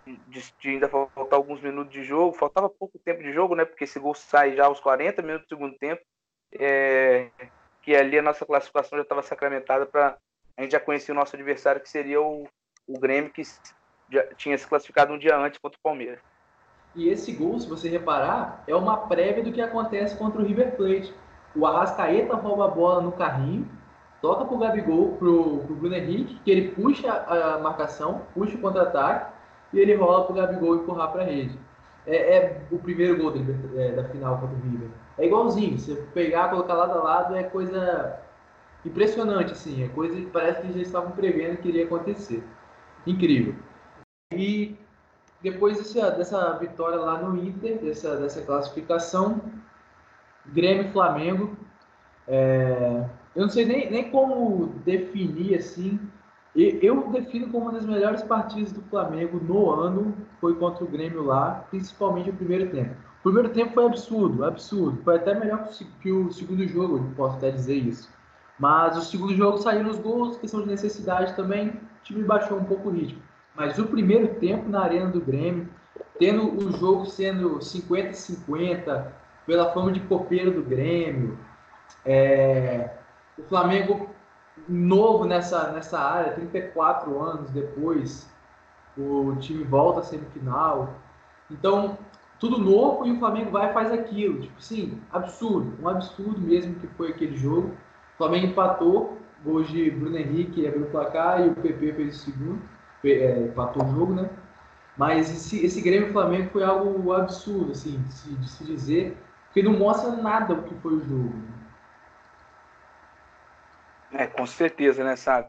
de, 0.06 0.42
de, 0.58 0.68
ainda 0.68 0.88
faltar 0.88 1.34
alguns 1.34 1.60
minutos 1.60 1.92
de 1.92 2.02
jogo, 2.02 2.36
faltava 2.36 2.68
pouco 2.68 2.98
tempo 2.98 3.22
de 3.22 3.32
jogo, 3.32 3.54
né? 3.54 3.64
Porque 3.64 3.84
esse 3.84 3.98
gol 3.98 4.14
sai 4.14 4.56
já 4.56 4.66
aos 4.66 4.80
40 4.80 5.22
minutos 5.22 5.46
do 5.46 5.56
segundo 5.56 5.76
tempo, 5.78 6.02
é, 6.52 7.30
que 7.82 7.94
ali 7.94 8.18
a 8.18 8.22
nossa 8.22 8.44
classificação 8.44 8.98
já 8.98 9.02
estava 9.02 9.22
sacramentada 9.22 9.86
para 9.86 10.16
a 10.60 10.62
gente 10.62 10.72
já 10.72 10.80
conhecia 10.80 11.14
o 11.14 11.16
nosso 11.16 11.34
adversário, 11.34 11.80
que 11.80 11.88
seria 11.88 12.20
o, 12.20 12.46
o 12.86 12.98
Grêmio, 12.98 13.30
que 13.30 13.42
tinha 14.36 14.58
se 14.58 14.66
classificado 14.66 15.10
um 15.10 15.18
dia 15.18 15.34
antes 15.34 15.58
contra 15.58 15.78
o 15.78 15.82
Palmeiras. 15.82 16.20
E 16.94 17.08
esse 17.08 17.32
gol, 17.32 17.58
se 17.58 17.66
você 17.66 17.88
reparar, 17.88 18.62
é 18.66 18.74
uma 18.74 19.06
prévia 19.08 19.42
do 19.42 19.52
que 19.52 19.62
acontece 19.62 20.18
contra 20.18 20.42
o 20.42 20.44
River 20.44 20.76
Plate. 20.76 21.14
O 21.56 21.64
Arrascaeta 21.64 22.36
rouba 22.36 22.66
a 22.66 22.68
bola 22.68 23.00
no 23.00 23.12
carrinho, 23.12 23.66
toca 24.20 24.44
pro 24.44 24.58
Gabigol, 24.58 25.16
pro, 25.16 25.60
pro 25.60 25.76
Bruno 25.76 25.94
Henrique, 25.94 26.38
que 26.44 26.50
ele 26.50 26.72
puxa 26.72 27.10
a 27.10 27.58
marcação, 27.58 28.26
puxa 28.34 28.54
o 28.54 28.60
contra-ataque, 28.60 29.32
e 29.72 29.78
ele 29.78 29.94
rola 29.94 30.26
pro 30.26 30.34
Gabigol 30.34 30.76
empurrar 30.76 31.10
pra 31.10 31.24
rede. 31.24 31.58
É, 32.06 32.36
é 32.36 32.62
o 32.70 32.78
primeiro 32.78 33.16
gol 33.16 33.30
da, 33.30 33.80
é, 33.80 33.92
da 33.92 34.04
final 34.04 34.38
contra 34.38 34.56
o 34.56 34.60
River. 34.60 34.90
É 35.16 35.24
igualzinho, 35.24 35.78
você 35.78 35.94
pegar, 36.12 36.50
colocar 36.50 36.74
lado 36.74 36.98
a 36.98 37.02
lado 37.02 37.34
é 37.34 37.44
coisa 37.44 38.20
impressionante, 38.84 39.52
assim, 39.52 39.82
é 39.82 39.88
coisa 39.88 40.14
que 40.14 40.26
parece 40.26 40.62
que 40.62 40.72
já 40.72 40.80
estavam 40.80 41.12
prevendo 41.12 41.58
que 41.58 41.68
iria 41.68 41.84
acontecer. 41.84 42.42
Incrível. 43.06 43.54
E 44.32 44.76
depois 45.42 45.78
dessa, 45.78 46.10
dessa 46.10 46.52
vitória 46.58 46.98
lá 46.98 47.18
no 47.18 47.36
Inter, 47.36 47.78
dessa, 47.78 48.16
dessa 48.16 48.42
classificação, 48.42 49.40
Grêmio 50.46 50.86
e 50.86 50.92
Flamengo. 50.92 51.56
É, 52.26 53.06
eu 53.34 53.42
não 53.42 53.48
sei 53.48 53.64
nem, 53.64 53.90
nem 53.90 54.10
como 54.10 54.74
definir 54.84 55.56
assim. 55.56 55.98
Eu 56.54 57.08
defino 57.10 57.48
como 57.48 57.66
uma 57.66 57.72
das 57.72 57.86
melhores 57.86 58.22
partidas 58.22 58.72
do 58.72 58.82
Flamengo 58.82 59.38
no 59.38 59.70
ano 59.70 60.14
foi 60.40 60.54
contra 60.56 60.84
o 60.84 60.88
Grêmio 60.88 61.22
lá, 61.22 61.64
principalmente 61.70 62.30
o 62.30 62.34
primeiro 62.34 62.70
tempo. 62.70 62.94
O 63.20 63.22
primeiro 63.22 63.50
tempo 63.50 63.72
foi 63.72 63.86
absurdo, 63.86 64.44
absurdo. 64.44 65.00
Foi 65.04 65.16
até 65.16 65.38
melhor 65.38 65.68
que 66.00 66.10
o 66.10 66.32
segundo 66.32 66.66
jogo, 66.66 67.12
posso 67.16 67.36
até 67.36 67.50
dizer 67.50 67.76
isso. 67.76 68.10
Mas 68.60 68.94
o 68.96 69.00
segundo 69.00 69.34
jogo 69.34 69.56
saíram 69.56 69.90
os 69.90 69.98
gols, 69.98 70.36
questão 70.36 70.60
de 70.60 70.68
necessidade 70.68 71.34
também, 71.34 71.68
o 71.70 72.04
time 72.04 72.22
baixou 72.22 72.58
um 72.58 72.64
pouco 72.64 72.90
o 72.90 72.92
ritmo. 72.92 73.22
Mas 73.54 73.78
o 73.78 73.86
primeiro 73.86 74.34
tempo 74.34 74.68
na 74.68 74.82
arena 74.82 75.06
do 75.06 75.20
Grêmio, 75.20 75.66
tendo 76.18 76.46
o 76.62 76.70
jogo 76.70 77.06
sendo 77.06 77.58
50-50, 77.58 79.06
pela 79.46 79.72
fama 79.72 79.90
de 79.90 80.00
copeiro 80.00 80.52
do 80.52 80.62
Grêmio, 80.62 81.38
é, 82.04 82.90
o 83.38 83.42
Flamengo 83.44 84.10
novo 84.68 85.24
nessa, 85.24 85.72
nessa 85.72 85.98
área, 85.98 86.34
34 86.34 87.18
anos 87.18 87.50
depois, 87.50 88.30
o 88.96 89.34
time 89.40 89.64
volta 89.64 90.00
à 90.00 90.02
semifinal. 90.02 90.94
Então, 91.50 91.96
tudo 92.38 92.58
novo 92.58 93.06
e 93.06 93.12
o 93.12 93.18
Flamengo 93.18 93.50
vai 93.50 93.70
e 93.70 93.72
faz 93.72 93.90
aquilo. 93.90 94.40
Tipo 94.40 94.58
assim, 94.58 95.00
absurdo. 95.10 95.82
Um 95.82 95.88
absurdo 95.88 96.40
mesmo 96.40 96.74
que 96.74 96.86
foi 96.88 97.08
aquele 97.08 97.36
jogo. 97.36 97.74
Flamengo 98.20 98.48
empatou, 98.48 99.18
gols 99.42 99.66
de 99.68 99.90
Bruno 99.90 100.18
Henrique 100.18 100.66
abriu 100.66 100.82
o 100.82 100.90
placar 100.90 101.40
e 101.40 101.48
o 101.48 101.54
PP 101.54 101.94
fez 101.94 102.16
o 102.16 102.18
segundo. 102.18 102.62
É, 103.02 103.40
empatou 103.40 103.82
o 103.82 103.90
jogo, 103.94 104.12
né? 104.12 104.28
Mas 104.94 105.30
esse, 105.30 105.64
esse 105.64 105.80
Grêmio 105.80 106.12
Flamengo 106.12 106.50
foi 106.50 106.62
algo 106.62 107.14
absurdo, 107.14 107.72
assim, 107.72 107.98
de 108.02 108.12
se, 108.12 108.28
de 108.34 108.50
se 108.50 108.62
dizer, 108.62 109.16
porque 109.46 109.62
não 109.62 109.72
mostra 109.72 110.10
nada 110.12 110.52
o 110.52 110.62
que 110.64 110.74
foi 110.74 110.92
o 110.92 111.00
jogo. 111.00 111.32
É, 114.12 114.26
com 114.26 114.46
certeza, 114.46 115.02
né, 115.02 115.16
sabe? 115.16 115.48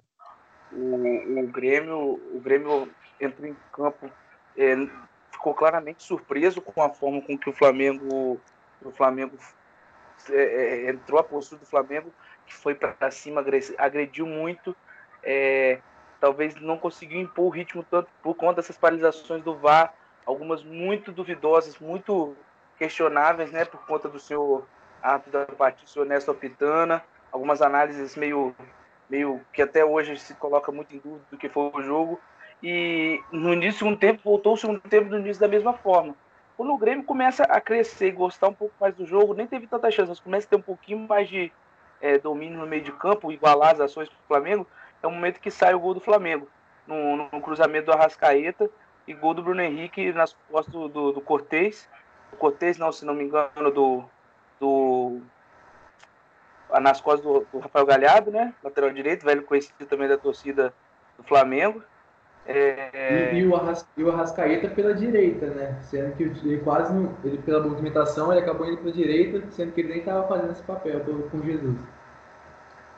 O, 0.71 1.41
o 1.41 1.47
Grêmio, 1.47 2.21
o 2.33 2.39
Grêmio 2.39 2.89
entrou 3.19 3.49
em 3.49 3.57
campo, 3.73 4.09
é, 4.55 4.75
ficou 5.29 5.53
claramente 5.53 6.03
surpreso 6.03 6.61
com 6.61 6.81
a 6.81 6.89
forma 6.89 7.21
com 7.21 7.37
que 7.37 7.49
o 7.49 7.53
Flamengo, 7.53 8.39
o 8.81 8.91
Flamengo 8.91 9.37
é, 10.29 10.85
é 10.85 10.89
entrou 10.91 11.19
a 11.19 11.23
postura 11.23 11.59
do 11.59 11.67
Flamengo, 11.67 12.13
que 12.51 12.57
foi 12.57 12.75
para 12.75 13.11
cima, 13.11 13.43
agrediu 13.77 14.25
muito, 14.25 14.75
é, 15.23 15.79
talvez 16.19 16.55
não 16.55 16.77
conseguiu 16.77 17.19
impor 17.21 17.45
o 17.45 17.49
ritmo 17.49 17.83
tanto 17.89 18.09
por 18.21 18.35
conta 18.35 18.55
dessas 18.55 18.77
paralisações 18.77 19.43
do 19.43 19.55
VAR, 19.55 19.93
algumas 20.25 20.63
muito 20.63 21.11
duvidosas, 21.11 21.79
muito 21.79 22.35
questionáveis, 22.77 23.51
né, 23.51 23.65
por 23.65 23.85
conta 23.85 24.09
do 24.09 24.19
seu 24.19 24.65
ato 25.01 25.29
da 25.29 25.45
partida, 25.45 25.85
o 25.85 25.87
senhor 25.87 26.05
Néstor 26.05 26.35
Pitana, 26.35 27.03
algumas 27.31 27.61
análises 27.61 28.15
meio, 28.15 28.55
meio 29.09 29.41
que 29.53 29.61
até 29.61 29.83
hoje 29.83 30.17
se 30.19 30.35
coloca 30.35 30.71
muito 30.71 30.95
em 30.95 30.99
dúvida 30.99 31.25
do 31.31 31.37
que 31.37 31.49
foi 31.49 31.71
o 31.73 31.81
jogo. 31.81 32.19
E 32.61 33.19
no 33.31 33.53
início 33.53 33.71
do 33.71 33.77
segundo 33.79 33.97
tempo, 33.97 34.21
voltou 34.23 34.53
o 34.53 34.57
segundo 34.57 34.81
tempo 34.81 35.09
no 35.09 35.17
início 35.17 35.41
da 35.41 35.47
mesma 35.47 35.73
forma. 35.73 36.15
Quando 36.55 36.73
o 36.73 36.77
Grêmio 36.77 37.03
começa 37.03 37.43
a 37.43 37.59
crescer 37.59 38.09
e 38.09 38.11
gostar 38.11 38.49
um 38.49 38.53
pouco 38.53 38.75
mais 38.79 38.93
do 38.93 39.05
jogo, 39.05 39.33
nem 39.33 39.47
teve 39.47 39.65
tanta 39.65 39.89
chance, 39.89 40.09
mas 40.09 40.19
começa 40.19 40.45
a 40.45 40.49
ter 40.49 40.55
um 40.57 40.61
pouquinho 40.61 40.99
mais 40.99 41.27
de 41.27 41.51
é, 42.01 42.17
domínio 42.17 42.59
no 42.59 42.67
meio 42.67 42.81
de 42.81 42.91
campo, 42.91 43.31
igualar 43.31 43.73
as 43.73 43.79
ações 43.81 44.09
do 44.09 44.15
Flamengo, 44.27 44.67
é 45.01 45.07
o 45.07 45.11
momento 45.11 45.39
que 45.39 45.51
sai 45.51 45.73
o 45.73 45.79
gol 45.79 45.93
do 45.93 45.99
Flamengo. 45.99 46.47
No, 46.87 47.29
no 47.31 47.41
cruzamento 47.41 47.85
do 47.85 47.93
Arrascaeta 47.93 48.69
e 49.07 49.13
gol 49.13 49.33
do 49.33 49.43
Bruno 49.43 49.61
Henrique 49.61 50.11
nas 50.11 50.35
costas 50.49 50.73
do, 50.73 50.87
do, 50.87 51.11
do 51.13 51.21
Cortez. 51.21 51.87
O 52.33 52.37
Cortez, 52.37 52.77
não, 52.77 52.91
se 52.91 53.05
não 53.05 53.13
me 53.13 53.23
engano, 53.23 53.71
do, 53.71 54.03
do 54.59 55.21
nas 56.79 57.01
costas 57.01 57.23
do, 57.23 57.45
do, 57.51 57.59
Rafael 57.59 57.85
Galhardo, 57.85 58.31
né? 58.31 58.53
Lateral 58.63 58.91
direito, 58.91 59.25
velho 59.25 59.43
conhecido 59.43 59.85
também 59.85 60.07
da 60.07 60.17
torcida 60.17 60.73
do 61.17 61.23
Flamengo. 61.23 61.83
É... 62.51 63.33
E, 63.33 63.39
e, 63.39 63.47
o 63.47 63.55
Arras, 63.55 63.87
e, 63.97 64.03
o 64.03 64.11
Arrascaeta 64.11 64.69
pela 64.69 64.93
direita, 64.93 65.47
né? 65.47 65.77
Sendo 65.81 66.15
que 66.15 66.23
ele 66.23 66.59
quase 66.59 66.93
não, 66.93 67.15
ele 67.23 67.37
pela 67.39 67.61
movimentação 67.61 68.31
ele 68.31 68.41
acabou 68.41 68.67
indo 68.67 68.77
pela 68.77 68.91
direita, 68.91 69.43
sendo 69.51 69.71
que 69.71 69.81
ele 69.81 69.89
nem 69.89 69.99
estava 69.99 70.27
fazendo 70.27 70.51
esse 70.51 70.63
papel 70.63 71.01
com 71.31 71.41
Jesus. 71.41 71.77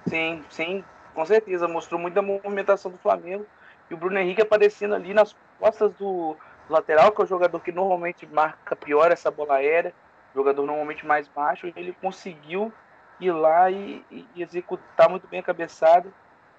Sim, 0.08 0.44
sim, 0.50 0.84
com 1.14 1.26
certeza. 1.26 1.68
Mostrou 1.68 2.00
muita 2.00 2.22
movimentação 2.22 2.92
do 2.92 2.98
Flamengo. 2.98 3.46
E 3.90 3.94
o 3.94 3.98
Bruno 3.98 4.18
Henrique 4.18 4.42
aparecendo 4.42 4.96
ali 4.96 5.14
nas 5.14 5.36
costas 5.60 5.92
do 5.94 6.36
lateral, 6.70 7.12
que 7.12 7.22
é 7.22 7.24
o 7.26 7.28
jogador 7.28 7.60
que 7.60 7.72
normalmente 7.72 8.26
marca 8.26 8.76
pior 8.76 9.12
essa 9.12 9.30
bola 9.30 9.56
aérea, 9.56 9.94
jogador 10.34 10.66
normalmente 10.66 11.06
mais 11.06 11.28
baixo, 11.28 11.72
ele 11.76 11.96
conseguiu 12.02 12.72
ir 13.20 13.32
lá 13.32 13.70
e, 13.70 14.04
e, 14.10 14.26
executar 14.42 15.10
muito 15.10 15.28
bem 15.28 15.40
a 15.40 15.44
cabeçada 15.44 16.10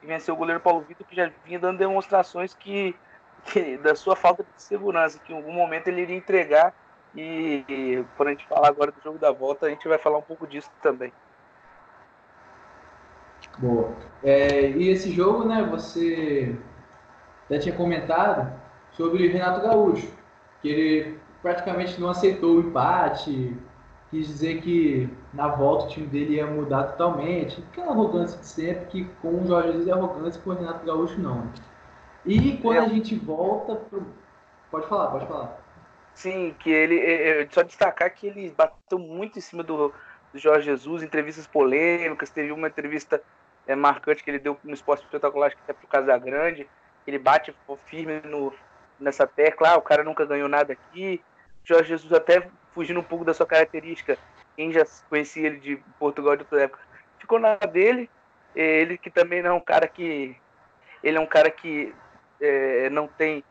e 0.04 0.06
vencer 0.06 0.32
o 0.32 0.36
goleiro 0.36 0.60
Paulo 0.60 0.82
Vitor, 0.82 1.06
que 1.06 1.16
já 1.16 1.30
vinha 1.44 1.58
dando 1.58 1.78
demonstrações 1.78 2.54
que, 2.54 2.94
que, 3.46 3.78
da 3.78 3.94
sua 3.94 4.14
falta 4.14 4.44
de 4.44 4.62
segurança, 4.62 5.18
que 5.18 5.32
em 5.32 5.36
algum 5.36 5.52
momento 5.52 5.88
ele 5.88 6.02
iria 6.02 6.16
entregar. 6.16 6.74
E, 7.16 7.64
e 7.68 8.04
quando 8.16 8.28
a 8.28 8.32
gente 8.32 8.46
falar 8.46 8.68
agora 8.68 8.92
do 8.92 9.00
jogo 9.02 9.18
da 9.18 9.32
volta, 9.32 9.66
a 9.66 9.70
gente 9.70 9.88
vai 9.88 9.98
falar 9.98 10.18
um 10.18 10.22
pouco 10.22 10.46
disso 10.46 10.70
também. 10.82 11.12
Boa. 13.58 13.92
É, 14.22 14.70
e 14.70 14.88
esse 14.90 15.10
jogo, 15.10 15.44
né, 15.44 15.62
você 15.62 16.56
já 17.50 17.58
tinha 17.58 17.74
comentado 17.74 18.52
sobre 18.92 19.26
o 19.26 19.32
Renato 19.32 19.60
Gaúcho, 19.60 20.12
que 20.60 20.68
ele 20.68 21.20
praticamente 21.40 22.00
não 22.00 22.10
aceitou 22.10 22.56
o 22.56 22.60
empate, 22.60 23.56
quis 24.14 24.28
dizer 24.28 24.62
que 24.62 25.08
na 25.32 25.48
volta 25.48 25.86
o 25.86 25.88
time 25.88 26.06
dele 26.06 26.36
ia 26.36 26.46
mudar 26.46 26.84
totalmente. 26.84 27.60
Aquela 27.72 27.90
arrogância 27.90 28.38
de 28.38 28.46
sempre, 28.46 28.86
que 28.86 29.04
com 29.20 29.42
o 29.42 29.46
Jorge 29.46 29.72
Jesus 29.72 29.88
é 29.88 29.92
arrogância, 29.92 30.40
com 30.40 30.50
o 30.50 30.54
Renato 30.54 30.86
Gaúcho 30.86 31.20
não. 31.20 31.50
E 32.24 32.56
quando 32.58 32.76
é. 32.76 32.80
a 32.80 32.88
gente 32.88 33.16
volta. 33.16 33.74
Pro... 33.74 34.06
Pode 34.70 34.86
falar, 34.86 35.10
pode 35.10 35.26
falar. 35.26 35.58
Sim, 36.14 36.54
que 36.60 36.70
ele. 36.70 37.00
É, 37.00 37.42
é, 37.42 37.48
só 37.50 37.62
destacar 37.62 38.14
que 38.14 38.28
ele 38.28 38.54
bateu 38.56 39.00
muito 39.00 39.36
em 39.36 39.42
cima 39.42 39.64
do, 39.64 39.92
do 40.32 40.38
Jorge 40.38 40.66
Jesus, 40.66 41.02
entrevistas 41.02 41.48
polêmicas. 41.48 42.30
Teve 42.30 42.52
uma 42.52 42.68
entrevista 42.68 43.20
é, 43.66 43.74
marcante 43.74 44.22
que 44.22 44.30
ele 44.30 44.38
deu 44.38 44.56
no 44.62 44.74
Esporte 44.74 45.02
Espetacular, 45.02 45.48
acho 45.48 45.56
que 45.56 45.62
até 45.64 45.72
pro 45.72 45.88
Casagrande. 45.88 46.68
Ele 47.04 47.18
bate 47.18 47.52
firme 47.86 48.20
no, 48.24 48.54
nessa 49.00 49.26
tecla. 49.26 49.70
Ah, 49.70 49.76
o 49.76 49.82
cara 49.82 50.04
nunca 50.04 50.24
ganhou 50.24 50.48
nada 50.48 50.72
aqui. 50.72 51.20
Jorge 51.64 51.88
Jesus 51.88 52.12
até 52.12 52.48
fugindo 52.74 53.00
um 53.00 53.04
pouco 53.04 53.24
da 53.24 53.32
sua 53.32 53.46
característica, 53.46 54.18
quem 54.56 54.72
já 54.72 54.84
conhecia 55.08 55.46
ele 55.46 55.58
de 55.58 55.76
Portugal 55.98 56.36
de 56.36 56.42
outra 56.42 56.62
época, 56.62 56.82
ficou 57.18 57.38
na 57.38 57.56
dele. 57.56 58.10
Ele 58.54 58.96
que 58.96 59.10
também 59.10 59.42
não 59.42 59.50
é 59.50 59.52
um 59.52 59.60
cara 59.60 59.88
que. 59.88 60.36
Ele 61.02 61.16
é 61.16 61.20
um 61.20 61.26
cara 61.26 61.50
que 61.50 61.94
é, 62.40 62.88
não 62.90 63.06
tem. 63.06 63.42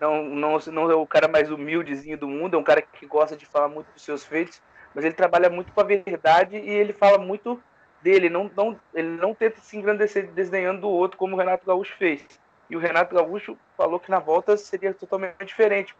Não, 0.00 0.24
não, 0.24 0.58
não 0.58 0.90
é 0.90 0.94
o 0.94 1.06
cara 1.06 1.28
mais 1.28 1.50
humildezinho 1.50 2.18
do 2.18 2.26
mundo, 2.26 2.56
é 2.56 2.58
um 2.58 2.64
cara 2.64 2.82
que 2.82 3.06
gosta 3.06 3.36
de 3.36 3.46
falar 3.46 3.68
muito 3.68 3.86
dos 3.92 4.02
seus 4.02 4.24
feitos, 4.24 4.60
mas 4.92 5.04
ele 5.04 5.14
trabalha 5.14 5.48
muito 5.48 5.72
com 5.72 5.80
a 5.80 5.84
verdade 5.84 6.56
e 6.56 6.68
ele 6.68 6.92
fala 6.92 7.18
muito 7.18 7.62
dele. 8.02 8.28
Não, 8.28 8.50
não, 8.56 8.78
ele 8.92 9.08
não 9.08 9.32
tenta 9.32 9.60
se 9.60 9.76
engrandecer 9.76 10.26
desdenhando 10.32 10.80
do 10.82 10.88
outro, 10.88 11.16
como 11.16 11.36
o 11.36 11.38
Renato 11.38 11.64
Gaúcho 11.64 11.96
fez. 11.96 12.26
E 12.68 12.76
o 12.76 12.80
Renato 12.80 13.14
Gaúcho 13.14 13.56
falou 13.76 14.00
que 14.00 14.10
na 14.10 14.18
volta 14.18 14.56
seria 14.56 14.92
totalmente 14.92 15.44
diferente 15.44 15.94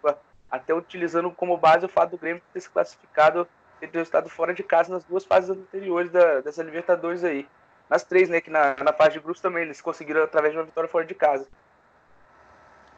até 0.52 0.74
utilizando 0.74 1.30
como 1.30 1.56
base 1.56 1.86
o 1.86 1.88
fato 1.88 2.10
do 2.10 2.18
Grêmio 2.18 2.42
ter 2.52 2.60
se 2.60 2.68
classificado 2.68 3.48
ter 3.86 4.00
estado 4.00 4.28
fora 4.28 4.54
de 4.54 4.62
casa 4.62 4.92
nas 4.92 5.04
duas 5.04 5.24
fases 5.24 5.50
anteriores 5.50 6.10
da, 6.10 6.40
dessa 6.40 6.62
Libertadores 6.62 7.24
aí. 7.24 7.48
Nas 7.90 8.04
três, 8.04 8.28
né? 8.28 8.40
Que 8.40 8.50
na, 8.50 8.76
na 8.82 8.92
fase 8.92 9.14
de 9.14 9.20
grupos 9.20 9.40
também 9.40 9.64
eles 9.64 9.80
conseguiram 9.80 10.22
através 10.22 10.52
de 10.52 10.58
uma 10.58 10.64
vitória 10.64 10.88
fora 10.88 11.04
de 11.04 11.14
casa. 11.14 11.46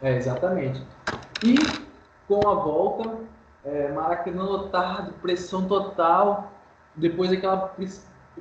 É, 0.03 0.17
exatamente. 0.17 0.85
E 1.43 1.57
com 2.29 2.47
a 2.47 2.55
volta, 2.55 3.19
é, 3.65 3.91
Maracanã 3.93 4.43
lotado, 4.43 5.15
pressão 5.15 5.67
total. 5.67 6.53
Depois 6.95 7.33
aquela. 7.33 7.75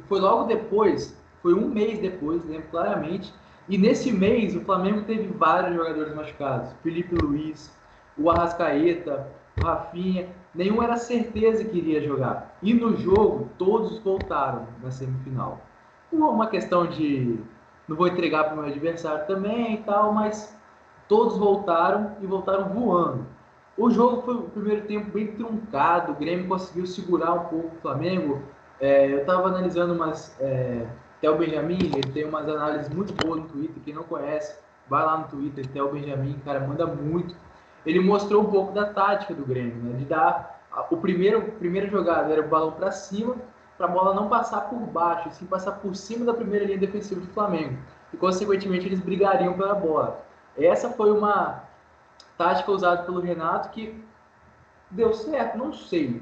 Foi 0.07 0.19
logo 0.19 0.43
depois, 0.45 1.17
foi 1.41 1.53
um 1.53 1.69
mês 1.69 1.99
depois, 1.99 2.43
lembro 2.45 2.67
claramente. 2.69 3.33
E 3.69 3.77
nesse 3.77 4.11
mês 4.11 4.55
o 4.55 4.61
Flamengo 4.61 5.03
teve 5.03 5.27
vários 5.27 5.75
jogadores 5.75 6.13
machucados. 6.13 6.71
Felipe 6.83 7.15
Luiz, 7.15 7.71
o 8.17 8.29
Arrascaeta, 8.29 9.27
o 9.57 9.65
Rafinha, 9.65 10.27
nenhum 10.53 10.81
era 10.81 10.97
certeza 10.97 11.63
que 11.63 11.77
iria 11.77 12.01
jogar. 12.01 12.57
E 12.61 12.73
no 12.73 12.95
jogo, 12.95 13.49
todos 13.57 13.99
voltaram 13.99 14.67
na 14.81 14.91
semifinal. 14.91 15.61
Uma 16.11 16.47
questão 16.47 16.85
de 16.85 17.39
não 17.87 17.97
vou 17.97 18.07
entregar 18.07 18.45
para 18.45 18.53
o 18.53 18.57
meu 18.57 18.65
adversário 18.65 19.25
também 19.27 19.75
e 19.75 19.77
tal, 19.79 20.13
mas 20.13 20.57
todos 21.07 21.37
voltaram 21.37 22.15
e 22.21 22.25
voltaram 22.25 22.69
voando. 22.69 23.25
O 23.77 23.89
jogo 23.89 24.21
foi 24.21 24.35
o 24.35 24.43
primeiro 24.43 24.85
tempo 24.85 25.11
bem 25.11 25.27
truncado, 25.27 26.11
o 26.11 26.15
Grêmio 26.15 26.47
conseguiu 26.47 26.85
segurar 26.85 27.33
um 27.33 27.45
pouco 27.45 27.75
o 27.75 27.81
Flamengo. 27.81 28.41
É, 28.79 29.11
eu 29.11 29.19
estava 29.19 29.47
analisando 29.47 29.93
umas. 29.93 30.35
É, 30.39 30.85
Benjamin, 31.37 31.79
ele 31.79 32.11
tem 32.11 32.25
umas 32.25 32.47
análises 32.49 32.93
muito 32.93 33.13
boas 33.13 33.41
no 33.41 33.47
Twitter, 33.47 33.81
quem 33.85 33.93
não 33.93 34.03
conhece, 34.03 34.59
vai 34.89 35.05
lá 35.05 35.19
no 35.19 35.27
Twitter, 35.29 35.65
Theo 35.67 35.89
Benjamin, 35.89 36.37
cara, 36.43 36.59
manda 36.59 36.85
muito. 36.85 37.33
Ele 37.85 37.99
mostrou 37.99 38.43
um 38.43 38.51
pouco 38.51 38.71
da 38.71 38.85
tática 38.85 39.33
do 39.33 39.45
Grêmio, 39.45 39.75
né? 39.75 39.97
De 39.97 40.05
dar. 40.05 40.61
O 40.89 40.97
primeiro, 40.97 41.41
primeira 41.53 41.87
jogada 41.87 42.31
era 42.31 42.41
o 42.41 42.47
balão 42.49 42.71
para 42.71 42.91
cima, 42.91 43.35
para 43.77 43.87
a 43.87 43.89
bola 43.89 44.13
não 44.13 44.27
passar 44.27 44.61
por 44.61 44.79
baixo, 44.79 45.29
sim 45.31 45.45
passar 45.45 45.73
por 45.73 45.95
cima 45.95 46.25
da 46.25 46.33
primeira 46.33 46.65
linha 46.65 46.77
defensiva 46.77 47.21
do 47.21 47.27
Flamengo. 47.27 47.77
E, 48.11 48.17
consequentemente, 48.17 48.85
eles 48.85 48.99
brigariam 48.99 49.53
pela 49.53 49.75
bola. 49.75 50.23
Essa 50.57 50.89
foi 50.89 51.11
uma 51.11 51.63
tática 52.37 52.71
usada 52.71 53.03
pelo 53.03 53.19
Renato 53.19 53.69
que 53.69 54.03
deu 54.89 55.13
certo, 55.13 55.57
não 55.57 55.73
sei. 55.73 56.21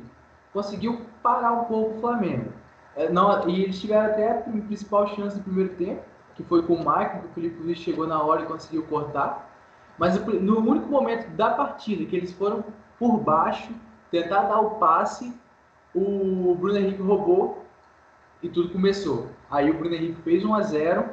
Conseguiu 0.53 1.01
parar 1.21 1.53
um 1.53 1.65
pouco 1.65 1.97
o 1.97 2.01
Flamengo. 2.01 2.51
É, 2.95 3.09
não, 3.09 3.47
e 3.47 3.63
eles 3.63 3.79
tiveram 3.79 4.11
até 4.11 4.31
a 4.31 4.41
principal 4.41 5.07
chance 5.07 5.37
do 5.37 5.43
primeiro 5.43 5.73
tempo, 5.75 6.01
que 6.35 6.43
foi 6.43 6.63
com 6.63 6.73
o 6.73 6.79
Michael, 6.79 7.21
que 7.21 7.27
o 7.27 7.29
Felipe 7.29 7.63
Luiz 7.63 7.77
chegou 7.77 8.07
na 8.07 8.21
hora 8.21 8.43
e 8.43 8.45
conseguiu 8.45 8.83
cortar. 8.83 9.49
Mas 9.97 10.23
no 10.25 10.59
único 10.59 10.87
momento 10.87 11.29
da 11.35 11.51
partida 11.51 12.05
que 12.05 12.15
eles 12.15 12.31
foram 12.33 12.63
por 12.97 13.17
baixo, 13.17 13.71
tentar 14.09 14.43
dar 14.43 14.59
o 14.59 14.71
passe, 14.71 15.33
o 15.93 16.55
Bruno 16.59 16.77
Henrique 16.77 17.01
roubou 17.01 17.65
e 18.41 18.49
tudo 18.49 18.69
começou. 18.69 19.27
Aí 19.49 19.69
o 19.69 19.77
Bruno 19.77 19.95
Henrique 19.95 20.21
fez 20.21 20.43
1 20.43 20.53
a 20.53 20.61
0 20.61 21.09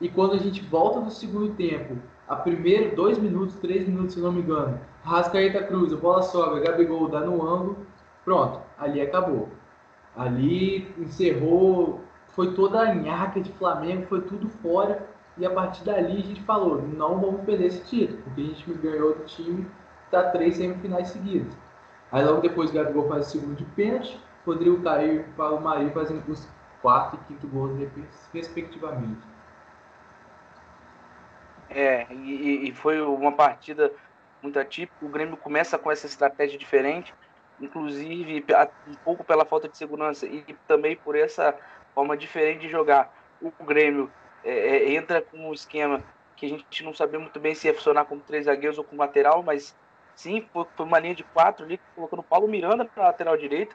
e 0.00 0.08
quando 0.08 0.34
a 0.34 0.38
gente 0.38 0.62
volta 0.62 1.00
do 1.00 1.10
segundo 1.10 1.54
tempo, 1.54 1.96
a 2.28 2.36
primeiro 2.36 2.94
dois 2.94 3.18
minutos, 3.18 3.56
três 3.56 3.86
minutos, 3.86 4.14
se 4.14 4.20
não 4.20 4.32
me 4.32 4.40
engano, 4.40 4.80
Rascaeta 5.02 5.62
Cruz, 5.64 5.92
a 5.92 5.96
bola 5.96 6.22
sobe, 6.22 6.60
Gabigol 6.60 7.08
dá 7.08 7.20
no 7.20 7.42
ângulo, 7.46 7.78
pronto, 8.24 8.60
ali 8.78 9.00
acabou. 9.00 9.48
Ali 10.16 10.92
encerrou, 10.98 12.00
foi 12.28 12.52
toda 12.54 12.80
a 12.80 12.94
nhaca 12.94 13.40
de 13.40 13.52
Flamengo, 13.52 14.06
foi 14.06 14.20
tudo 14.22 14.48
fora. 14.48 15.08
E 15.38 15.46
a 15.46 15.50
partir 15.50 15.84
dali 15.84 16.18
a 16.18 16.26
gente 16.26 16.42
falou, 16.42 16.82
não 16.82 17.20
vamos 17.20 17.44
perder 17.44 17.66
esse 17.66 17.84
título, 17.84 18.22
porque 18.22 18.40
a 18.40 18.44
gente 18.44 18.72
ganhou 18.74 19.14
do 19.14 19.24
time 19.24 19.66
tá 20.10 20.30
três 20.30 20.56
semifinais 20.56 21.08
seguidas. 21.08 21.56
Aí 22.10 22.24
logo 22.24 22.40
depois 22.40 22.70
o 22.70 22.74
Gabigol 22.74 23.08
faz 23.08 23.28
o 23.28 23.30
segundo 23.30 23.54
de 23.54 23.64
pênalti, 23.64 24.20
Rodrigo 24.44 24.82
Caio 24.82 25.20
e 25.20 25.24
Paulo 25.34 25.60
Maria 25.60 25.90
fazendo 25.92 26.28
os 26.28 26.48
quarto 26.82 27.16
e 27.16 27.24
quinto 27.26 27.46
gols 27.46 27.78
respectivamente. 28.32 29.20
É, 31.68 32.06
e, 32.10 32.68
e, 32.68 32.72
foi 32.72 33.00
uma 33.00 33.32
partida 33.32 33.92
muito 34.42 34.58
atípica. 34.58 35.06
O 35.06 35.08
Grêmio 35.08 35.36
começa 35.36 35.78
com 35.78 35.90
essa 35.90 36.06
estratégia 36.06 36.58
diferente, 36.58 37.14
inclusive 37.60 38.44
um 38.88 38.94
pouco 39.04 39.22
pela 39.22 39.44
falta 39.44 39.68
de 39.68 39.76
segurança 39.76 40.26
e 40.26 40.42
também 40.66 40.96
por 40.96 41.14
essa 41.14 41.54
forma 41.94 42.16
diferente 42.16 42.62
de 42.62 42.68
jogar. 42.68 43.14
O 43.40 43.64
Grêmio 43.64 44.10
é, 44.44 44.50
é, 44.50 44.92
entra 44.92 45.20
com 45.20 45.48
um 45.48 45.52
esquema 45.52 46.02
que 46.36 46.46
a 46.46 46.48
gente 46.48 46.82
não 46.82 46.94
sabia 46.94 47.18
muito 47.18 47.38
bem 47.38 47.54
se 47.54 47.66
ia 47.66 47.74
funcionar 47.74 48.06
como 48.06 48.20
três 48.22 48.46
zagueiros 48.46 48.78
ou 48.78 48.84
como 48.84 49.00
lateral, 49.00 49.42
mas 49.42 49.76
sim, 50.14 50.46
foi, 50.52 50.66
foi 50.74 50.86
uma 50.86 50.98
linha 50.98 51.14
de 51.14 51.22
quatro 51.22 51.64
ali, 51.64 51.78
colocando 51.94 52.20
o 52.20 52.24
Paulo 52.24 52.48
Miranda 52.48 52.84
para 52.84 53.04
lateral 53.04 53.36
direita, 53.36 53.74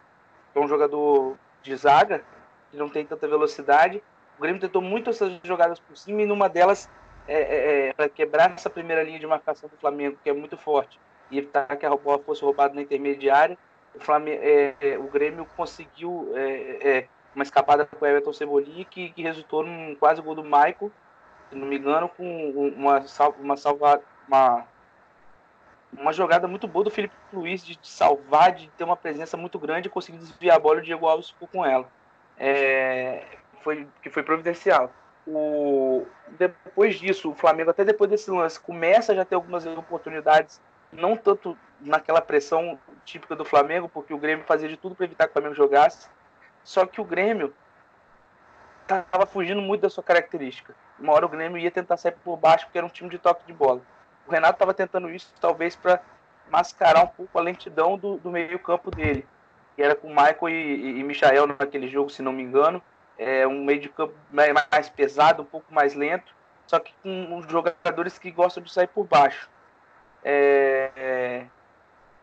que 0.51 0.59
é 0.59 0.61
um 0.61 0.67
jogador 0.67 1.37
de 1.61 1.75
zaga, 1.75 2.23
que 2.71 2.77
não 2.77 2.89
tem 2.89 3.05
tanta 3.05 3.27
velocidade. 3.27 4.01
O 4.37 4.41
Grêmio 4.41 4.59
tentou 4.59 4.81
muito 4.81 5.09
essas 5.09 5.39
jogadas 5.43 5.79
por 5.79 5.95
cima 5.95 6.23
e 6.23 6.25
numa 6.25 6.49
delas, 6.49 6.89
é, 7.27 7.35
é, 7.35 7.87
é 7.89 7.93
para 7.93 8.09
quebrar 8.09 8.51
essa 8.51 8.69
primeira 8.69 9.03
linha 9.03 9.19
de 9.19 9.27
marcação 9.27 9.69
do 9.69 9.77
Flamengo, 9.77 10.17
que 10.23 10.29
é 10.29 10.33
muito 10.33 10.57
forte, 10.57 10.99
e 11.29 11.37
evitar 11.37 11.75
que 11.77 11.85
a 11.85 11.95
bola 11.95 12.19
fosse 12.19 12.41
roubada 12.41 12.73
na 12.73 12.81
intermediária, 12.81 13.57
o, 13.93 13.99
Flamengo, 13.99 14.41
é, 14.43 14.75
é, 14.81 14.97
o 14.97 15.03
Grêmio 15.03 15.47
conseguiu 15.55 16.33
uma 17.35 17.43
escapada 17.43 17.85
com 17.85 18.03
o 18.03 18.07
Everton 18.07 18.33
Cebolinha 18.33 18.85
que, 18.85 19.09
que, 19.09 19.21
resultou 19.21 19.63
num 19.63 19.95
quase 19.95 20.21
gol 20.21 20.35
do 20.35 20.43
Michael, 20.43 20.91
se 21.49 21.55
não 21.55 21.67
me 21.67 21.77
engano, 21.77 22.09
com 22.09 22.49
uma, 22.75 23.03
uma, 23.39 23.57
salva, 23.57 24.01
uma, 24.27 24.65
uma 25.93 26.13
jogada 26.13 26.47
muito 26.47 26.67
boa 26.67 26.85
do 26.85 26.91
Felipe 26.91 27.13
Luiz 27.31 27.63
de, 27.63 27.75
de, 27.75 27.87
salvar, 27.87 28.53
de 28.53 28.69
ter 28.71 28.83
uma 28.83 28.95
presença 28.95 29.35
muito 29.35 29.59
grande 29.59 29.87
e 29.87 29.91
conseguir 29.91 30.17
desviar 30.17 30.55
a 30.55 30.59
bola 30.59 30.77
e 30.77 30.79
o 30.79 30.83
Diego 30.83 31.05
Alves 31.05 31.29
ficou 31.29 31.47
com 31.47 31.65
ela. 31.65 31.87
É, 32.37 33.23
foi, 33.61 33.87
que 34.01 34.09
foi 34.09 34.23
providencial. 34.23 34.91
O, 35.27 36.05
depois 36.37 36.99
disso, 36.99 37.31
o 37.31 37.35
Flamengo, 37.35 37.71
até 37.71 37.83
depois 37.83 38.09
desse 38.09 38.29
lance, 38.29 38.59
começa 38.59 39.11
a 39.11 39.15
já 39.15 39.25
ter 39.25 39.35
algumas 39.35 39.65
oportunidades, 39.65 40.61
não 40.91 41.17
tanto 41.17 41.57
naquela 41.81 42.21
pressão 42.21 42.79
típica 43.03 43.35
do 43.35 43.43
Flamengo, 43.43 43.89
porque 43.89 44.13
o 44.13 44.17
Grêmio 44.17 44.45
fazia 44.45 44.69
de 44.69 44.77
tudo 44.77 44.95
para 44.95 45.05
evitar 45.05 45.25
que 45.25 45.31
o 45.31 45.33
Flamengo 45.33 45.55
jogasse. 45.55 46.07
Só 46.65 46.85
que 46.85 46.99
o 46.99 47.05
Grêmio 47.05 47.53
estava 48.81 49.25
fugindo 49.25 49.61
muito 49.61 49.83
da 49.83 49.89
sua 49.89 50.03
característica. 50.03 50.75
Uma 50.99 51.13
hora 51.13 51.25
o 51.25 51.29
Grêmio 51.29 51.57
ia 51.57 51.71
tentar 51.71 51.95
sair 51.95 52.11
por 52.11 52.35
baixo, 52.35 52.65
porque 52.65 52.77
era 52.77 52.85
um 52.85 52.89
time 52.89 53.09
de 53.09 53.17
toque 53.17 53.47
de 53.47 53.53
bola. 53.53 53.81
O 54.27 54.31
Renato 54.31 54.55
estava 54.55 54.73
tentando 54.73 55.09
isso, 55.09 55.33
talvez, 55.39 55.77
para 55.77 56.01
mascarar 56.51 57.05
um 57.05 57.07
pouco 57.07 57.39
a 57.39 57.41
lentidão 57.41 57.97
do, 57.97 58.17
do 58.17 58.29
meio-campo 58.29 58.91
dele, 58.91 59.25
que 59.77 59.81
era 59.81 59.95
com 59.95 60.09
Michael 60.09 60.49
e, 60.49 60.99
e, 60.99 61.03
Michael 61.03 61.47
naquele 61.47 61.87
jogo, 61.87 62.09
se 62.09 62.21
não 62.21 62.33
me 62.33 62.43
engano 62.43 62.81
é 63.17 63.47
um 63.47 63.63
meio 63.63 63.79
de 63.79 63.89
campo 63.89 64.13
mais 64.31 64.89
pesado, 64.89 65.41
um 65.41 65.45
pouco 65.45 65.73
mais 65.73 65.93
lento, 65.93 66.33
só 66.67 66.79
que 66.79 66.93
com 67.01 67.37
os 67.37 67.47
jogadores 67.47 68.17
que 68.17 68.31
gostam 68.31 68.63
de 68.63 68.71
sair 68.71 68.87
por 68.87 69.05
baixo. 69.05 69.49
É, 70.23 70.91
é, 70.95 71.45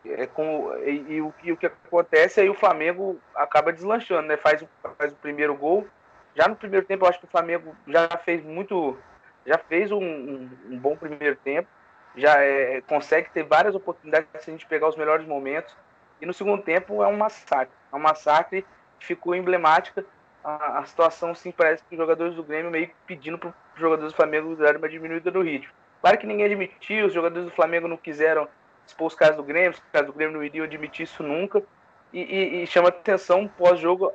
é 0.05 0.27
com, 0.27 0.73
e, 0.83 1.13
e, 1.13 1.21
o, 1.21 1.33
e, 1.43 1.51
o, 1.51 1.57
que 1.57 1.65
acontece 1.65 2.41
aí 2.41 2.49
o 2.49 2.53
Flamengo 2.53 3.19
acaba 3.35 3.71
deslanchando, 3.71 4.27
né? 4.27 4.37
Faz, 4.37 4.63
faz 4.97 5.11
o 5.11 5.15
primeiro 5.15 5.55
gol. 5.55 5.87
Já 6.35 6.47
no 6.47 6.55
primeiro 6.55 6.85
tempo, 6.85 7.05
eu 7.05 7.09
acho 7.09 7.19
que 7.19 7.25
o 7.25 7.29
Flamengo 7.29 7.75
já 7.87 8.07
fez 8.23 8.43
muito, 8.43 8.97
já 9.45 9.57
fez 9.57 9.91
um, 9.91 10.03
um, 10.03 10.49
um 10.71 10.77
bom 10.77 10.95
primeiro 10.95 11.35
tempo, 11.37 11.69
já 12.15 12.41
é, 12.41 12.81
consegue 12.81 13.29
ter 13.29 13.43
várias 13.43 13.75
oportunidades 13.75 14.27
se 14.39 14.49
a 14.49 14.53
gente 14.53 14.65
pegar 14.65 14.87
os 14.89 14.95
melhores 14.95 15.25
momentos. 15.25 15.75
E 16.21 16.25
no 16.25 16.33
segundo 16.33 16.63
tempo 16.63 17.03
é 17.03 17.07
um 17.07 17.17
massacre, 17.17 17.75
é 17.91 17.95
um 17.95 17.99
massacre 17.99 18.65
que 18.99 19.05
ficou 19.05 19.35
emblemática 19.35 20.05
a, 20.43 20.79
a, 20.79 20.85
situação 20.85 21.33
sim 21.33 21.51
parece 21.51 21.83
que 21.83 21.95
os 21.95 21.97
jogadores 21.97 22.35
do 22.35 22.43
Grêmio 22.43 22.69
meio 22.69 22.89
pedindo 23.07 23.37
para 23.37 23.49
os 23.49 23.79
jogadores 23.79 24.11
do 24.11 24.15
Flamengo 24.15 24.55
darem 24.55 24.77
uma 24.77 24.89
diminuída 24.89 25.31
no 25.31 25.41
ritmo. 25.41 25.73
Claro 26.01 26.17
que 26.17 26.27
ninguém 26.27 26.45
admitiu, 26.45 27.07
os 27.07 27.13
jogadores 27.13 27.45
do 27.45 27.55
Flamengo 27.55 27.87
não 27.87 27.95
quiseram 27.95 28.47
expor 28.85 29.07
os 29.07 29.15
caras 29.15 29.35
do 29.35 29.43
Grêmio, 29.43 29.71
os 29.71 29.81
caras 29.91 30.07
do 30.07 30.13
Grêmio 30.13 30.37
não 30.37 30.43
iriam 30.43 30.65
admitir 30.65 31.03
isso 31.03 31.23
nunca. 31.23 31.63
E, 32.11 32.21
e, 32.21 32.63
e 32.63 32.67
chama 32.67 32.89
atenção, 32.89 33.47
pós-jogo, 33.47 34.11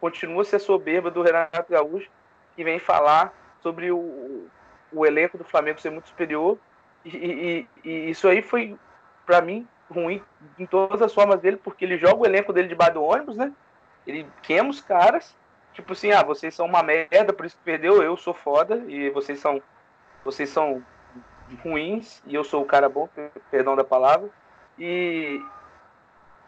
continua 0.00 0.42
a 0.42 0.44
ser 0.44 0.58
soberba 0.58 1.10
do 1.10 1.22
Renato 1.22 1.70
Gaúcho, 1.70 2.10
que 2.54 2.62
vem 2.62 2.78
falar 2.78 3.32
sobre 3.62 3.90
o, 3.90 4.46
o 4.92 5.06
elenco 5.06 5.38
do 5.38 5.44
Flamengo 5.44 5.80
ser 5.80 5.90
muito 5.90 6.08
superior. 6.08 6.58
E, 7.04 7.66
e 7.84 8.10
isso 8.10 8.28
aí 8.28 8.42
foi, 8.42 8.76
para 9.24 9.40
mim, 9.40 9.66
ruim 9.90 10.22
em 10.58 10.66
todas 10.66 11.00
as 11.00 11.14
formas 11.14 11.40
dele, 11.40 11.56
porque 11.56 11.84
ele 11.84 11.96
joga 11.96 12.16
o 12.16 12.26
elenco 12.26 12.52
dele 12.52 12.68
debaixo 12.68 12.94
do 12.94 13.02
ônibus, 13.02 13.36
né? 13.36 13.52
Ele 14.06 14.26
queima 14.42 14.68
os 14.68 14.80
caras 14.80 15.34
tipo 15.78 15.92
assim, 15.92 16.10
ah, 16.10 16.24
vocês 16.24 16.54
são 16.54 16.66
uma 16.66 16.82
merda, 16.82 17.32
por 17.32 17.46
isso 17.46 17.56
que 17.56 17.62
perdeu, 17.62 18.02
eu 18.02 18.16
sou 18.16 18.34
foda 18.34 18.82
e 18.88 19.10
vocês 19.10 19.38
são 19.38 19.62
vocês 20.24 20.48
são 20.50 20.82
ruins 21.56 22.22
e 22.26 22.34
eu 22.34 22.44
sou 22.44 22.62
o 22.62 22.66
cara 22.66 22.88
bom, 22.88 23.08
perdão 23.50 23.76
da 23.76 23.84
palavra. 23.84 24.28
E 24.78 25.40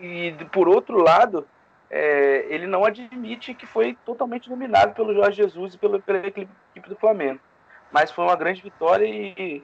e 0.01 0.35
por 0.51 0.67
outro 0.67 0.99
lado, 0.99 1.47
é, 1.91 2.47
ele 2.49 2.67
não 2.67 2.85
admite 2.85 3.53
que 3.53 3.67
foi 3.67 3.97
totalmente 4.07 4.49
dominado 4.49 4.95
pelo 4.95 5.13
Jorge 5.13 5.37
Jesus 5.37 5.75
e 5.75 5.79
pela, 5.79 5.99
pela 5.99 6.27
equipe 6.27 6.89
do 6.89 6.97
Flamengo. 6.97 7.41
Mas 7.93 8.11
foi 8.11 8.25
uma 8.25 8.37
grande 8.37 8.63
vitória 8.63 9.05
e, 9.05 9.63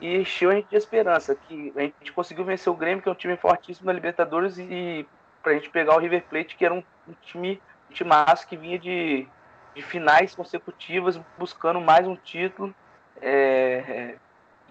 e 0.00 0.16
encheu 0.16 0.50
a 0.50 0.54
gente 0.54 0.68
de 0.68 0.76
esperança. 0.76 1.36
Que 1.36 1.72
a 1.76 1.82
gente 1.82 2.12
conseguiu 2.12 2.44
vencer 2.44 2.72
o 2.72 2.76
Grêmio, 2.76 3.02
que 3.02 3.08
é 3.08 3.12
um 3.12 3.16
time 3.16 3.36
fortíssimo 3.36 3.86
na 3.86 3.92
Libertadores, 3.92 4.58
e 4.58 5.06
para 5.42 5.52
a 5.52 5.54
gente 5.54 5.70
pegar 5.70 5.94
o 5.94 6.00
River 6.00 6.24
Plate, 6.28 6.56
que 6.56 6.64
era 6.64 6.74
um, 6.74 6.82
um 7.06 7.14
time 7.22 7.62
timaço 7.90 8.48
que 8.48 8.56
vinha 8.56 8.78
de, 8.78 9.28
de 9.74 9.82
finais 9.82 10.34
consecutivas, 10.34 11.20
buscando 11.38 11.80
mais 11.80 12.08
um 12.08 12.16
título, 12.16 12.74
é, 13.20 13.84
é, 13.86 14.16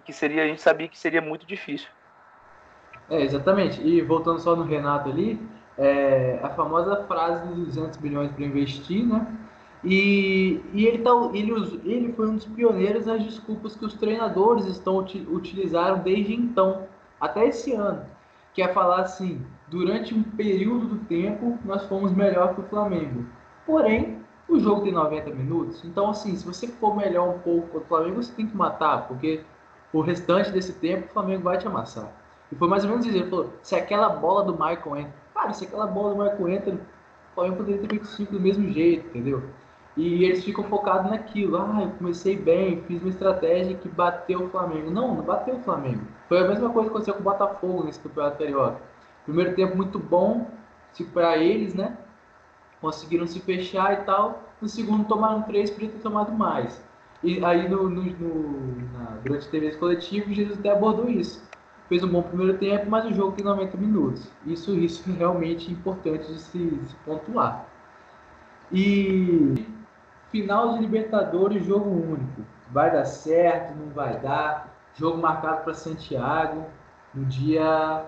que 0.04 0.14
seria, 0.14 0.44
a 0.44 0.48
gente 0.48 0.62
sabia 0.62 0.88
que 0.88 0.98
seria 0.98 1.22
muito 1.22 1.46
difícil. 1.46 1.90
É, 3.10 3.22
exatamente. 3.22 3.82
E 3.82 4.02
voltando 4.02 4.40
só 4.40 4.56
no 4.56 4.64
Renato 4.64 5.10
ali, 5.10 5.40
é, 5.78 6.40
a 6.44 6.50
famosa 6.50 7.04
frase 7.04 7.48
dos 7.48 7.76
200 7.76 7.98
bilhões 7.98 8.32
para 8.32 8.46
investir, 8.46 9.06
né? 9.06 9.26
E, 9.84 10.62
e 10.74 10.86
ele, 10.86 11.00
tá, 11.00 11.12
ele, 11.34 11.52
ele 11.84 12.14
foi 12.14 12.30
um 12.30 12.36
dos 12.36 12.46
pioneiros 12.46 13.06
nas 13.06 13.22
desculpas 13.22 13.76
que 13.76 13.84
os 13.84 13.94
treinadores 13.94 14.66
estão 14.66 14.98
utilizaram 14.98 16.00
desde 16.00 16.34
então, 16.34 16.88
até 17.20 17.48
esse 17.48 17.74
ano. 17.74 18.06
que 18.54 18.62
é 18.62 18.68
falar 18.70 19.02
assim, 19.02 19.46
durante 19.68 20.14
um 20.14 20.24
período 20.24 20.88
do 20.88 21.06
tempo 21.06 21.58
nós 21.66 21.84
fomos 21.88 22.14
melhor 22.14 22.56
que 22.56 22.62
o 22.62 22.64
Flamengo. 22.64 23.26
Porém, 23.66 24.20
o 24.48 24.58
jogo 24.60 24.84
tem 24.84 24.94
90 24.94 25.32
minutos, 25.32 25.84
então 25.84 26.10
assim, 26.10 26.36
se 26.36 26.46
você 26.46 26.68
for 26.68 26.96
melhor 26.96 27.36
um 27.36 27.40
pouco 27.40 27.80
o 27.80 27.82
Flamengo, 27.82 28.22
você 28.22 28.32
tem 28.34 28.48
que 28.48 28.56
matar, 28.56 29.08
porque 29.08 29.42
o 29.94 30.02
restante 30.02 30.52
desse 30.52 30.74
tempo 30.74 31.06
o 31.06 31.10
Flamengo 31.10 31.44
vai 31.44 31.58
te 31.58 31.68
amassar. 31.68 32.12
E 32.52 32.56
foi 32.56 32.68
mais 32.68 32.84
ou 32.84 32.90
menos 32.90 33.06
isso, 33.06 33.16
ele 33.16 33.30
falou, 33.30 33.54
se 33.62 33.76
aquela 33.76 34.10
bola 34.10 34.44
do 34.44 34.54
Michael 34.54 34.98
entra, 34.98 35.14
cara, 35.34 35.54
se 35.54 35.66
aquela 35.66 35.88
bola 35.88 36.14
do 36.14 36.22
Michael 36.22 36.50
entra, 36.50 36.74
o 36.74 37.36
Flamengo 37.36 37.58
poderia 37.58 37.82
ter 37.82 37.88
feito 37.88 38.08
5 38.08 38.34
do 38.34 38.40
mesmo 38.40 38.70
jeito, 38.72 39.08
entendeu? 39.08 39.44
E 39.96 40.24
eles 40.24 40.44
ficam 40.44 40.64
focados 40.64 41.10
naquilo. 41.10 41.58
Ah, 41.58 41.84
eu 41.84 41.92
comecei 41.92 42.36
bem, 42.36 42.82
fiz 42.88 43.02
uma 43.02 43.10
estratégia 43.10 43.76
que 43.78 43.88
bateu 43.88 44.46
o 44.46 44.50
Flamengo. 44.50 44.90
Não, 44.90 45.16
não 45.16 45.24
bateu 45.24 45.56
o 45.56 45.60
Flamengo. 45.60 46.02
Foi 46.28 46.40
a 46.40 46.48
mesma 46.48 46.70
coisa 46.70 46.90
que 46.90 46.96
aconteceu 46.96 47.14
com 47.14 47.20
o 47.20 47.24
Botafogo 47.24 47.84
nesse 47.84 48.00
campeonato 48.00 48.40
carioca. 48.40 48.82
Primeiro 49.24 49.56
tempo 49.56 49.78
muito 49.78 50.00
bom 50.00 50.48
para 51.14 51.38
eles, 51.38 51.74
né? 51.74 51.98
Conseguiram 52.82 53.28
se 53.28 53.40
fechar 53.40 53.94
e 53.94 54.04
tal. 54.04 54.44
No 54.60 54.68
segundo 54.68 55.08
tomaram 55.08 55.44
três, 55.44 55.70
podia 55.70 55.90
ter 55.90 56.00
tomado 56.00 56.32
mais. 56.32 56.84
E 57.24 57.44
aí 57.44 57.70
no, 57.70 57.90
no, 57.90 58.04
no 58.04 58.92
na, 58.92 59.18
durante 59.24 59.48
a 59.48 59.52
TV 59.52 59.72
coletivo, 59.78 60.34
Jesus 60.34 60.60
até 60.60 60.72
abordou 60.72 61.10
isso. 61.10 61.42
Fez 61.88 62.04
um 62.04 62.10
bom 62.10 62.22
primeiro 62.22 62.58
tempo, 62.58 62.90
mas 62.90 63.06
o 63.06 63.14
jogo 63.14 63.32
tem 63.32 63.46
90 63.46 63.78
minutos. 63.78 64.30
Isso, 64.46 64.76
isso 64.76 65.10
é 65.10 65.14
realmente 65.14 65.72
importante 65.72 66.28
de 66.32 66.40
se, 66.40 66.58
de 66.58 66.90
se 66.90 66.96
pontuar. 67.06 67.66
E 68.72 69.66
Final 70.32 70.74
de 70.74 70.80
Libertadores, 70.80 71.64
jogo 71.64 71.90
único. 71.90 72.42
Vai 72.72 72.92
dar 72.92 73.06
certo, 73.06 73.78
não 73.78 73.94
vai 73.94 74.20
dar. 74.20 74.74
Jogo 74.96 75.18
marcado 75.18 75.64
para 75.64 75.74
Santiago 75.74 76.66
no 77.14 77.24
dia, 77.26 78.04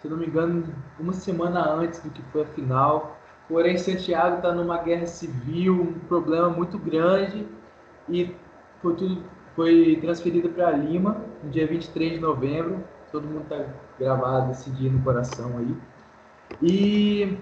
se 0.00 0.08
não 0.08 0.16
me 0.16 0.26
engano, 0.26 0.64
uma 0.98 1.12
semana 1.12 1.68
antes 1.70 2.00
do 2.00 2.10
que 2.10 2.22
foi 2.32 2.42
a 2.42 2.46
final. 2.46 3.16
Porém, 3.48 3.76
Santiago 3.76 4.36
está 4.36 4.52
numa 4.52 4.78
guerra 4.78 5.06
civil, 5.06 5.74
um 5.74 5.98
problema 6.08 6.48
muito 6.48 6.78
grande 6.78 7.46
e 8.08 8.34
foi 8.80 8.94
tudo 8.94 9.22
foi 9.56 9.98
transferido 10.02 10.50
para 10.50 10.70
Lima 10.72 11.16
no 11.42 11.50
dia 11.50 11.66
23 11.66 12.12
de 12.12 12.20
novembro. 12.20 12.84
Todo 13.10 13.26
mundo 13.26 13.44
está 13.44 13.64
gravado 13.98 14.50
esse 14.50 14.70
dia 14.70 14.92
no 14.92 15.02
coração 15.02 15.56
aí. 15.56 15.74
E 16.62 17.38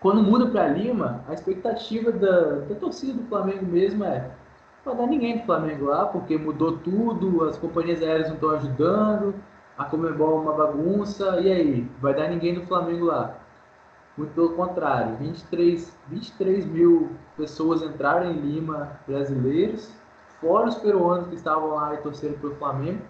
quando 0.00 0.22
muda 0.22 0.46
para 0.50 0.68
Lima, 0.68 1.24
a 1.26 1.32
expectativa 1.32 2.12
da, 2.12 2.58
da 2.58 2.74
torcida 2.74 3.14
do 3.14 3.22
Flamengo 3.24 3.64
mesmo 3.64 4.04
é 4.04 4.30
não 4.84 4.94
vai 4.94 5.06
dar 5.06 5.10
ninguém 5.10 5.38
do 5.38 5.44
Flamengo 5.44 5.86
lá, 5.86 6.06
porque 6.06 6.36
mudou 6.36 6.76
tudo, 6.78 7.44
as 7.44 7.56
companhias 7.56 8.02
aéreas 8.02 8.28
não 8.28 8.34
estão 8.34 8.50
ajudando, 8.50 9.34
a 9.78 9.84
Comebol 9.84 10.38
é 10.38 10.40
uma 10.40 10.52
bagunça, 10.52 11.40
e 11.40 11.52
aí? 11.52 11.90
Vai 12.00 12.14
dar 12.14 12.28
ninguém 12.28 12.54
do 12.54 12.66
Flamengo 12.66 13.06
lá. 13.06 13.38
Muito 14.18 14.34
pelo 14.34 14.54
contrário, 14.54 15.16
23, 15.16 15.96
23 16.08 16.66
mil 16.66 17.12
pessoas 17.36 17.82
entraram 17.82 18.30
em 18.30 18.34
Lima, 18.34 19.00
brasileiros, 19.06 19.92
fora 20.40 20.68
os 20.68 20.76
peruanos 20.76 21.28
que 21.28 21.34
estavam 21.34 21.74
lá 21.74 21.94
e 21.94 21.98
torceram 21.98 22.34
pelo 22.34 22.54
Flamengo, 22.56 23.02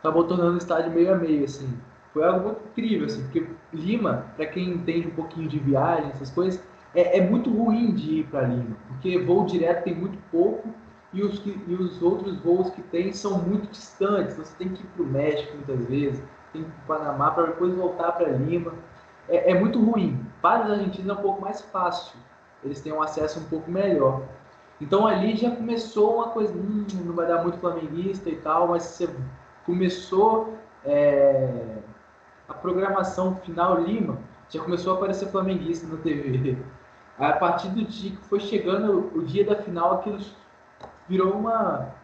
acabou 0.00 0.24
tornando 0.24 0.54
o 0.54 0.58
estádio 0.58 0.92
meio 0.92 1.12
a 1.12 1.16
meio, 1.16 1.44
assim 1.44 1.78
foi 2.16 2.24
algo 2.24 2.46
muito 2.46 2.60
incrível, 2.68 3.04
assim, 3.04 3.22
porque 3.24 3.46
Lima, 3.74 4.24
para 4.36 4.46
quem 4.46 4.70
entende 4.70 5.08
um 5.08 5.10
pouquinho 5.10 5.46
de 5.50 5.58
viagem, 5.58 6.10
essas 6.12 6.30
coisas, 6.30 6.64
é, 6.94 7.18
é 7.18 7.20
muito 7.20 7.50
ruim 7.50 7.92
de 7.92 8.20
ir 8.20 8.26
para 8.28 8.40
Lima, 8.40 8.74
porque 8.88 9.18
voo 9.18 9.44
direto 9.44 9.84
tem 9.84 9.94
muito 9.94 10.16
pouco 10.30 10.66
e 11.12 11.22
os, 11.22 11.44
e 11.44 11.74
os 11.74 12.00
outros 12.00 12.40
voos 12.40 12.70
que 12.70 12.80
tem 12.84 13.12
são 13.12 13.38
muito 13.38 13.70
distantes. 13.70 14.34
Você 14.34 14.56
tem 14.56 14.70
que 14.70 14.82
ir 14.82 14.86
para 14.86 15.02
o 15.02 15.06
México 15.06 15.52
muitas 15.56 15.84
vezes, 15.84 16.24
tem 16.54 16.62
que 16.62 16.68
ir 16.70 16.72
para 16.86 16.96
o 16.96 16.98
Panamá 17.00 17.30
para 17.32 17.46
depois 17.48 17.74
voltar 17.74 18.12
para 18.12 18.30
Lima. 18.30 18.72
É, 19.28 19.50
é, 19.50 19.60
muito 19.60 19.78
ruim. 19.78 20.18
Para 20.40 20.64
os 20.64 20.70
argentinos 20.70 21.10
é 21.10 21.12
um 21.12 21.22
pouco 21.22 21.42
mais 21.42 21.60
fácil, 21.60 22.18
eles 22.64 22.80
têm 22.80 22.92
um 22.92 23.02
acesso 23.02 23.40
um 23.40 23.44
pouco 23.44 23.70
melhor. 23.70 24.22
Então 24.80 25.06
ali 25.06 25.36
já 25.36 25.50
começou 25.50 26.16
uma 26.16 26.28
coisa, 26.28 26.52
hum, 26.52 26.86
não 27.04 27.14
vai 27.14 27.26
dar 27.26 27.42
muito 27.42 27.58
flamenguista 27.58 28.28
e 28.28 28.36
tal, 28.36 28.68
mas 28.68 28.82
você 28.82 29.08
começou 29.64 30.54
é, 30.84 31.78
a 32.48 32.54
programação 32.54 33.36
final 33.36 33.80
Lima, 33.80 34.18
já 34.48 34.62
começou 34.62 34.94
a 34.94 34.96
aparecer 34.96 35.28
flamenguista 35.28 35.86
na 35.86 35.96
TV. 35.96 36.56
A 37.18 37.32
partir 37.32 37.68
do 37.68 37.82
dia 37.82 38.10
que 38.10 38.24
foi 38.28 38.40
chegando 38.40 39.10
o 39.14 39.22
dia 39.24 39.44
da 39.44 39.56
final, 39.56 39.94
aquilo 39.94 40.18
virou 41.08 41.32
uma. 41.32 41.94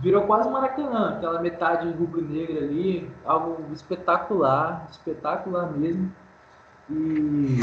Virou 0.00 0.26
quase 0.26 0.48
Maracanã, 0.48 1.16
aquela 1.16 1.40
metade 1.40 1.86
rubro-negra 1.92 2.64
ali, 2.64 3.10
algo 3.24 3.62
espetacular, 3.72 4.86
espetacular 4.90 5.70
mesmo. 5.70 6.10
E 6.90 7.60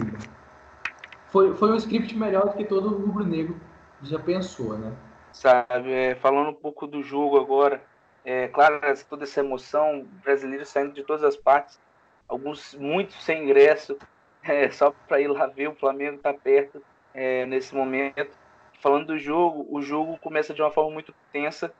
foi, 1.32 1.56
foi 1.56 1.72
um 1.72 1.76
script 1.76 2.16
melhor 2.16 2.50
do 2.50 2.54
que 2.54 2.66
todo 2.66 2.90
rubro-negro 2.90 3.60
já 4.04 4.20
pensou, 4.20 4.78
né? 4.78 4.94
Sabe, 5.32 5.92
é, 5.92 6.16
falando 6.16 6.50
um 6.50 6.54
pouco 6.54 6.88
do 6.88 7.04
jogo 7.04 7.40
agora, 7.40 7.82
é, 8.26 8.48
claro, 8.48 8.80
toda 9.10 9.24
essa 9.24 9.40
emoção, 9.40 10.08
brasileiro 10.24 10.66
saindo 10.66 10.94
de 10.94 11.04
todas 11.04 11.24
as 11.24 11.36
partes, 11.36 11.80
alguns 12.28 12.74
muitos 12.76 13.24
sem 13.24 13.44
ingresso, 13.44 13.98
é, 14.44 14.70
só 14.70 14.94
para 15.08 15.22
ir 15.22 15.28
lá 15.28 15.48
ver 15.48 15.70
o 15.70 15.76
Flamengo 15.76 16.18
está 16.18 16.34
perto 16.34 16.82
é, 17.14 17.46
nesse 17.46 17.76
momento. 17.76 18.38
Falando 18.82 19.08
do 19.08 19.20
jogo, 19.20 19.68
o 19.70 19.82
jogo 19.82 20.18
começa 20.20 20.54
de 20.54 20.62
uma 20.62 20.72
forma 20.72 20.92
muito 20.92 21.14
tensa. 21.34 21.74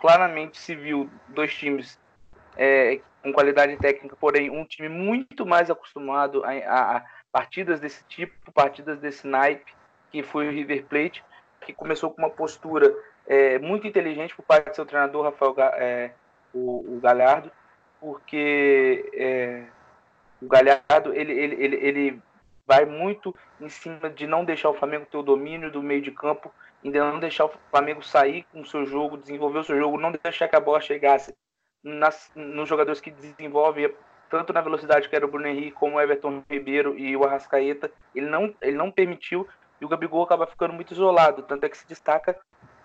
Claramente 0.00 0.58
se 0.58 0.74
viu 0.74 1.10
dois 1.28 1.52
times 1.52 1.98
é, 2.56 3.00
com 3.22 3.32
qualidade 3.32 3.76
técnica, 3.76 4.16
porém 4.16 4.50
um 4.50 4.64
time 4.64 4.88
muito 4.88 5.44
mais 5.44 5.70
acostumado 5.70 6.44
a, 6.44 6.50
a, 6.52 7.04
partidas 7.34 7.80
desse 7.80 8.04
tipo, 8.04 8.52
partidas 8.52 8.96
desse 9.00 9.26
naipe, 9.26 9.74
que 10.12 10.22
foi 10.22 10.46
o 10.46 10.52
River 10.52 10.84
Plate, 10.84 11.24
que 11.62 11.72
começou 11.72 12.08
com 12.08 12.22
uma 12.22 12.30
postura 12.30 12.94
é, 13.26 13.58
muito 13.58 13.88
inteligente 13.88 14.36
por 14.36 14.44
parte 14.44 14.70
do 14.70 14.76
seu 14.76 14.86
treinador, 14.86 15.24
Rafael 15.24 15.52
é, 15.74 16.12
o, 16.54 16.94
o 16.94 17.00
Galhardo, 17.00 17.50
porque 17.98 19.10
é, 19.14 19.64
o 20.40 20.46
Galhardo, 20.46 21.12
ele, 21.12 21.32
ele, 21.32 21.56
ele, 21.56 21.76
ele 21.76 22.22
vai 22.64 22.84
muito 22.84 23.34
em 23.60 23.68
cima 23.68 24.08
de 24.08 24.28
não 24.28 24.44
deixar 24.44 24.70
o 24.70 24.74
Flamengo 24.74 25.04
ter 25.10 25.16
o 25.16 25.22
domínio 25.22 25.72
do 25.72 25.82
meio 25.82 26.02
de 26.02 26.12
campo, 26.12 26.54
ainda 26.84 27.10
não 27.10 27.18
deixar 27.18 27.46
o 27.46 27.52
Flamengo 27.68 28.00
sair 28.00 28.46
com 28.52 28.60
o 28.60 28.66
seu 28.66 28.86
jogo, 28.86 29.16
desenvolver 29.16 29.58
o 29.58 29.64
seu 29.64 29.76
jogo, 29.76 29.98
não 29.98 30.12
deixar 30.12 30.46
que 30.46 30.54
a 30.54 30.60
bola 30.60 30.80
chegasse 30.80 31.34
nas, 31.82 32.30
nos 32.36 32.68
jogadores 32.68 33.00
que 33.00 33.10
desenvolvem, 33.10 33.92
tanto 34.34 34.52
na 34.52 34.60
velocidade 34.60 35.08
que 35.08 35.14
era 35.14 35.24
o 35.24 35.30
Bruno 35.30 35.46
Henrique, 35.46 35.70
como 35.70 35.94
o 35.94 36.00
Everton 36.00 36.42
Ribeiro 36.50 36.98
e 36.98 37.16
o 37.16 37.22
Arrascaeta, 37.22 37.88
ele 38.12 38.26
não, 38.26 38.52
ele 38.60 38.76
não 38.76 38.90
permitiu 38.90 39.48
e 39.80 39.84
o 39.84 39.88
Gabigol 39.88 40.24
acaba 40.24 40.44
ficando 40.44 40.74
muito 40.74 40.92
isolado, 40.92 41.44
tanto 41.44 41.62
é 41.62 41.68
que 41.68 41.78
se 41.78 41.86
destaca 41.86 42.36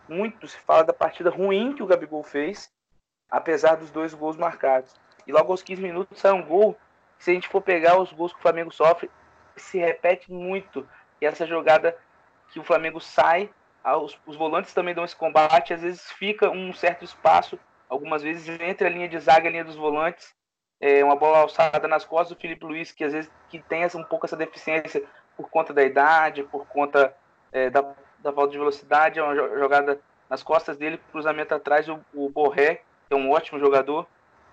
muito, 0.07 0.47
se 0.47 0.59
fala 0.59 0.83
da 0.83 0.93
partida 0.93 1.31
ruim 1.31 1.73
que 1.73 1.81
o 1.81 1.87
Gabigol 1.87 2.21
fez, 2.21 2.71
apesar 3.31 3.77
dos 3.77 3.89
dois 3.89 4.13
gols 4.13 4.37
marcados. 4.37 4.93
E 5.25 5.31
logo 5.31 5.51
aos 5.51 5.63
15 5.63 5.81
minutos 5.81 6.19
sai 6.19 6.33
um 6.33 6.43
gol 6.43 6.77
se 7.17 7.31
a 7.31 7.33
gente 7.33 7.47
for 7.47 7.61
pegar 7.61 7.99
os 7.99 8.13
gols 8.13 8.31
que 8.31 8.37
o 8.37 8.41
Flamengo 8.43 8.71
sofre, 8.71 9.09
se 9.55 9.79
repete 9.79 10.31
muito. 10.31 10.87
E 11.19 11.25
essa 11.25 11.47
jogada 11.47 11.97
que 12.51 12.59
o 12.59 12.63
Flamengo 12.63 13.01
sai, 13.01 13.49
os, 14.03 14.15
os 14.27 14.35
volantes 14.35 14.71
também 14.71 14.93
dão 14.93 15.03
esse 15.03 15.15
combate, 15.15 15.73
às 15.73 15.81
vezes 15.81 16.11
fica 16.11 16.47
um 16.51 16.71
certo 16.73 17.03
espaço, 17.03 17.59
algumas 17.89 18.21
vezes 18.21 18.47
entre 18.61 18.85
a 18.85 18.89
linha 18.89 19.09
de 19.09 19.17
zaga 19.19 19.45
e 19.45 19.47
a 19.47 19.51
linha 19.51 19.65
dos 19.65 19.75
volantes, 19.75 20.37
é, 20.79 21.03
uma 21.03 21.15
bola 21.15 21.39
alçada 21.39 21.87
nas 21.87 22.05
costas 22.05 22.35
do 22.35 22.39
Felipe 22.39 22.65
Luiz, 22.65 22.91
que 22.91 23.03
às 23.03 23.13
vezes 23.13 23.31
que 23.49 23.59
tem 23.59 23.85
um 23.95 24.03
pouco 24.03 24.25
essa 24.25 24.37
deficiência 24.37 25.03
por 25.35 25.49
conta 25.49 25.73
da 25.73 25.83
idade, 25.83 26.43
por 26.43 26.65
conta 26.67 27.13
é, 27.51 27.69
da, 27.69 27.81
da 28.19 28.31
falta 28.31 28.51
de 28.51 28.57
velocidade, 28.57 29.19
é 29.19 29.23
uma 29.23 29.35
jogada 29.35 29.99
nas 30.29 30.43
costas 30.43 30.77
dele, 30.77 30.99
cruzamento 31.11 31.53
atrás, 31.53 31.87
o, 31.89 31.99
o 32.13 32.29
Borré, 32.29 32.81
que 33.07 33.13
é 33.13 33.15
um 33.15 33.31
ótimo 33.31 33.59
jogador, 33.59 34.05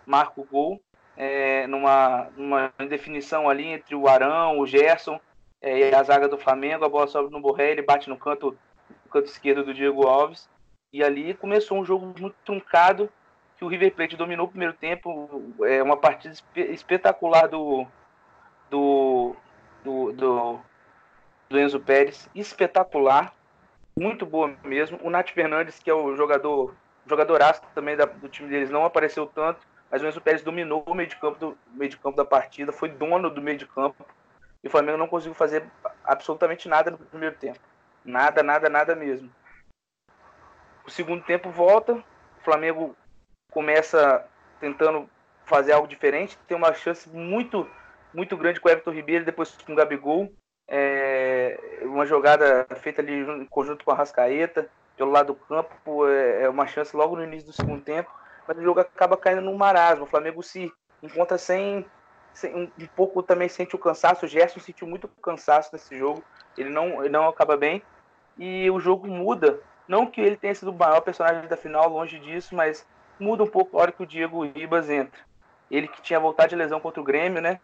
marca 0.07 0.41
o 0.41 0.45
gol 0.45 0.81
é, 1.17 1.67
numa, 1.67 2.29
numa 2.37 2.73
definição 2.89 3.49
ali 3.49 3.67
entre 3.67 3.95
o 3.95 4.07
Arão, 4.07 4.59
o 4.59 4.67
Gerson 4.67 5.19
é, 5.61 5.91
e 5.91 5.95
a 5.95 6.03
zaga 6.03 6.29
do 6.29 6.39
Flamengo. 6.39 6.85
A 6.85 6.89
bola 6.89 7.07
sobe 7.07 7.33
no 7.33 7.41
Borré, 7.41 7.71
ele 7.71 7.83
bate 7.83 8.09
no 8.09 8.19
canto, 8.19 8.57
no 9.05 9.11
canto 9.11 9.27
esquerdo 9.27 9.65
do 9.65 9.75
Diego 9.75 10.07
Alves. 10.07 10.49
E 10.93 11.03
ali 11.03 11.35
começou 11.35 11.79
um 11.79 11.85
jogo 11.85 12.07
muito 12.07 12.37
truncado, 12.45 13.11
que 13.57 13.65
o 13.65 13.69
River 13.69 13.95
Plate 13.95 14.17
dominou 14.17 14.47
o 14.47 14.51
primeiro 14.51 14.75
tempo. 14.75 15.55
É 15.65 15.83
uma 15.83 15.97
partida 15.97 16.35
espetacular 16.55 17.49
do, 17.49 17.87
do, 18.71 19.37
do, 19.83 20.13
do, 20.13 20.61
do 21.49 21.59
Enzo 21.59 21.81
Pérez, 21.81 22.29
espetacular, 22.35 23.33
muito 23.99 24.27
boa 24.27 24.55
mesmo. 24.63 24.99
O 25.03 25.11
Nath 25.11 25.31
Fernandes, 25.31 25.79
que 25.79 25.91
é 25.91 25.95
o 25.95 26.15
jogador, 26.17 26.75
jogadoraço 27.07 27.63
também 27.75 27.97
da, 27.97 28.05
do 28.05 28.29
time 28.29 28.49
deles, 28.49 28.71
não 28.71 28.85
apareceu 28.85 29.27
tanto 29.27 29.61
mas 29.91 30.03
o 30.03 30.07
Enzo 30.07 30.21
Pérez 30.21 30.43
dominou 30.43 30.83
o 30.87 30.95
meio 30.95 31.09
de 31.09 31.17
campo, 31.17 31.39
do, 31.39 31.59
meio 31.73 31.91
de 31.91 31.97
campo 31.97 32.17
da 32.17 32.25
partida, 32.25 32.73
foi 32.73 32.89
dono 32.89 33.31
do 33.31 33.41
meio 33.41 33.59
de 33.59 33.67
campo, 33.67 34.05
e 34.63 34.69
o 34.69 34.71
Flamengo 34.71 34.99
não 34.99 35.07
conseguiu 35.07 35.35
fazer 35.35 35.65
absolutamente 36.05 36.69
nada 36.69 36.91
no 36.91 36.99
primeiro 36.99 37.37
tempo. 37.37 37.61
Nada, 38.05 38.43
nada, 38.43 38.69
nada 38.69 38.95
mesmo. 38.95 39.31
O 40.85 40.91
segundo 40.91 41.23
tempo 41.25 41.51
volta, 41.51 41.95
o 41.95 42.45
Flamengo 42.45 42.97
começa 43.57 44.23
tentando 44.61 45.09
fazer 45.47 45.73
algo 45.73 45.89
diferente. 45.89 46.39
Tem 46.47 46.55
uma 46.55 46.75
chance 46.75 47.09
muito, 47.09 47.67
muito 48.13 48.37
grande 48.37 48.61
com 48.61 48.69
o 48.69 48.71
Everton 48.71 48.91
Ribeiro, 48.91 49.25
depois 49.25 49.57
com 49.65 49.73
o 49.73 49.75
Gabigol. 49.75 50.31
É, 50.69 51.59
uma 51.85 52.05
jogada 52.05 52.67
feita 52.83 53.01
ali 53.01 53.15
em 53.15 53.47
conjunto 53.47 53.83
com 53.83 53.91
a 53.91 53.95
Rascaeta, 53.95 54.69
pelo 54.95 55.11
lado 55.11 55.29
do 55.29 55.35
campo, 55.35 56.07
é, 56.07 56.43
é 56.43 56.49
uma 56.51 56.67
chance 56.67 56.95
logo 56.95 57.17
no 57.17 57.25
início 57.25 57.47
do 57.47 57.55
segundo 57.55 57.81
tempo, 57.81 58.11
mas 58.47 58.59
o 58.59 58.63
jogo 58.63 58.81
acaba 58.81 59.17
caindo 59.17 59.41
num 59.41 59.57
marasmo. 59.57 60.05
O 60.05 60.09
Flamengo 60.09 60.43
se 60.43 60.71
encontra 61.03 61.39
sem, 61.39 61.87
sem 62.35 62.55
um, 62.55 62.87
pouco 62.95 63.23
também 63.23 63.49
sente 63.49 63.75
o 63.75 63.79
cansaço. 63.79 64.27
O 64.27 64.29
Gerson 64.29 64.61
sentiu 64.61 64.87
muito 64.87 65.09
cansaço 65.23 65.71
nesse 65.73 65.99
jogo, 65.99 66.23
ele 66.59 66.69
não, 66.69 67.01
ele 67.01 67.09
não 67.09 67.27
acaba 67.27 67.57
bem 67.57 67.81
e 68.37 68.71
o 68.71 68.79
jogo 68.79 69.09
muda. 69.09 69.59
Não 69.89 70.05
que 70.05 70.21
ele 70.21 70.37
tenha 70.37 70.55
sido 70.55 70.73
o 70.73 70.75
maior 70.75 71.01
personagem 71.01 71.49
da 71.49 71.57
final, 71.57 71.89
longe 71.89 72.19
disso, 72.19 72.55
mas 72.55 72.85
muda 73.19 73.45
um 73.45 73.49
pouco 73.49 73.77
a 73.77 73.83
hora 73.83 73.93
que 73.93 74.03
o 74.03 74.07
Diego 74.07 74.45
Ribas 74.45 74.89
entra. 74.91 75.21
Ele 75.71 75.89
que 75.89 76.03
tinha 76.03 76.21
voltado 76.21 76.51
de 76.51 76.57
lesão 76.57 76.81
contra 76.81 77.01
o 77.01 77.05
Grêmio, 77.05 77.41
né? 77.41 77.61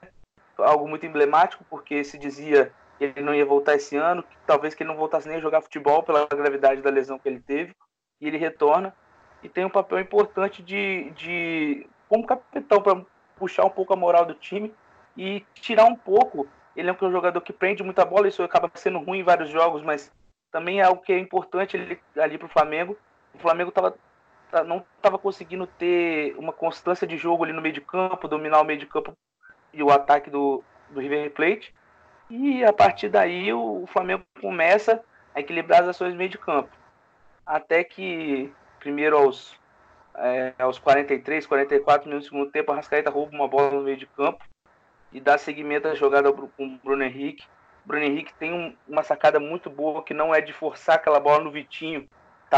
Algo 0.58 0.88
muito 0.88 1.06
emblemático, 1.06 1.64
porque 1.70 2.02
se 2.04 2.18
dizia 2.18 2.72
que 2.98 3.04
ele 3.04 3.22
não 3.22 3.34
ia 3.34 3.44
voltar 3.44 3.74
esse 3.74 3.96
ano, 3.96 4.22
que 4.22 4.36
talvez 4.46 4.74
que 4.74 4.82
ele 4.82 4.90
não 4.90 4.96
voltasse 4.96 5.28
nem 5.28 5.36
a 5.36 5.40
jogar 5.40 5.62
futebol 5.62 6.02
pela 6.02 6.26
gravidade 6.26 6.82
da 6.82 6.90
lesão 6.90 7.18
que 7.18 7.28
ele 7.28 7.40
teve, 7.40 7.74
e 8.20 8.26
ele 8.26 8.38
retorna 8.38 8.94
e 9.42 9.48
tem 9.48 9.64
um 9.64 9.70
papel 9.70 9.98
importante 9.98 10.62
de, 10.62 11.10
de 11.10 11.86
como 12.08 12.26
capitão 12.26 12.80
para 12.80 13.02
puxar 13.36 13.64
um 13.64 13.70
pouco 13.70 13.92
a 13.92 13.96
moral 13.96 14.24
do 14.24 14.34
time 14.34 14.72
e 15.16 15.44
tirar 15.54 15.84
um 15.84 15.96
pouco. 15.96 16.46
Ele 16.76 16.88
é 16.88 16.96
um 17.02 17.10
jogador 17.10 17.40
que 17.40 17.52
prende 17.52 17.82
muita 17.82 18.04
bola, 18.04 18.28
isso 18.28 18.42
acaba 18.42 18.70
sendo 18.74 18.98
ruim 18.98 19.18
em 19.18 19.24
vários 19.24 19.50
jogos, 19.50 19.82
mas 19.82 20.10
também 20.50 20.80
é 20.80 20.84
algo 20.84 21.02
que 21.02 21.12
é 21.12 21.18
importante 21.18 21.76
ali, 21.76 22.00
ali 22.16 22.38
para 22.38 22.46
o 22.46 22.50
Flamengo. 22.50 22.96
O 23.34 23.38
Flamengo 23.38 23.72
tava, 23.72 23.90
tá, 23.90 23.98
não 24.66 24.84
estava 24.96 25.18
conseguindo 25.18 25.66
ter 25.66 26.34
uma 26.36 26.52
constância 26.52 27.06
de 27.06 27.16
jogo 27.16 27.44
ali 27.44 27.52
no 27.52 27.62
meio 27.62 27.74
de 27.74 27.80
campo, 27.80 28.28
dominar 28.28 28.60
o 28.60 28.64
meio 28.64 28.78
de 28.78 28.86
campo 28.86 29.16
e 29.72 29.82
o 29.82 29.90
ataque 29.90 30.28
do, 30.28 30.62
do 30.90 31.00
River 31.00 31.30
Plate. 31.30 31.74
E 32.28 32.64
a 32.64 32.72
partir 32.72 33.08
daí 33.08 33.52
o 33.52 33.86
Flamengo 33.86 34.24
começa 34.40 35.02
a 35.34 35.40
equilibrar 35.40 35.82
as 35.82 35.88
ações 35.88 36.12
no 36.12 36.18
meio 36.18 36.30
de 36.30 36.38
campo. 36.38 36.70
Até 37.44 37.82
que, 37.82 38.52
primeiro 38.78 39.16
aos, 39.16 39.58
é, 40.14 40.52
aos 40.58 40.78
43, 40.78 41.46
44 41.46 42.08
minutos 42.08 42.28
do 42.28 42.32
segundo 42.32 42.50
tempo, 42.50 42.72
a 42.72 42.76
Rascaeta 42.76 43.10
rouba 43.10 43.34
uma 43.34 43.48
bola 43.48 43.70
no 43.70 43.82
meio 43.82 43.96
de 43.96 44.06
campo 44.06 44.44
e 45.12 45.20
dá 45.20 45.36
seguimento 45.36 45.88
à 45.88 45.94
jogada 45.94 46.32
com 46.32 46.66
o 46.66 46.78
Bruno 46.82 47.02
Henrique. 47.02 47.44
O 47.84 47.88
Bruno 47.88 48.04
Henrique 48.04 48.32
tem 48.34 48.52
um, 48.52 48.76
uma 48.88 49.02
sacada 49.02 49.40
muito 49.40 49.68
boa 49.68 50.02
que 50.02 50.14
não 50.14 50.34
é 50.34 50.40
de 50.40 50.52
forçar 50.52 50.96
aquela 50.96 51.18
bola 51.18 51.42
no 51.42 51.50
Vitinho, 51.50 52.08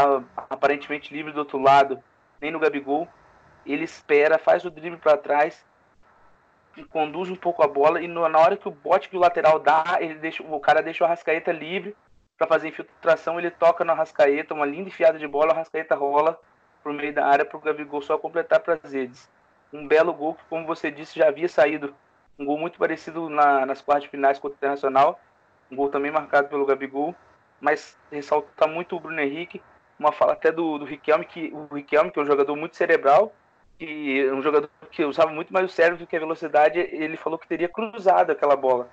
tá 0.01 0.23
aparentemente 0.49 1.13
livre 1.13 1.31
do 1.31 1.39
outro 1.39 1.57
lado, 1.57 2.01
nem 2.41 2.51
no 2.51 2.59
Gabigol. 2.59 3.07
Ele 3.65 3.83
espera, 3.83 4.37
faz 4.37 4.63
o 4.63 4.69
drible 4.69 4.99
para 4.99 5.17
trás 5.17 5.65
conduz 6.83 7.29
um 7.29 7.35
pouco 7.35 7.63
a 7.63 7.67
bola 7.67 8.01
e 8.01 8.07
na 8.07 8.37
hora 8.37 8.57
que 8.57 8.67
o 8.67 8.71
bote 8.71 9.07
que 9.07 9.15
o 9.15 9.19
lateral 9.19 9.59
dá, 9.59 9.97
ele 9.99 10.15
deixa, 10.15 10.43
o 10.43 10.59
cara 10.59 10.81
deixa 10.81 11.03
o 11.03 11.07
Arrascaeta 11.07 11.51
livre 11.51 11.95
para 12.37 12.47
fazer 12.47 12.67
infiltração, 12.67 13.39
ele 13.39 13.49
toca 13.49 13.85
no 13.85 13.93
Arrascaeta, 13.93 14.53
uma 14.53 14.65
linda 14.65 14.89
enfiada 14.89 15.17
de 15.17 15.27
bola, 15.27 15.51
o 15.51 15.51
Arrascaeta 15.51 15.95
rola 15.95 16.37
pro 16.83 16.93
meio 16.93 17.13
da 17.13 17.25
área 17.25 17.45
para 17.45 17.57
o 17.57 17.61
Gabigol 17.61 18.01
só 18.01 18.17
completar 18.17 18.59
para 18.59 18.77
as 18.83 18.91
redes. 18.91 19.29
Um 19.71 19.87
belo 19.87 20.13
gol 20.13 20.35
que, 20.35 20.43
como 20.49 20.67
você 20.67 20.91
disse, 20.91 21.17
já 21.17 21.27
havia 21.27 21.49
saído. 21.49 21.95
Um 22.37 22.45
gol 22.45 22.57
muito 22.57 22.77
parecido 22.77 23.29
na, 23.29 23.65
nas 23.65 23.81
quartas 23.81 24.09
finais 24.09 24.37
contra 24.37 24.55
o 24.55 24.57
Internacional. 24.57 25.19
Um 25.71 25.75
gol 25.75 25.89
também 25.89 26.11
marcado 26.11 26.47
pelo 26.47 26.65
Gabigol. 26.65 27.15
Mas 27.59 27.97
ressalta 28.11 28.67
muito 28.67 28.95
o 28.95 28.99
Bruno 28.99 29.19
Henrique. 29.19 29.61
Uma 29.97 30.11
fala 30.11 30.33
até 30.33 30.51
do, 30.51 30.77
do 30.77 30.85
Riquelme, 30.85 31.25
que 31.25 31.51
o 31.53 31.73
Riquelme, 31.73 32.11
que 32.11 32.19
é 32.19 32.21
um 32.21 32.25
jogador 32.25 32.55
muito 32.55 32.75
cerebral, 32.75 33.33
que 33.77 34.29
um 34.31 34.41
jogador 34.41 34.69
que 34.91 35.03
usava 35.03 35.31
muito 35.31 35.51
mais 35.51 35.65
o 35.65 35.73
cérebro 35.73 35.99
do 35.99 36.07
que 36.07 36.15
a 36.15 36.19
velocidade, 36.19 36.79
ele 36.79 37.17
falou 37.17 37.37
que 37.37 37.47
teria 37.47 37.69
cruzado 37.69 38.31
aquela 38.31 38.55
bola. 38.55 38.89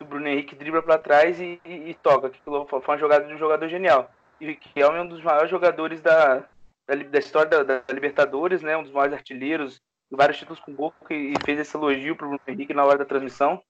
O 0.00 0.04
Bruno 0.04 0.26
Henrique 0.26 0.56
dribla 0.56 0.82
para 0.82 0.98
trás 0.98 1.40
e, 1.40 1.60
e, 1.64 1.90
e 1.90 1.94
toca. 1.94 2.26
Aquilo 2.26 2.66
foi 2.66 2.80
uma 2.80 2.98
jogada 2.98 3.26
de 3.26 3.34
um 3.34 3.38
jogador 3.38 3.68
genial. 3.68 4.10
E 4.40 4.46
o 4.46 4.48
Riquelme 4.48 4.98
é 4.98 5.02
um 5.02 5.08
dos 5.08 5.22
maiores 5.22 5.50
jogadores 5.50 6.00
da, 6.00 6.44
da, 6.86 6.94
da 6.94 7.18
história 7.18 7.48
da, 7.48 7.62
da, 7.62 7.82
Libertadores, 7.92 8.62
né? 8.62 8.76
Um 8.76 8.82
dos 8.82 8.92
maiores 8.92 9.14
artilheiros, 9.14 9.80
vários 10.10 10.38
títulos 10.38 10.60
com 10.60 10.72
Boca 10.72 11.14
e 11.14 11.34
fez 11.44 11.58
esse 11.60 11.76
elogio 11.76 12.16
para 12.16 12.26
o 12.26 12.30
Bruno 12.30 12.42
Henrique 12.46 12.74
na 12.74 12.84
hora 12.84 12.98
da 12.98 13.04
transmissão. 13.04 13.62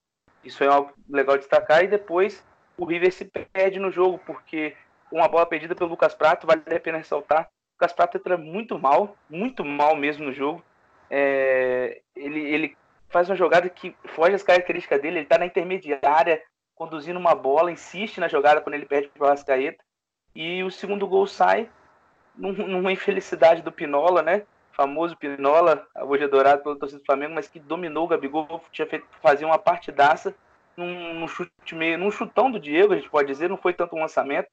Isso 0.42 0.64
é 0.64 0.66
algo 0.66 0.92
legal 1.08 1.36
de 1.36 1.42
destacar. 1.42 1.84
E 1.84 1.88
depois 1.88 2.44
o 2.76 2.84
River 2.84 3.12
se 3.12 3.24
perde 3.24 3.78
no 3.78 3.90
jogo, 3.90 4.18
porque 4.26 4.74
uma 5.18 5.28
bola 5.28 5.46
perdida 5.46 5.74
pelo 5.74 5.90
Lucas 5.90 6.14
Prato, 6.14 6.46
vale 6.46 6.62
a 6.66 6.80
pena 6.80 6.98
ressaltar, 6.98 7.48
o 7.76 7.80
Gaspar 7.80 8.10
entra 8.14 8.36
muito 8.36 8.78
mal, 8.78 9.16
muito 9.28 9.64
mal 9.64 9.96
mesmo 9.96 10.24
no 10.24 10.32
jogo. 10.32 10.62
É, 11.10 12.00
ele, 12.16 12.40
ele 12.40 12.76
faz 13.08 13.28
uma 13.28 13.36
jogada 13.36 13.68
que 13.68 13.96
foge 14.06 14.34
as 14.34 14.42
características 14.42 15.00
dele, 15.00 15.18
ele 15.18 15.24
está 15.24 15.38
na 15.38 15.46
intermediária, 15.46 16.42
conduzindo 16.74 17.18
uma 17.18 17.34
bola, 17.34 17.70
insiste 17.70 18.18
na 18.18 18.28
jogada 18.28 18.60
quando 18.60 18.74
ele 18.74 18.86
perde 18.86 19.08
para 19.08 19.24
o 19.24 19.28
Rascaeta. 19.28 19.82
E 20.34 20.64
o 20.64 20.70
segundo 20.70 21.06
gol 21.06 21.26
sai 21.26 21.68
num, 22.36 22.52
numa 22.52 22.92
infelicidade 22.92 23.62
do 23.62 23.70
Pinola, 23.70 24.22
né? 24.22 24.42
Famoso 24.72 25.16
Pinola, 25.16 25.86
hoje 26.02 26.24
adorado 26.24 26.62
pelo 26.62 26.74
torcedor 26.74 27.02
do 27.02 27.06
Flamengo, 27.06 27.34
mas 27.34 27.46
que 27.46 27.60
dominou 27.60 28.04
o 28.04 28.08
Gabigol, 28.08 28.64
tinha 28.72 28.86
feito 28.86 29.06
fazer 29.22 29.44
uma 29.44 29.58
partidaça 29.58 30.34
num, 30.76 31.14
num 31.14 31.28
chute 31.28 31.74
meio, 31.74 31.96
num 31.96 32.10
chutão 32.10 32.50
do 32.50 32.58
Diego, 32.58 32.92
a 32.92 32.96
gente 32.96 33.08
pode 33.08 33.28
dizer, 33.28 33.48
não 33.48 33.56
foi 33.56 33.72
tanto 33.72 33.94
um 33.94 34.00
lançamento, 34.00 34.48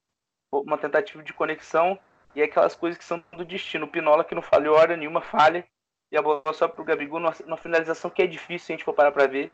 uma 0.52 0.78
tentativa 0.78 1.24
de 1.24 1.34
conexão 1.34 1.98
e 2.36 2.42
é 2.42 2.46
aquelas 2.46 2.76
coisas 2.76 2.98
que 2.98 3.04
são 3.04 3.24
do 3.34 3.46
destino. 3.46 3.86
O 3.86 3.90
Pinola 3.90 4.24
que 4.24 4.36
não 4.36 4.42
falhou 4.42 4.78
hora 4.78 4.98
nenhuma, 4.98 5.22
falha. 5.22 5.66
E 6.12 6.18
a 6.18 6.22
bola 6.22 6.54
só 6.54 6.68
pro 6.68 6.84
Gabigol 6.84 7.20
numa, 7.20 7.58
finalização 7.58 8.10
que 8.10 8.22
é 8.22 8.28
difícil 8.28 8.66
se 8.66 8.74
a 8.74 8.76
gente 8.76 8.86
for 8.86 8.94
parar 8.94 9.12
pra 9.12 9.28
ver. 9.28 9.52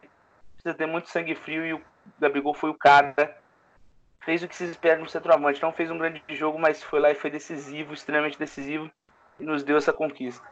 Precisa 0.53 0.73
ter 0.73 0.87
muito 0.87 1.09
sangue 1.09 1.35
frio 1.35 1.65
e 1.65 1.73
o 1.73 1.81
Gabigol 2.19 2.53
foi 2.53 2.69
o 2.69 2.77
cara. 2.77 3.37
Fez 4.21 4.41
o 4.41 4.47
que 4.47 4.55
se 4.55 4.65
espera 4.65 4.99
no 4.99 5.07
centroavante. 5.07 5.61
Não 5.61 5.71
fez 5.71 5.91
um 5.91 5.97
grande 5.97 6.23
jogo, 6.29 6.57
mas 6.57 6.81
foi 6.81 6.99
lá 6.99 7.11
e 7.11 7.15
foi 7.15 7.29
decisivo, 7.29 7.93
extremamente 7.93 8.39
decisivo. 8.39 8.89
E 9.39 9.43
nos 9.43 9.63
deu 9.63 9.77
essa 9.77 9.93
conquista. 9.93 10.45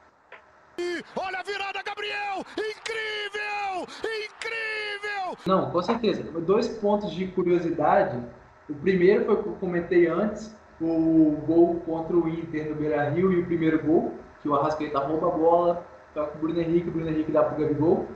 Olha 1.15 1.39
a 1.39 1.43
virada, 1.43 1.81
Gabriel! 1.81 2.45
Incrível! 2.51 3.87
Incrível! 4.25 5.37
Não, 5.45 5.71
com 5.71 5.81
certeza. 5.81 6.23
Dois 6.41 6.67
pontos 6.67 7.11
de 7.11 7.27
curiosidade. 7.27 8.23
O 8.69 8.73
primeiro 8.73 9.25
foi 9.25 9.35
o 9.35 9.43
que 9.43 9.49
eu 9.49 9.53
comentei 9.53 10.07
antes, 10.07 10.55
o 10.81 11.37
gol 11.45 11.81
contra 11.85 12.15
o 12.15 12.27
Inter 12.27 12.69
no 12.69 12.75
Beira 12.75 13.09
Rio 13.09 13.31
e 13.31 13.39
o 13.39 13.45
primeiro 13.45 13.81
gol, 13.83 14.13
que 14.41 14.49
o 14.49 14.55
Arrascaeta 14.55 14.99
rouba 14.99 15.27
a 15.27 15.31
bola, 15.31 15.85
toca 16.13 16.35
o 16.35 16.39
Bruno 16.39 16.59
Henrique, 16.59 16.89
o 16.89 16.91
Bruno 16.91 17.09
Henrique 17.09 17.31
dá 17.31 17.43
pro 17.43 17.61
Gabigol. 17.61 18.07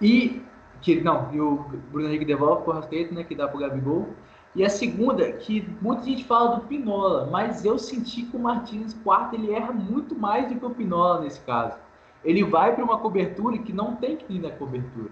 E 0.00 0.42
que 0.80 1.00
não, 1.00 1.32
e 1.32 1.40
o 1.40 1.64
Bruno 1.90 2.08
Henrique 2.08 2.24
devolve 2.24 2.62
pro 2.62 2.72
Arrascaeta, 2.72 3.14
né, 3.14 3.24
que 3.24 3.34
dá 3.34 3.48
pro 3.48 3.60
Gabigol. 3.60 4.08
E 4.54 4.64
a 4.64 4.70
segunda, 4.70 5.30
que 5.32 5.68
muita 5.82 6.04
gente 6.04 6.24
fala 6.24 6.56
do 6.56 6.62
Pinola, 6.62 7.28
mas 7.30 7.64
eu 7.64 7.78
senti 7.78 8.22
que 8.22 8.36
o 8.36 8.40
Martins 8.40 8.94
quarto 9.04 9.34
ele 9.34 9.52
erra 9.52 9.72
muito 9.72 10.14
mais 10.14 10.48
do 10.48 10.58
que 10.58 10.64
o 10.64 10.70
Pinola 10.70 11.20
nesse 11.20 11.40
caso. 11.40 11.76
Ele 12.24 12.42
vai 12.42 12.74
para 12.74 12.82
uma 12.82 12.98
cobertura 12.98 13.58
que 13.58 13.72
não 13.72 13.96
tem 13.96 14.16
que 14.16 14.34
ir 14.34 14.40
na 14.40 14.50
cobertura. 14.50 15.10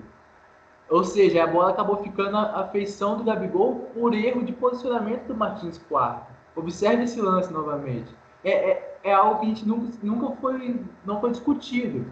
Ou 0.90 1.02
seja, 1.02 1.42
a 1.42 1.46
bola 1.46 1.70
acabou 1.70 1.96
ficando 1.96 2.36
a 2.36 2.68
feição 2.68 3.16
do 3.16 3.24
Gabigol 3.24 3.90
por 3.94 4.14
erro 4.14 4.44
de 4.44 4.52
posicionamento 4.52 5.26
do 5.26 5.34
Martins 5.34 5.78
quarto. 5.78 6.32
Observe 6.54 7.04
esse 7.04 7.20
lance 7.20 7.52
novamente. 7.52 8.14
É, 8.44 8.52
é, 8.52 8.98
é, 9.04 9.12
algo 9.12 9.40
que 9.40 9.46
a 9.46 9.48
gente 9.48 9.66
nunca, 9.66 9.92
nunca 10.02 10.36
foi, 10.36 10.80
não 11.04 11.20
foi 11.20 11.30
discutido. 11.30 12.04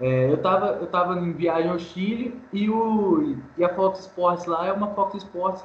É, 0.00 0.30
eu 0.30 0.36
estava 0.36 0.68
eu 0.68 0.86
tava 0.86 1.18
em 1.18 1.32
viagem 1.32 1.70
ao 1.70 1.78
Chile 1.78 2.40
e, 2.52 2.70
o, 2.70 3.36
e 3.56 3.64
a 3.64 3.74
Fox 3.74 4.00
Sports 4.00 4.46
lá 4.46 4.66
é 4.66 4.72
uma 4.72 4.94
Fox 4.94 5.16
Sports 5.16 5.64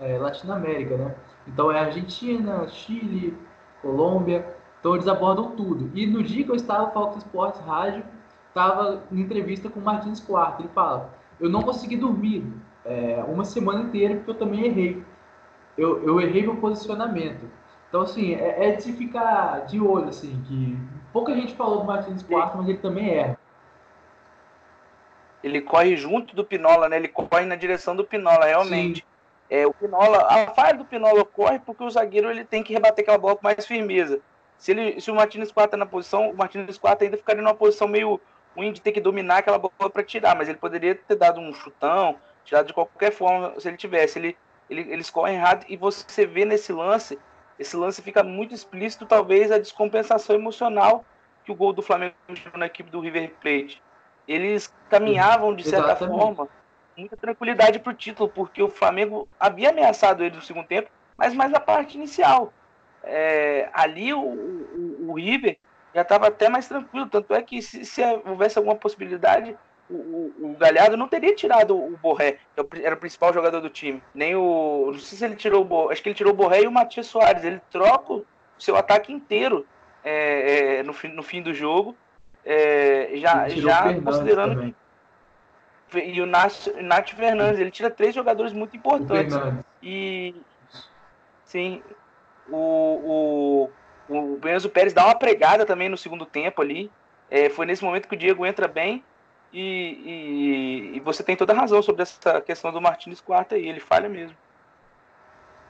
é, 0.00 0.16
Latinoamérica, 0.16 0.96
né? 0.96 1.14
Então 1.46 1.70
é 1.70 1.78
Argentina, 1.78 2.66
Chile, 2.68 3.36
Colômbia, 3.82 4.46
então 4.80 4.94
eles 4.94 5.08
abordam 5.08 5.50
tudo. 5.50 5.90
E 5.94 6.06
no 6.06 6.22
dia 6.22 6.44
que 6.44 6.50
eu 6.50 6.54
estava 6.54 6.90
Fox 6.92 7.18
Sports 7.18 7.60
Rádio, 7.60 8.04
estava 8.48 9.02
em 9.10 9.20
entrevista 9.20 9.68
com 9.68 9.80
o 9.80 9.82
Martins 9.82 10.20
Quarto, 10.20 10.62
ele 10.62 10.68
fala, 10.68 11.12
eu 11.40 11.48
não 11.48 11.62
consegui 11.62 11.96
dormir 11.96 12.44
é, 12.84 13.24
uma 13.26 13.44
semana 13.44 13.82
inteira 13.82 14.16
porque 14.16 14.30
eu 14.30 14.34
também 14.34 14.66
errei 14.66 15.04
eu, 15.76 16.02
eu 16.04 16.20
errei 16.20 16.42
meu 16.42 16.56
posicionamento. 16.56 17.50
Então, 17.88 18.02
assim, 18.02 18.34
é, 18.34 18.68
é, 18.68 18.72
de 18.72 18.92
ficar 18.92 19.66
de 19.66 19.80
olho, 19.80 20.08
assim, 20.08 20.42
que 20.46 20.76
pouca 21.12 21.34
gente 21.34 21.54
falou 21.54 21.80
do 21.80 21.84
Martins 21.84 22.22
Quarto, 22.22 22.58
mas 22.58 22.68
ele 22.68 22.78
também 22.78 23.10
erra. 23.10 23.38
Ele 25.42 25.60
corre 25.60 25.96
junto 25.96 26.34
do 26.34 26.44
Pinola, 26.44 26.88
né? 26.88 26.96
Ele 26.96 27.08
corre 27.08 27.44
na 27.44 27.54
direção 27.54 27.94
do 27.94 28.04
Pinola, 28.04 28.46
realmente. 28.46 29.04
É, 29.50 29.66
o 29.66 29.74
Pinola, 29.74 30.26
a 30.26 30.46
falha 30.54 30.78
do 30.78 30.86
Pinola 30.86 31.24
corre 31.24 31.58
porque 31.58 31.84
o 31.84 31.90
zagueiro 31.90 32.30
ele 32.30 32.44
tem 32.44 32.62
que 32.62 32.72
rebater 32.72 33.02
aquela 33.02 33.18
bola 33.18 33.36
com 33.36 33.42
mais 33.42 33.66
firmeza. 33.66 34.20
Se, 34.56 34.70
ele, 34.70 35.00
se 35.00 35.10
o 35.10 35.14
Martins 35.14 35.52
Quarto 35.52 35.72
tá 35.72 35.76
na 35.76 35.84
posição, 35.84 36.30
o 36.30 36.36
Martins 36.36 36.78
Quarto 36.78 37.02
ainda 37.02 37.18
ficaria 37.18 37.42
numa 37.42 37.54
posição 37.54 37.86
meio 37.86 38.18
ruim 38.56 38.72
de 38.72 38.80
ter 38.80 38.92
que 38.92 39.00
dominar 39.00 39.38
aquela 39.38 39.58
bola 39.58 39.90
para 39.90 40.02
tirar, 40.02 40.36
mas 40.36 40.48
ele 40.48 40.58
poderia 40.58 40.94
ter 40.94 41.16
dado 41.16 41.40
um 41.40 41.52
chutão, 41.52 42.16
tirado 42.44 42.66
de 42.66 42.72
qualquer 42.72 43.12
forma 43.12 43.58
se 43.58 43.68
ele 43.68 43.76
tivesse. 43.76 44.18
Ele 44.18 44.36
ele, 44.68 44.92
eles 44.92 45.10
correm 45.10 45.36
errado 45.36 45.64
e 45.68 45.76
você 45.76 46.26
vê 46.26 46.44
nesse 46.44 46.72
lance, 46.72 47.18
esse 47.58 47.76
lance 47.76 48.02
fica 48.02 48.22
muito 48.22 48.54
explícito, 48.54 49.06
talvez 49.06 49.52
a 49.52 49.58
descompensação 49.58 50.34
emocional 50.34 51.04
que 51.44 51.52
o 51.52 51.54
gol 51.54 51.72
do 51.72 51.82
Flamengo 51.82 52.14
na 52.56 52.66
equipe 52.66 52.90
do 52.90 53.00
River 53.00 53.34
Plate. 53.40 53.80
eles 54.26 54.72
caminhavam, 54.88 55.54
de 55.54 55.62
certa 55.64 55.92
Exatamente. 55.92 56.18
forma, 56.18 56.48
muita 56.96 57.16
tranquilidade 57.16 57.78
para 57.78 57.92
o 57.92 57.96
título, 57.96 58.28
porque 58.28 58.62
o 58.62 58.68
Flamengo 58.68 59.28
havia 59.38 59.70
ameaçado 59.70 60.24
ele 60.24 60.36
no 60.36 60.42
segundo 60.42 60.66
tempo, 60.66 60.88
mas 61.16 61.34
mais 61.34 61.50
na 61.50 61.60
parte 61.60 61.96
inicial. 61.96 62.52
É, 63.02 63.68
ali 63.74 64.14
o, 64.14 64.20
o, 64.20 65.10
o 65.10 65.14
River 65.14 65.58
já 65.94 66.02
estava 66.02 66.26
até 66.26 66.48
mais 66.48 66.66
tranquilo, 66.66 67.06
tanto 67.06 67.32
é 67.32 67.40
que 67.40 67.62
se, 67.62 67.84
se 67.84 68.02
houvesse 68.26 68.58
alguma 68.58 68.74
possibilidade, 68.74 69.56
o, 69.88 69.94
o, 69.94 70.34
o, 70.40 70.56
Galhardo 70.58 70.96
não 70.96 71.06
teria 71.06 71.34
tirado 71.34 71.76
o 71.76 71.96
Borré, 71.98 72.38
que 72.54 72.82
era 72.82 72.94
o 72.94 72.98
principal 72.98 73.32
jogador 73.32 73.60
do 73.60 73.70
time. 73.70 74.02
Nem 74.14 74.34
o. 74.34 74.90
Não 74.92 74.98
sei 74.98 75.18
se 75.18 75.24
ele 75.24 75.36
tirou 75.36 75.62
o 75.62 75.64
Borré. 75.64 75.92
Acho 75.92 76.02
que 76.02 76.08
ele 76.08 76.16
tirou 76.16 76.32
o 76.32 76.36
Borré 76.36 76.62
e 76.62 76.66
o 76.66 76.72
Matias 76.72 77.06
Soares. 77.06 77.44
Ele 77.44 77.60
troca 77.70 78.14
o 78.14 78.26
seu 78.58 78.76
ataque 78.76 79.12
inteiro 79.12 79.66
é, 80.02 80.78
é, 80.78 80.82
no, 80.82 80.92
fim, 80.92 81.08
no 81.08 81.22
fim 81.22 81.42
do 81.42 81.52
jogo. 81.52 81.94
É, 82.44 83.10
já 83.16 83.48
já 83.48 84.00
considerando. 84.00 84.54
Também. 84.54 84.74
E 85.94 86.20
o 86.20 86.26
Nath, 86.26 86.66
Nath 86.82 87.10
Fernandes, 87.10 87.60
ele 87.60 87.70
tira 87.70 87.88
três 87.90 88.14
jogadores 88.14 88.52
muito 88.52 88.76
importantes. 88.76 89.36
E. 89.82 90.34
Sim. 91.44 91.82
O, 92.48 92.56
o, 92.56 93.70
o 94.08 94.36
Benzo 94.36 94.68
Pérez 94.68 94.92
dá 94.92 95.04
uma 95.04 95.14
pregada 95.14 95.64
também 95.64 95.88
no 95.88 95.96
segundo 95.96 96.26
tempo 96.26 96.62
ali. 96.62 96.90
É, 97.30 97.48
foi 97.48 97.66
nesse 97.66 97.82
momento 97.82 98.08
que 98.08 98.14
o 98.14 98.18
Diego 98.18 98.44
entra 98.44 98.68
bem 98.68 99.02
e, 99.52 99.62
e, 100.92 100.96
e, 100.96 101.00
você 101.00 101.22
tem 101.22 101.36
toda 101.36 101.52
a 101.52 101.56
razão 101.56 101.80
sobre 101.80 102.02
essa 102.02 102.40
questão 102.40 102.72
do 102.72 102.80
Martins 102.80 103.20
Quarta 103.20 103.54
aí, 103.54 103.68
ele 103.68 103.80
falha 103.80 104.08
mesmo. 104.08 104.36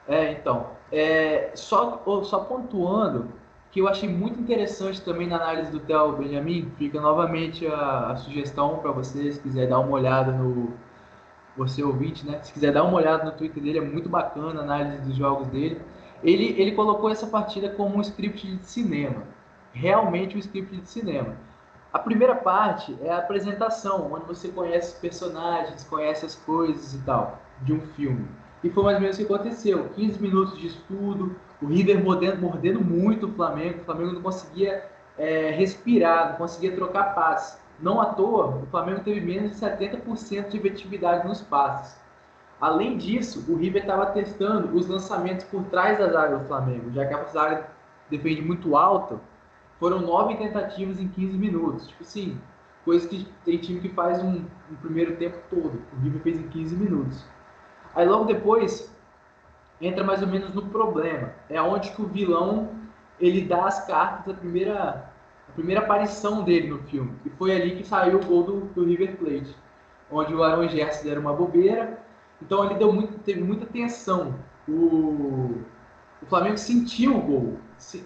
É, 0.07 0.31
então, 0.31 0.71
é, 0.91 1.51
só, 1.55 2.03
só 2.23 2.39
pontuando 2.39 3.31
que 3.71 3.79
eu 3.79 3.87
achei 3.87 4.07
muito 4.09 4.39
interessante 4.39 5.01
também 5.01 5.27
na 5.27 5.35
análise 5.35 5.71
do 5.71 5.79
Theo 5.79 6.13
Benjamin, 6.13 6.71
fica 6.77 6.99
novamente 6.99 7.67
a, 7.67 8.11
a 8.11 8.15
sugestão 8.15 8.79
para 8.79 8.91
você, 8.91 9.31
se 9.31 9.39
quiser 9.39 9.67
dar 9.67 9.79
uma 9.79 9.91
olhada 9.91 10.31
no, 10.31 10.73
você 11.57 11.83
ouvinte, 11.83 12.25
né? 12.25 12.39
Se 12.41 12.51
quiser 12.53 12.71
dar 12.71 12.83
uma 12.83 12.97
olhada 12.97 13.23
no 13.23 13.31
Twitter 13.31 13.61
dele, 13.61 13.77
é 13.79 13.81
muito 13.81 14.09
bacana 14.09 14.61
a 14.61 14.63
análise 14.63 15.01
dos 15.01 15.15
jogos 15.15 15.47
dele. 15.47 15.81
Ele, 16.23 16.55
ele 16.59 16.71
colocou 16.71 17.09
essa 17.09 17.27
partida 17.27 17.69
como 17.69 17.97
um 17.97 18.01
script 18.01 18.55
de 18.55 18.65
cinema, 18.65 19.23
realmente 19.73 20.35
um 20.35 20.39
script 20.39 20.75
de 20.77 20.89
cinema. 20.89 21.35
A 21.91 21.99
primeira 21.99 22.35
parte 22.35 22.97
é 23.01 23.09
a 23.09 23.19
apresentação, 23.19 24.11
onde 24.11 24.25
você 24.25 24.49
conhece 24.49 24.93
os 24.93 24.99
personagens, 24.99 25.83
conhece 25.85 26.25
as 26.25 26.35
coisas 26.35 26.93
e 26.93 26.97
tal, 27.05 27.39
de 27.61 27.73
um 27.73 27.79
filme. 27.79 28.27
E 28.63 28.69
foi 28.69 28.83
mais 28.83 28.95
ou 28.95 29.01
menos 29.01 29.15
o 29.15 29.19
que 29.25 29.33
aconteceu. 29.33 29.89
15 29.95 30.21
minutos 30.21 30.59
de 30.59 30.67
estudo, 30.67 31.35
o 31.61 31.67
River 31.67 32.03
mordendo, 32.03 32.41
mordendo 32.41 32.81
muito 32.81 33.27
o 33.27 33.31
Flamengo, 33.31 33.81
o 33.81 33.85
Flamengo 33.85 34.13
não 34.13 34.21
conseguia 34.21 34.89
é, 35.17 35.51
respirar, 35.51 36.31
não 36.31 36.37
conseguia 36.37 36.75
trocar 36.75 37.15
passes. 37.15 37.59
Não 37.79 38.01
à 38.01 38.07
toa, 38.07 38.57
o 38.63 38.65
Flamengo 38.67 39.01
teve 39.01 39.21
menos 39.21 39.51
de 39.51 39.57
70% 39.57 40.49
de 40.49 40.57
efetividade 40.57 41.27
nos 41.27 41.41
passes. 41.41 41.97
Além 42.59 42.97
disso, 42.97 43.43
o 43.51 43.57
River 43.57 43.81
estava 43.81 44.07
testando 44.07 44.75
os 44.75 44.87
lançamentos 44.87 45.45
por 45.45 45.63
trás 45.65 45.97
das 45.97 46.15
áreas 46.15 46.41
do 46.41 46.47
Flamengo, 46.47 46.91
já 46.91 47.05
que 47.05 47.13
a 47.13 47.23
zaga 47.25 47.69
defende 48.09 48.41
muito 48.41 48.77
alta, 48.77 49.19
foram 49.79 49.99
nove 49.99 50.35
tentativas 50.35 50.99
em 50.99 51.07
15 51.07 51.37
minutos. 51.37 51.87
Tipo 51.87 52.03
assim, 52.03 52.41
coisa 52.85 53.07
que 53.07 53.27
tem 53.43 53.57
time 53.57 53.81
que 53.81 53.89
faz 53.89 54.21
um, 54.21 54.45
um 54.71 54.75
primeiro 54.81 55.15
tempo 55.17 55.37
todo. 55.49 55.81
O 55.93 56.01
River 56.01 56.21
fez 56.21 56.39
em 56.39 56.47
15 56.47 56.75
minutos. 56.75 57.25
Aí 57.93 58.07
logo 58.07 58.25
depois 58.25 58.93
entra 59.81 60.03
mais 60.03 60.21
ou 60.21 60.27
menos 60.27 60.53
no 60.53 60.67
problema. 60.67 61.33
É 61.49 61.61
onde 61.61 61.91
que 61.91 62.01
o 62.01 62.07
vilão 62.07 62.69
ele 63.19 63.41
dá 63.41 63.65
as 63.65 63.85
cartas 63.85 64.25
da 64.25 64.39
primeira, 64.39 65.09
primeira 65.53 65.81
aparição 65.81 66.43
dele 66.43 66.69
no 66.69 66.79
filme. 66.83 67.13
E 67.25 67.29
foi 67.31 67.53
ali 67.55 67.75
que 67.75 67.83
saiu 67.83 68.19
o 68.19 68.25
gol 68.25 68.43
do, 68.43 68.61
do 68.67 68.85
River 68.85 69.17
Plate. 69.17 69.55
Onde 70.11 70.33
o 70.33 70.43
Aaron 70.43 70.67
Gerson 70.67 71.09
era 71.09 71.19
uma 71.19 71.33
bobeira. 71.33 71.99
Então 72.41 72.65
ele 72.65 72.75
deu 72.75 72.91
muito, 72.91 73.17
teve 73.19 73.43
muita 73.43 73.65
tensão. 73.65 74.35
O, 74.67 75.61
o 76.21 76.25
Flamengo 76.27 76.57
sentiu 76.57 77.17
o 77.17 77.21
gol. 77.21 77.57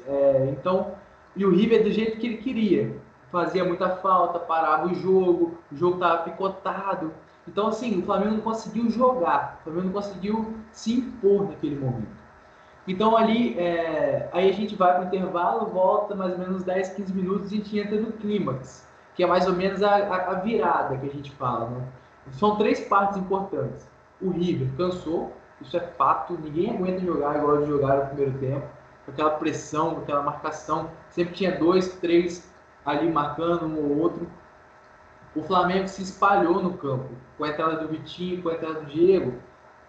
É, 0.08 0.56
então 0.58 0.94
e 1.36 1.46
o 1.46 1.52
River 1.52 1.84
do 1.84 1.92
jeito 1.92 2.18
que 2.18 2.28
ele 2.28 2.38
queria. 2.38 3.00
Fazia 3.32 3.64
muita 3.64 3.90
falta, 3.98 4.40
parava 4.40 4.88
o 4.88 4.94
jogo, 4.94 5.58
o 5.72 5.76
jogo 5.76 5.96
estava 5.96 6.24
picotado. 6.24 7.14
Então, 7.48 7.68
assim, 7.68 8.00
o 8.00 8.04
Flamengo 8.04 8.34
não 8.34 8.42
conseguiu 8.42 8.90
jogar, 8.90 9.60
o 9.60 9.64
Flamengo 9.64 9.86
não 9.86 9.94
conseguiu 9.94 10.54
se 10.72 10.94
impor 10.94 11.48
naquele 11.48 11.76
momento. 11.76 12.20
Então, 12.88 13.16
ali, 13.16 13.58
é... 13.58 14.30
aí 14.34 14.50
a 14.50 14.54
gente 14.54 14.76
vai 14.76 14.94
para 14.94 15.04
o 15.04 15.06
intervalo, 15.06 15.68
volta 15.68 16.16
mais 16.16 16.34
ou 16.34 16.40
menos 16.40 16.64
10, 16.64 16.90
15 16.90 17.14
minutos 17.14 17.52
e 17.52 17.56
a 17.56 17.58
gente 17.58 17.80
entra 17.80 18.02
no 18.02 18.12
clímax, 18.14 18.88
que 19.16 19.24
é 19.24 19.28
mais 19.28 19.48
ou 19.48 19.54
menos 19.54 19.84
a, 19.84 19.96
a, 19.96 20.32
a 20.32 20.34
virada 20.36 20.98
que 20.98 21.06
a 21.06 21.14
gente 21.14 21.32
fala. 21.32 21.70
Né? 21.70 21.88
São 22.32 22.56
três 22.58 22.80
partes 22.82 23.18
importantes. 23.18 23.88
O 24.22 24.30
River 24.32 24.68
cansou, 24.76 25.34
isso 25.62 25.76
é 25.78 25.80
fato, 25.80 26.38
ninguém 26.42 26.76
aguenta 26.76 27.00
jogar 27.00 27.38
igual 27.38 27.58
de 27.58 27.68
jogar 27.68 27.98
no 27.98 28.06
primeiro 28.08 28.38
tempo 28.40 28.80
com 29.10 29.12
aquela 29.12 29.32
pressão, 29.32 29.96
com 29.96 30.02
aquela 30.02 30.22
marcação. 30.22 30.92
Sempre 31.10 31.34
tinha 31.34 31.58
dois, 31.58 31.96
três 31.96 32.50
ali 32.86 33.12
marcando 33.12 33.66
um 33.66 33.78
ou 33.78 33.98
outro. 33.98 34.28
O 35.36 35.44
Flamengo 35.44 35.88
se 35.88 36.02
espalhou 36.02 36.62
no 36.62 36.74
campo, 36.74 37.10
com 37.38 37.44
a 37.44 37.50
entrada 37.50 37.78
do 37.78 37.88
Vitinho, 37.88 38.42
com 38.42 38.50
a 38.50 38.54
entrada 38.54 38.82
do 38.82 38.86
Diego. 38.86 39.34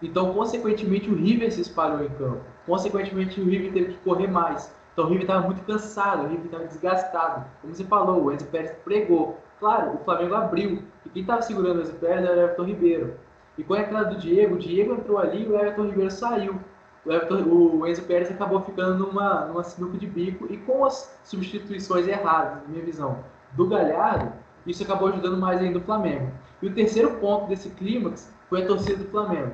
Então, 0.01 0.33
consequentemente, 0.33 1.09
o 1.09 1.15
River 1.15 1.51
se 1.51 1.61
espalhou 1.61 2.03
em 2.03 2.09
campo. 2.09 2.41
Consequentemente, 2.65 3.39
o 3.39 3.45
River 3.45 3.73
teve 3.73 3.93
que 3.93 3.99
correr 3.99 4.27
mais. 4.27 4.73
Então, 4.93 5.05
o 5.05 5.07
River 5.07 5.23
estava 5.23 5.45
muito 5.45 5.63
cansado, 5.63 6.25
o 6.25 6.27
River 6.27 6.45
estava 6.45 6.65
desgastado. 6.65 7.45
Como 7.61 7.73
você 7.73 7.83
falou, 7.83 8.23
o 8.23 8.31
Enzo 8.31 8.45
Pérez 8.47 8.71
pregou. 8.83 9.39
Claro, 9.59 9.95
o 9.95 10.03
Flamengo 10.03 10.35
abriu. 10.35 10.83
E 11.05 11.09
quem 11.09 11.21
estava 11.21 11.41
segurando 11.41 11.79
o 11.79 11.81
Enzo 11.81 11.93
Pérez 11.93 12.25
era 12.25 12.35
o 12.35 12.43
Everton 12.43 12.63
Ribeiro. 12.63 13.13
E 13.57 13.63
com 13.63 13.73
a 13.73 13.81
entrada 13.81 14.11
do 14.11 14.17
Diego, 14.17 14.55
o 14.55 14.59
Diego 14.59 14.93
entrou 14.93 15.17
ali 15.17 15.47
o 15.47 15.55
Everton 15.55 15.83
Ribeiro 15.83 16.11
saiu 16.11 16.59
o, 17.05 17.11
Everton, 17.11 17.43
o 17.43 17.87
Enzo 17.87 18.03
Pérez 18.03 18.29
acabou 18.29 18.61
ficando 18.61 18.97
numa, 18.97 19.45
numa 19.45 19.63
sinuca 19.63 19.97
de 19.97 20.05
bico 20.05 20.45
e 20.51 20.57
com 20.57 20.85
as 20.85 21.19
substituições 21.23 22.07
erradas, 22.07 22.61
na 22.61 22.67
minha 22.67 22.85
visão, 22.85 23.23
do 23.53 23.67
Galhardo, 23.67 24.31
isso 24.67 24.83
acabou 24.83 25.07
ajudando 25.07 25.37
mais 25.37 25.59
ainda 25.59 25.79
o 25.79 25.81
Flamengo. 25.81 26.31
E 26.61 26.67
o 26.67 26.73
terceiro 26.73 27.17
ponto 27.17 27.47
desse 27.47 27.71
clímax 27.71 28.31
foi 28.47 28.63
a 28.63 28.67
torcida 28.67 29.03
do 29.03 29.09
Flamengo. 29.09 29.53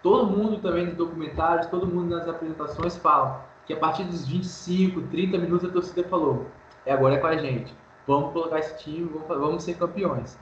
Todo 0.00 0.30
mundo 0.30 0.60
também 0.60 0.86
nos 0.86 0.94
documentários, 0.94 1.66
todo 1.66 1.86
mundo 1.86 2.14
nas 2.14 2.28
apresentações 2.28 2.96
fala 2.96 3.44
que 3.66 3.72
a 3.72 3.76
partir 3.76 4.04
dos 4.04 4.26
25, 4.28 5.02
30 5.02 5.38
minutos 5.38 5.68
a 5.68 5.72
torcida 5.72 6.04
falou: 6.04 6.46
é 6.84 6.92
agora 6.92 7.16
é 7.16 7.18
com 7.18 7.26
a 7.26 7.36
gente, 7.36 7.74
vamos 8.06 8.32
colocar 8.32 8.60
esse 8.60 8.78
time, 8.78 9.10
vamos, 9.12 9.26
vamos 9.26 9.62
ser 9.64 9.76
campeões. 9.76 10.38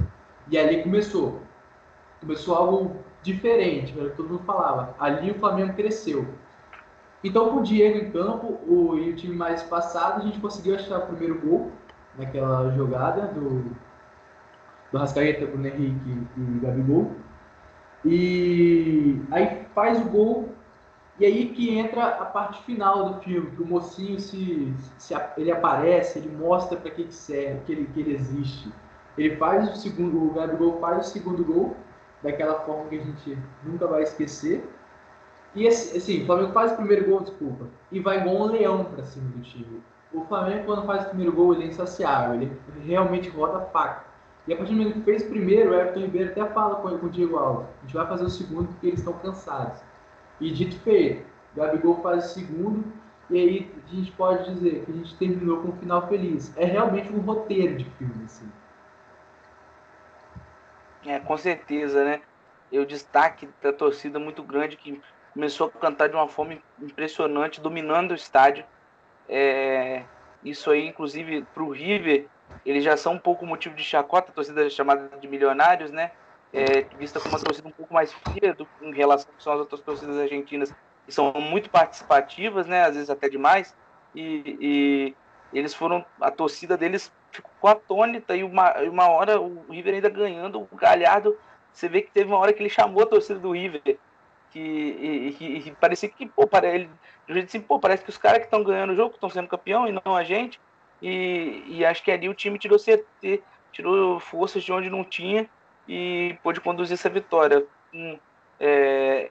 E 0.50 0.58
ali 0.58 0.82
começou. 0.82 1.40
Começou 2.24 2.54
algo 2.54 2.96
diferente, 3.22 3.92
que 3.92 4.10
todo 4.16 4.28
mundo 4.28 4.44
falava. 4.44 4.94
Ali 4.98 5.30
o 5.30 5.38
Flamengo 5.38 5.74
cresceu. 5.74 6.26
Então, 7.22 7.50
com 7.50 7.60
o 7.60 7.62
Diego 7.62 7.98
em 7.98 8.10
campo 8.10 8.58
o, 8.66 8.98
e 8.98 9.10
o 9.10 9.16
time 9.16 9.34
mais 9.34 9.62
passado, 9.62 10.20
a 10.20 10.24
gente 10.24 10.38
conseguiu 10.40 10.74
achar 10.74 10.98
o 10.98 11.06
primeiro 11.06 11.40
gol 11.40 11.70
naquela 12.18 12.70
jogada 12.72 13.28
do, 13.28 13.64
do 14.92 14.98
Rascaeta, 14.98 15.46
Bruno 15.46 15.66
Henrique 15.66 16.26
e 16.36 16.60
Gabigol. 16.60 17.12
E 18.04 19.22
aí 19.30 19.66
faz 19.74 19.98
o 20.02 20.04
gol, 20.10 20.50
e 21.18 21.24
aí 21.24 21.48
que 21.48 21.78
entra 21.78 22.04
a 22.04 22.26
parte 22.26 22.62
final 22.64 23.10
do 23.10 23.20
filme, 23.22 23.50
que 23.52 23.62
o 23.62 23.66
mocinho 23.66 24.20
se, 24.20 24.74
se 24.98 25.14
ele 25.38 25.50
aparece, 25.50 26.18
ele 26.18 26.36
mostra 26.36 26.76
para 26.76 26.90
que, 26.90 27.04
que 27.04 27.14
serve, 27.14 27.60
que 27.64 27.72
ele, 27.72 27.86
que 27.86 28.00
ele 28.00 28.14
existe. 28.14 28.70
Ele 29.16 29.36
faz 29.36 29.72
o 29.72 29.76
segundo, 29.76 30.22
o 30.22 30.34
Gabigol 30.34 30.78
faz 30.80 31.06
o 31.06 31.10
segundo 31.10 31.42
gol, 31.42 31.74
daquela 32.24 32.60
forma 32.60 32.88
que 32.88 32.98
a 32.98 33.02
gente 33.04 33.38
nunca 33.62 33.86
vai 33.86 34.02
esquecer. 34.02 34.68
E 35.54 35.68
assim, 35.68 36.22
o 36.22 36.26
Flamengo 36.26 36.52
faz 36.52 36.72
o 36.72 36.76
primeiro 36.76 37.06
gol, 37.06 37.20
desculpa, 37.20 37.66
e 37.92 38.00
vai 38.00 38.18
igual 38.18 38.36
um 38.36 38.46
leão 38.46 38.84
para 38.86 39.04
cima 39.04 39.30
do 39.30 39.40
time. 39.40 39.80
O 40.12 40.24
Flamengo, 40.24 40.64
quando 40.64 40.86
faz 40.86 41.04
o 41.04 41.08
primeiro 41.10 41.32
gol, 41.32 41.54
ele 41.54 41.64
é 41.64 41.66
insaciável, 41.66 42.34
ele 42.34 42.60
realmente 42.82 43.28
roda 43.28 43.58
a 43.58 43.60
faca. 43.66 44.04
E 44.48 44.52
a 44.52 44.56
partir 44.56 44.72
do 44.72 44.78
momento 44.78 44.94
que 44.94 45.02
fez 45.02 45.22
o 45.22 45.28
primeiro, 45.28 45.70
o 45.70 45.74
Everton 45.74 46.00
Ribeiro 46.00 46.30
até 46.30 46.44
fala 46.46 46.76
com, 46.76 46.98
com 46.98 47.06
o 47.06 47.10
Diego 47.10 47.36
Alves: 47.36 47.66
a 47.66 47.82
gente 47.82 47.94
vai 47.94 48.06
fazer 48.06 48.24
o 48.24 48.30
segundo 48.30 48.68
porque 48.68 48.88
eles 48.88 48.98
estão 48.98 49.14
cansados. 49.14 49.80
E 50.40 50.50
dito 50.50 50.76
feito, 50.80 51.24
o 51.52 51.60
Gabigol 51.60 52.00
faz 52.02 52.26
o 52.26 52.34
segundo, 52.34 52.84
e 53.30 53.38
aí 53.38 53.72
a 53.86 53.94
gente 53.94 54.12
pode 54.12 54.52
dizer 54.52 54.84
que 54.84 54.90
a 54.90 54.94
gente 54.94 55.16
terminou 55.16 55.62
com 55.62 55.68
um 55.68 55.76
final 55.76 56.08
feliz. 56.08 56.52
É 56.56 56.64
realmente 56.64 57.12
um 57.12 57.20
roteiro 57.20 57.76
de 57.76 57.84
filme, 57.84 58.24
assim. 58.24 58.46
É, 61.06 61.20
com 61.20 61.36
certeza, 61.36 62.04
né? 62.04 62.22
E 62.72 62.78
o 62.78 62.86
destaque 62.86 63.48
da 63.62 63.72
torcida 63.72 64.18
muito 64.18 64.42
grande 64.42 64.76
que 64.76 65.00
começou 65.32 65.66
a 65.68 65.78
cantar 65.78 66.08
de 66.08 66.14
uma 66.16 66.28
forma 66.28 66.58
impressionante, 66.80 67.60
dominando 67.60 68.12
o 68.12 68.14
estádio. 68.14 68.64
É, 69.28 70.04
isso 70.42 70.70
aí, 70.70 70.86
inclusive, 70.86 71.42
para 71.52 71.62
o 71.62 71.70
River, 71.70 72.28
eles 72.64 72.84
já 72.84 72.96
são 72.96 73.14
um 73.14 73.18
pouco 73.18 73.46
motivo 73.46 73.74
de 73.74 73.84
chacota, 73.84 74.30
a 74.30 74.34
torcida 74.34 74.68
chamada 74.70 75.16
de 75.18 75.28
milionários, 75.28 75.90
né? 75.90 76.12
É, 76.52 76.82
vista 76.96 77.20
como 77.20 77.34
uma 77.34 77.42
torcida 77.42 77.68
um 77.68 77.72
pouco 77.72 77.92
mais 77.92 78.12
fria 78.12 78.54
do, 78.54 78.68
em 78.80 78.94
relação 78.94 79.32
às 79.38 79.46
outras 79.46 79.80
torcidas 79.82 80.16
argentinas, 80.18 80.72
que 81.04 81.12
são 81.12 81.32
muito 81.34 81.68
participativas, 81.70 82.66
né? 82.66 82.84
Às 82.84 82.94
vezes 82.94 83.10
até 83.10 83.28
demais. 83.28 83.76
E, 84.14 84.56
e 84.60 85.16
Eles 85.52 85.74
foram, 85.74 86.04
a 86.20 86.30
torcida 86.30 86.76
deles 86.76 87.12
ficou 87.36 87.70
atônita 87.70 88.36
e 88.36 88.44
uma, 88.44 88.72
uma 88.82 89.08
hora 89.08 89.40
o 89.40 89.64
River 89.70 89.94
ainda 89.94 90.08
ganhando, 90.08 90.68
o 90.70 90.76
Galhardo, 90.76 91.36
você 91.72 91.88
vê 91.88 92.02
que 92.02 92.10
teve 92.10 92.30
uma 92.30 92.38
hora 92.38 92.52
que 92.52 92.62
ele 92.62 92.70
chamou 92.70 93.02
a 93.02 93.06
torcida 93.06 93.38
do 93.38 93.52
River, 93.52 93.82
que, 94.50 94.58
e, 94.58 95.36
e, 95.40 95.68
e 95.68 95.70
parecia 95.72 96.08
que, 96.08 96.26
pô, 96.26 96.46
para 96.46 96.68
ele, 96.68 96.88
do 97.26 97.34
jeito 97.34 97.46
assim, 97.46 97.60
pô, 97.60 97.78
parece 97.78 98.04
que 98.04 98.10
os 98.10 98.18
caras 98.18 98.38
que 98.38 98.44
estão 98.44 98.62
ganhando 98.62 98.92
o 98.92 98.96
jogo 98.96 99.14
estão 99.14 99.28
sendo 99.28 99.48
campeão 99.48 99.88
e 99.88 99.92
não 99.92 100.14
a 100.14 100.22
gente, 100.22 100.60
e, 101.02 101.64
e 101.66 101.84
acho 101.84 102.02
que 102.02 102.10
ali 102.10 102.28
o 102.28 102.34
time 102.34 102.58
tirou, 102.58 102.78
tirou 103.72 104.20
forças 104.20 104.62
de 104.62 104.72
onde 104.72 104.88
não 104.88 105.04
tinha 105.04 105.48
e 105.88 106.36
pôde 106.42 106.60
conduzir 106.60 106.94
essa 106.94 107.10
vitória. 107.10 107.66
Com, 107.90 108.18
é, 108.60 109.30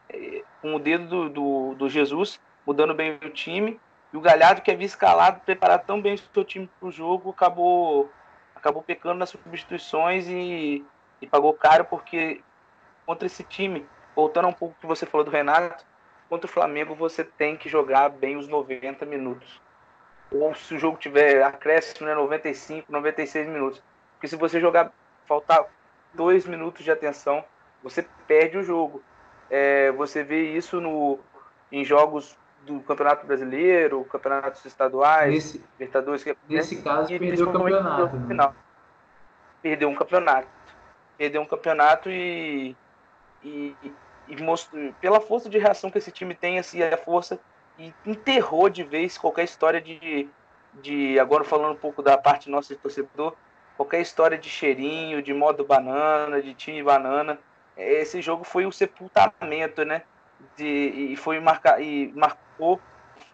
com 0.61 0.75
o 0.75 0.79
dedo 0.79 1.07
do, 1.07 1.29
do, 1.29 1.75
do 1.75 1.89
Jesus, 1.89 2.39
mudando 2.65 2.93
bem 2.93 3.17
o 3.23 3.29
time, 3.29 3.79
e 4.13 4.17
o 4.17 4.21
Galhardo, 4.21 4.61
que 4.61 4.69
havia 4.69 4.85
escalado, 4.85 5.39
preparado 5.39 5.87
tão 5.87 5.99
bem 5.99 6.13
o 6.13 6.17
seu 6.17 6.45
time 6.45 6.69
para 6.79 6.87
o 6.87 6.91
jogo, 6.91 7.31
acabou, 7.31 8.11
acabou 8.55 8.83
pecando 8.83 9.15
nas 9.15 9.31
substituições 9.31 10.27
e, 10.27 10.85
e 11.19 11.27
pagou 11.27 11.51
caro, 11.55 11.83
porque 11.85 12.39
contra 13.07 13.25
esse 13.25 13.43
time, 13.43 13.83
voltando 14.15 14.47
um 14.47 14.53
pouco 14.53 14.75
que 14.79 14.85
você 14.85 15.07
falou 15.07 15.25
do 15.25 15.31
Renato, 15.31 15.83
contra 16.29 16.47
o 16.47 16.53
Flamengo 16.53 16.93
você 16.93 17.23
tem 17.23 17.57
que 17.57 17.67
jogar 17.67 18.09
bem 18.09 18.37
os 18.37 18.47
90 18.47 19.03
minutos. 19.07 19.59
Ou 20.31 20.53
se 20.53 20.75
o 20.75 20.79
jogo 20.79 20.97
tiver 20.97 21.41
acréscimo, 21.41 22.07
né, 22.07 22.13
95, 22.13 22.91
96 22.91 23.47
minutos. 23.47 23.83
Porque 24.13 24.27
se 24.27 24.35
você 24.35 24.59
jogar, 24.59 24.91
faltar 25.25 25.65
dois 26.13 26.45
minutos 26.45 26.83
de 26.83 26.91
atenção, 26.91 27.43
você 27.81 28.05
perde 28.27 28.59
o 28.59 28.63
jogo. 28.63 29.03
É, 29.49 29.91
você 29.91 30.23
vê 30.23 30.51
isso 30.51 30.79
no, 30.79 31.19
em 31.71 31.83
jogos 31.83 32.37
do 32.65 32.79
Campeonato 32.81 33.25
Brasileiro, 33.25 34.03
campeonatos 34.05 34.63
estaduais, 34.65 35.33
nesse, 35.33 35.63
Libertadores. 35.79 36.25
Nesse 36.47 36.75
né? 36.77 36.81
caso, 36.81 37.13
e 37.13 37.19
perdeu 37.19 37.49
o 37.49 37.51
campeonato. 37.51 38.17
Né? 38.17 38.53
Perdeu 39.61 39.89
um 39.89 39.95
campeonato. 39.95 40.47
Perdeu 41.17 41.41
um 41.41 41.45
campeonato 41.45 42.09
e, 42.09 42.75
e, 43.43 43.75
e 44.27 44.41
mostrou, 44.41 44.93
pela 44.99 45.19
força 45.19 45.49
de 45.49 45.57
reação 45.57 45.91
que 45.91 45.97
esse 45.97 46.11
time 46.11 46.33
tem, 46.33 46.57
assim, 46.57 46.81
a 46.81 46.97
força, 46.97 47.39
e 47.77 47.93
enterrou 48.05 48.69
de 48.69 48.83
vez 48.83 49.17
qualquer 49.17 49.43
história 49.43 49.81
de, 49.81 50.29
de. 50.81 51.19
Agora 51.19 51.43
falando 51.43 51.73
um 51.73 51.79
pouco 51.79 52.01
da 52.01 52.17
parte 52.17 52.49
nossa 52.49 52.73
de 52.73 52.79
torcedor, 52.79 53.35
qualquer 53.75 54.01
história 54.01 54.37
de 54.37 54.49
cheirinho, 54.49 55.21
de 55.21 55.33
modo 55.33 55.65
banana, 55.65 56.41
de 56.41 56.53
time 56.53 56.81
banana. 56.83 57.39
Esse 57.75 58.21
jogo 58.21 58.43
foi 58.43 58.65
o 58.65 58.71
sepultamento, 58.71 59.83
né? 59.83 60.03
De, 60.57 60.65
e 61.13 61.15
foi 61.15 61.39
marcar 61.39 61.81
e 61.81 62.11
marcou 62.15 62.79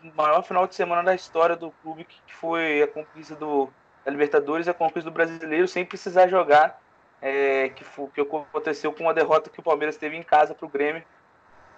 o 0.04 0.16
maior 0.16 0.42
final 0.44 0.68
de 0.68 0.76
semana 0.76 1.04
da 1.04 1.16
história 1.16 1.56
do 1.56 1.72
clube, 1.84 2.06
que 2.06 2.34
foi 2.34 2.82
a 2.82 2.88
conquista 2.88 3.36
do, 3.36 3.70
da 4.06 4.12
Libertadores 4.12 4.68
e 4.68 4.70
a 4.70 4.74
conquista 4.74 5.10
do 5.10 5.14
Brasileiro, 5.14 5.68
sem 5.68 5.86
precisar 5.86 6.28
jogar, 6.28 6.80
é, 7.22 7.70
que, 7.70 7.84
foi, 7.84 8.08
que 8.08 8.22
aconteceu 8.22 8.94
com 8.94 9.04
uma 9.04 9.14
derrota 9.14 9.50
que 9.50 9.60
o 9.60 9.64
Palmeiras 9.64 9.98
teve 9.98 10.16
em 10.16 10.24
casa 10.24 10.56
para 10.56 10.66
o 10.66 10.70
Grêmio. 10.70 11.04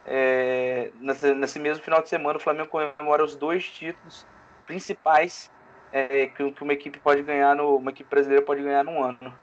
É, 0.06 0.92
nesse, 1.00 1.34
nesse, 1.34 1.60
mesmo 1.60 1.84
final 1.84 2.02
de 2.02 2.10
semana, 2.10 2.38
o 2.38 2.42
Flamengo 2.42 2.70
comemora 2.70 3.24
os 3.24 3.36
dois 3.36 3.66
títulos 3.66 4.26
principais 4.66 5.52
é, 5.92 6.28
que, 6.28 6.52
que, 6.52 6.64
uma 6.64 6.74
equipe 6.74 7.00
pode 7.00 7.22
ganhar, 7.22 7.56
no, 7.56 7.78
uma 7.78 7.92
equipe 7.92 8.10
brasileira 8.10 8.44
pode 8.44 8.64
ganhar 8.64 8.84
num 8.84 9.04
ano. 9.04 9.34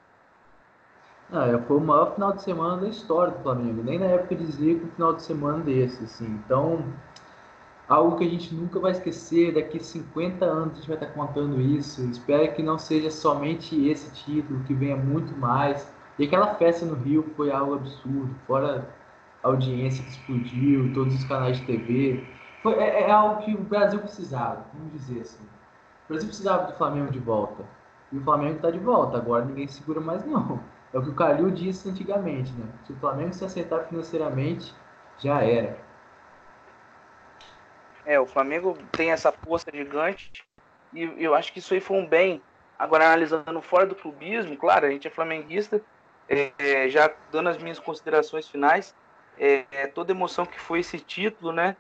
Ah, 1.31 1.47
é, 1.47 1.59
foi 1.59 1.77
o 1.77 1.81
maior 1.81 2.15
final 2.15 2.33
de 2.33 2.43
semana 2.43 2.79
da 2.79 2.89
história 2.89 3.35
do 3.35 3.43
Flamengo. 3.43 3.83
Nem 3.83 3.99
na 3.99 4.07
época 4.07 4.35
de 4.35 4.47
Zico, 4.47 4.87
um 4.87 4.91
final 4.93 5.13
de 5.13 5.23
semana 5.23 5.63
desse, 5.63 6.03
assim. 6.05 6.27
Então, 6.27 6.83
algo 7.87 8.17
que 8.17 8.25
a 8.25 8.29
gente 8.29 8.55
nunca 8.55 8.81
vai 8.81 8.93
esquecer. 8.93 9.53
Daqui 9.53 9.79
50 9.79 10.45
anos 10.45 10.73
a 10.73 10.77
gente 10.77 10.89
vai 10.89 10.97
estar 10.97 11.09
contando 11.09 11.61
isso. 11.61 12.03
Espero 12.07 12.55
que 12.55 12.63
não 12.63 12.79
seja 12.79 13.11
somente 13.11 13.89
esse 13.89 14.11
título, 14.25 14.65
que 14.65 14.73
venha 14.73 14.97
muito 14.97 15.37
mais. 15.37 15.93
E 16.19 16.25
aquela 16.25 16.55
festa 16.55 16.87
no 16.87 16.95
Rio 16.95 17.23
foi 17.37 17.53
algo 17.53 17.75
absurdo. 17.75 18.35
Fora 18.47 18.89
a 19.43 19.49
audiência 19.49 20.03
que 20.05 20.11
explodiu, 20.11 20.93
todos 20.95 21.15
os 21.15 21.25
canais 21.25 21.59
de 21.59 21.67
TV. 21.67 22.25
Foi, 22.63 22.73
é, 22.75 23.03
é 23.03 23.11
algo 23.11 23.43
que 23.43 23.55
o 23.55 23.59
Brasil 23.59 24.01
precisava, 24.01 24.65
vamos 24.73 24.93
dizer 24.93 25.21
assim. 25.21 25.45
O 26.07 26.09
Brasil 26.09 26.29
precisava 26.29 26.73
do 26.73 26.79
Flamengo 26.79 27.13
de 27.13 27.19
volta. 27.19 27.65
E 28.11 28.17
o 28.17 28.23
Flamengo 28.23 28.57
está 28.57 28.71
de 28.71 28.79
volta. 28.79 29.19
Agora 29.19 29.45
ninguém 29.45 29.69
segura 29.69 30.01
mais, 30.01 30.25
não. 30.25 30.59
É 30.93 30.99
o 30.99 31.03
que 31.03 31.11
o 31.11 31.15
Calil 31.15 31.51
disse 31.51 31.89
antigamente, 31.89 32.51
né? 32.53 32.67
Se 32.87 32.93
o 32.93 32.97
Flamengo 32.97 33.33
se 33.35 33.45
acertar 33.45 33.87
financeiramente, 33.89 34.75
já 35.19 35.43
era. 35.43 35.79
É, 38.07 38.19
o 38.19 38.27
Flamengo 38.27 38.77
tem 38.93 39.11
essa 39.11 39.31
força 39.31 39.71
gigante 39.73 40.33
e 40.93 41.03
eu 41.23 41.35
acho 41.35 41.53
que 41.53 41.59
isso 41.59 41.75
aí 41.75 41.81
foi 41.81 41.99
um 41.99 42.07
bem. 42.07 42.41
Agora, 42.79 43.05
analisando 43.07 43.61
fora 43.61 43.87
do 43.87 43.95
clubismo, 43.95 44.57
claro, 44.57 44.87
a 44.87 44.91
gente 44.91 45.07
é 45.07 45.11
flamenguista, 45.11 45.83
é, 46.29 46.89
já 46.89 47.13
dando 47.31 47.49
as 47.49 47.59
minhas 47.59 47.79
considerações 47.79 48.49
finais, 48.49 48.95
é, 49.39 49.65
é 49.73 49.87
toda 49.87 50.13
emoção 50.13 50.47
que 50.47 50.59
foi 50.59 50.81
esse 50.81 50.99
título, 50.99 51.53
né? 51.53 51.77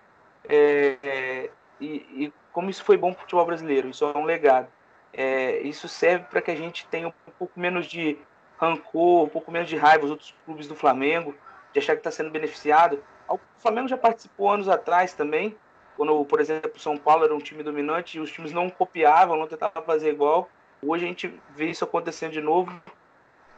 É, 0.49 0.99
é, 1.03 1.51
e, 1.81 1.87
e, 2.25 2.33
como 2.53 2.69
isso 2.69 2.85
foi 2.85 2.97
bom 2.97 3.13
para 3.13 3.21
o 3.21 3.23
futebol 3.23 3.47
brasileiro, 3.47 3.89
isso 3.89 4.05
é 4.05 4.19
um 4.19 4.25
legado. 4.25 4.69
É, 5.13 5.61
isso 5.61 5.89
serve 5.89 6.27
para 6.27 6.43
que 6.43 6.51
a 6.51 6.57
gente 6.57 6.87
tenha 6.89 7.09
um 7.09 7.33
pouco 7.39 7.59
menos 7.59 7.87
de 7.87 8.19
rancor, 8.59 9.25
um 9.25 9.29
pouco 9.29 9.51
menos 9.51 9.69
de 9.69 9.77
raiva 9.77 10.05
os 10.05 10.11
outros 10.11 10.35
clubes 10.45 10.67
do 10.67 10.75
Flamengo, 10.75 11.35
de 11.73 11.79
achar 11.79 11.95
que 11.95 12.01
está 12.01 12.11
sendo 12.11 12.31
beneficiado. 12.31 13.03
O 13.29 13.39
Flamengo 13.59 13.89
já 13.89 13.97
participou 13.97 14.51
anos 14.51 14.69
atrás 14.69 15.13
também, 15.13 15.57
quando, 15.97 16.25
por 16.25 16.41
exemplo, 16.41 16.73
o 16.75 16.81
São 16.81 16.97
Paulo 16.97 17.25
era 17.25 17.35
um 17.35 17.39
time 17.39 17.63
dominante 17.63 18.19
e 18.19 18.21
os 18.21 18.31
times 18.31 18.53
não 18.53 18.71
copiavam, 18.71 19.37
não 19.37 19.47
tentavam 19.47 19.83
fazer 19.83 20.11
igual. 20.11 20.49
Hoje 20.83 21.05
a 21.05 21.09
gente 21.09 21.41
vê 21.57 21.71
isso 21.71 21.85
acontecendo 21.85 22.33
de 22.33 22.41
novo. 22.41 22.81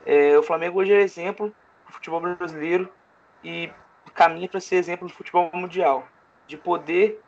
É, 0.07 0.39
o 0.39 0.43
Flamengo 0.43 0.81
hoje 0.81 0.93
é 0.93 1.01
exemplo 1.01 1.55
do 1.87 1.93
futebol 1.93 2.21
brasileiro 2.21 2.91
e 3.45 3.71
caminha 4.15 4.49
para 4.49 4.61
ser 4.61 4.77
exemplo 4.77 5.07
do 5.07 5.15
futebol 5.15 5.51
mundial, 5.53 6.07
de 6.47 6.57
poder 6.57 7.21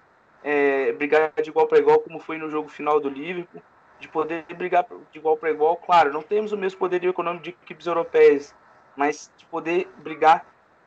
é, 0.43 0.93
brigar 0.93 1.33
de 1.43 1.51
igual 1.51 1.67
para 1.67 1.79
igual, 1.79 2.01
como 2.01 2.19
foi 2.19 2.39
no 2.39 2.51
jogo 2.51 2.69
final 2.69 2.99
do 2.99 3.09
Liverpool, 3.09 3.63
de 4.03 4.09
poder 4.09 4.45
brigar 4.57 4.85
de 5.13 5.19
igual 5.19 5.37
para 5.37 5.51
igual. 5.51 5.77
Claro, 5.77 6.13
não 6.13 6.23
temos 6.23 6.53
o 6.53 6.59
mesmo 6.59 6.79
poderio 6.79 7.11
econômico 7.11 7.45
de 7.45 7.51
equipes 7.51 7.87
europeias, 7.87 8.55
mas 8.97 9.31
de 9.37 9.47
poder 9.47 9.89
brigar 9.99 10.45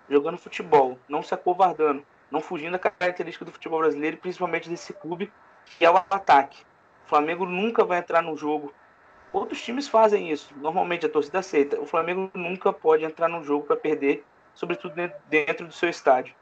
jogando 0.09 0.38
futebol, 0.38 0.99
não 1.07 1.24
se 1.24 1.34
acovardando, 1.34 2.05
não 2.30 2.41
fugindo 2.41 2.74
da 2.74 2.80
característica 2.80 3.45
do 3.45 3.51
futebol 3.51 3.80
brasileiro, 3.80 4.18
principalmente 4.18 4.70
desse 4.70 4.93
clube, 4.93 5.32
que 5.66 5.86
é 5.86 5.89
o 5.89 5.95
ataque. 5.95 6.61
O 7.05 7.09
Flamengo 7.09 7.45
nunca 7.45 7.86
vai 7.86 7.99
entrar 7.99 8.22
no 8.22 8.36
jogo. 8.36 8.74
Outros 9.32 9.61
times 9.63 9.88
fazem 9.88 10.30
isso, 10.30 10.53
normalmente 10.57 11.05
a 11.05 11.09
torcida 11.09 11.39
aceita. 11.39 11.80
O 11.80 11.86
Flamengo 11.86 12.30
nunca 12.34 12.72
pode 12.74 13.05
entrar 13.05 13.30
no 13.30 13.43
jogo 13.43 13.66
para 13.66 13.78
perder, 13.78 14.26
sobretudo 14.53 14.93
dentro 15.30 15.66
do 15.66 15.74
seu 15.74 15.89
estádio, 15.89 16.36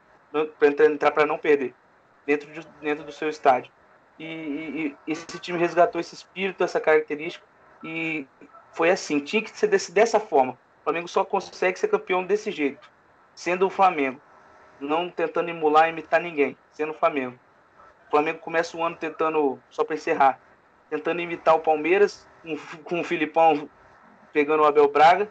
para 0.58 0.86
entrar 0.86 1.12
para 1.12 1.24
não 1.24 1.38
perder, 1.38 1.72
dentro, 2.26 2.50
de, 2.52 2.66
dentro 2.80 3.04
do 3.04 3.12
seu 3.12 3.28
estádio. 3.28 3.72
E, 4.18 4.24
e, 4.24 4.96
esse 5.06 5.26
time 5.38 5.58
resgatou 5.58 6.00
esse 6.00 6.14
espírito, 6.14 6.62
essa 6.62 6.80
característica, 6.80 7.44
e 7.82 8.26
foi 8.72 8.90
assim, 8.90 9.20
tinha 9.20 9.42
que 9.42 9.50
ser 9.50 9.66
desse, 9.66 9.92
dessa 9.92 10.20
forma. 10.20 10.52
O 10.52 10.84
Flamengo 10.84 11.08
só 11.08 11.24
consegue 11.24 11.78
ser 11.78 11.88
campeão 11.88 12.24
desse 12.24 12.50
jeito, 12.50 12.88
sendo 13.34 13.66
o 13.66 13.70
Flamengo, 13.70 14.20
não 14.80 15.10
tentando 15.10 15.48
emular, 15.48 15.88
imitar 15.88 16.20
ninguém, 16.20 16.56
sendo 16.70 16.90
o 16.90 16.94
Flamengo. 16.94 17.38
O 18.06 18.10
Flamengo 18.10 18.38
começa 18.38 18.76
o 18.76 18.82
ano 18.82 18.96
tentando, 18.96 19.58
só 19.70 19.82
para 19.82 19.96
encerrar, 19.96 20.38
tentando 20.90 21.20
imitar 21.20 21.56
o 21.56 21.60
Palmeiras, 21.60 22.28
com, 22.42 22.56
com 22.84 23.00
o 23.00 23.04
Filipão 23.04 23.68
pegando 24.32 24.64
o 24.64 24.66
Abel 24.66 24.88
Braga, 24.88 25.30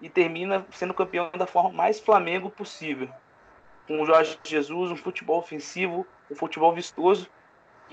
e 0.00 0.08
termina 0.08 0.66
sendo 0.70 0.94
campeão 0.94 1.30
da 1.36 1.46
forma 1.46 1.70
mais 1.70 1.98
Flamengo 1.98 2.50
possível. 2.50 3.08
Com 3.86 4.00
o 4.00 4.06
Jorge 4.06 4.38
Jesus, 4.44 4.90
um 4.90 4.96
futebol 4.96 5.38
ofensivo, 5.38 6.06
um 6.30 6.34
futebol 6.34 6.72
vistoso, 6.72 7.28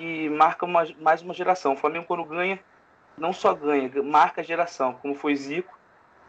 que 0.02 0.30
marca 0.30 0.66
uma, 0.66 0.84
mais 1.00 1.22
uma 1.22 1.32
geração. 1.32 1.74
O 1.74 1.78
Flamengo, 1.78 2.08
quando 2.08 2.26
ganha, 2.26 2.60
não 3.16 3.32
só 3.32 3.54
ganha, 3.54 3.92
marca 4.02 4.42
a 4.42 4.44
geração, 4.44 4.94
como 5.00 5.14
foi 5.14 5.36
Zico. 5.36 5.78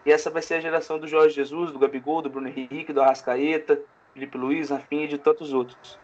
E 0.05 0.13
essa 0.13 0.29
vai 0.29 0.43
ser 0.43 0.57
a 0.57 0.61
geração 0.61 0.99
do 0.99 1.09
Jorge 1.09 1.35
Jesus, 1.35 1.73
do 1.73 1.79
Gabigol, 1.79 2.21
do 2.21 2.29
Bruno 2.29 2.49
Henrique, 2.49 2.93
do 2.93 3.01
Arrascaeta, 3.01 3.81
Felipe 4.13 4.37
Luiz, 4.37 4.69
Rafinha 4.69 5.05
e 5.05 5.09
de 5.09 5.17
tantos 5.17 5.55
outros. 5.55 5.99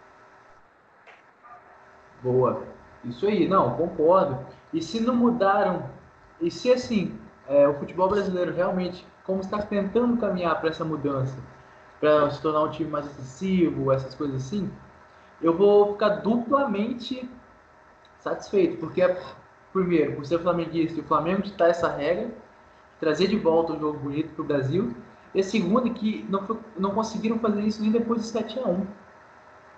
Boa. 2.23 2.63
Isso 3.05 3.27
aí, 3.27 3.47
não, 3.47 3.77
concordo. 3.77 4.47
E 4.73 4.81
se 4.81 5.01
não 5.01 5.15
mudaram, 5.15 5.91
e 6.41 6.51
se 6.51 6.73
assim, 6.73 7.19
é, 7.47 7.69
o 7.69 7.75
futebol 7.75 8.09
brasileiro 8.09 8.55
realmente, 8.55 9.07
como 9.25 9.41
está 9.41 9.61
tentando 9.61 10.17
caminhar 10.17 10.59
para 10.59 10.71
essa 10.71 10.87
mudança, 10.87 11.37
para 12.01 12.31
se 12.31 12.41
tornar 12.41 12.63
um 12.63 12.71
time 12.71 12.89
mais 12.89 13.05
excessivo, 13.05 13.93
essas 13.93 14.15
coisas 14.15 14.47
assim, 14.47 14.73
eu 15.43 15.55
vou 15.55 15.93
ficar 15.93 16.21
duplamente 16.21 17.29
satisfeito, 18.21 18.79
porque, 18.79 19.03
primeiro, 19.73 20.17
por 20.17 20.25
ser 20.25 20.39
flamenguista, 20.41 21.01
o 21.01 21.05
Flamengo 21.05 21.43
está 21.45 21.69
essa 21.69 21.89
regra, 21.89 22.31
trazer 23.01 23.29
de 23.29 23.37
volta 23.37 23.73
um 23.73 23.81
jogo 23.81 23.99
bonito 23.99 24.35
para 24.35 24.43
o 24.43 24.47
Brasil, 24.47 24.95
e 25.35 25.41
a 25.41 25.45
segunda, 25.45 25.89
que 25.91 26.27
não, 26.29 26.43
foi, 26.47 26.59
não 26.79 26.91
conseguiram 26.93 27.39
fazer 27.39 27.61
isso 27.63 27.83
nem 27.83 27.93
depois 27.93 28.23
de 28.23 28.29
7 28.29 28.59
a 28.61 28.69
1 28.69 28.87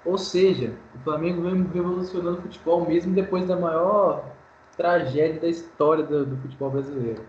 Ou 0.05 0.17
seja, 0.17 0.75
o 0.95 0.99
Flamengo 1.01 1.43
vem 1.43 1.63
revolucionando 1.65 2.39
o 2.39 2.43
futebol 2.43 2.87
mesmo 2.87 3.15
depois 3.15 3.47
da 3.47 3.57
maior 3.57 4.25
tragédia 4.77 5.41
da 5.41 5.49
história 5.49 6.05
do, 6.05 6.25
do 6.25 6.37
futebol 6.39 6.71
brasileiro. 6.71 7.23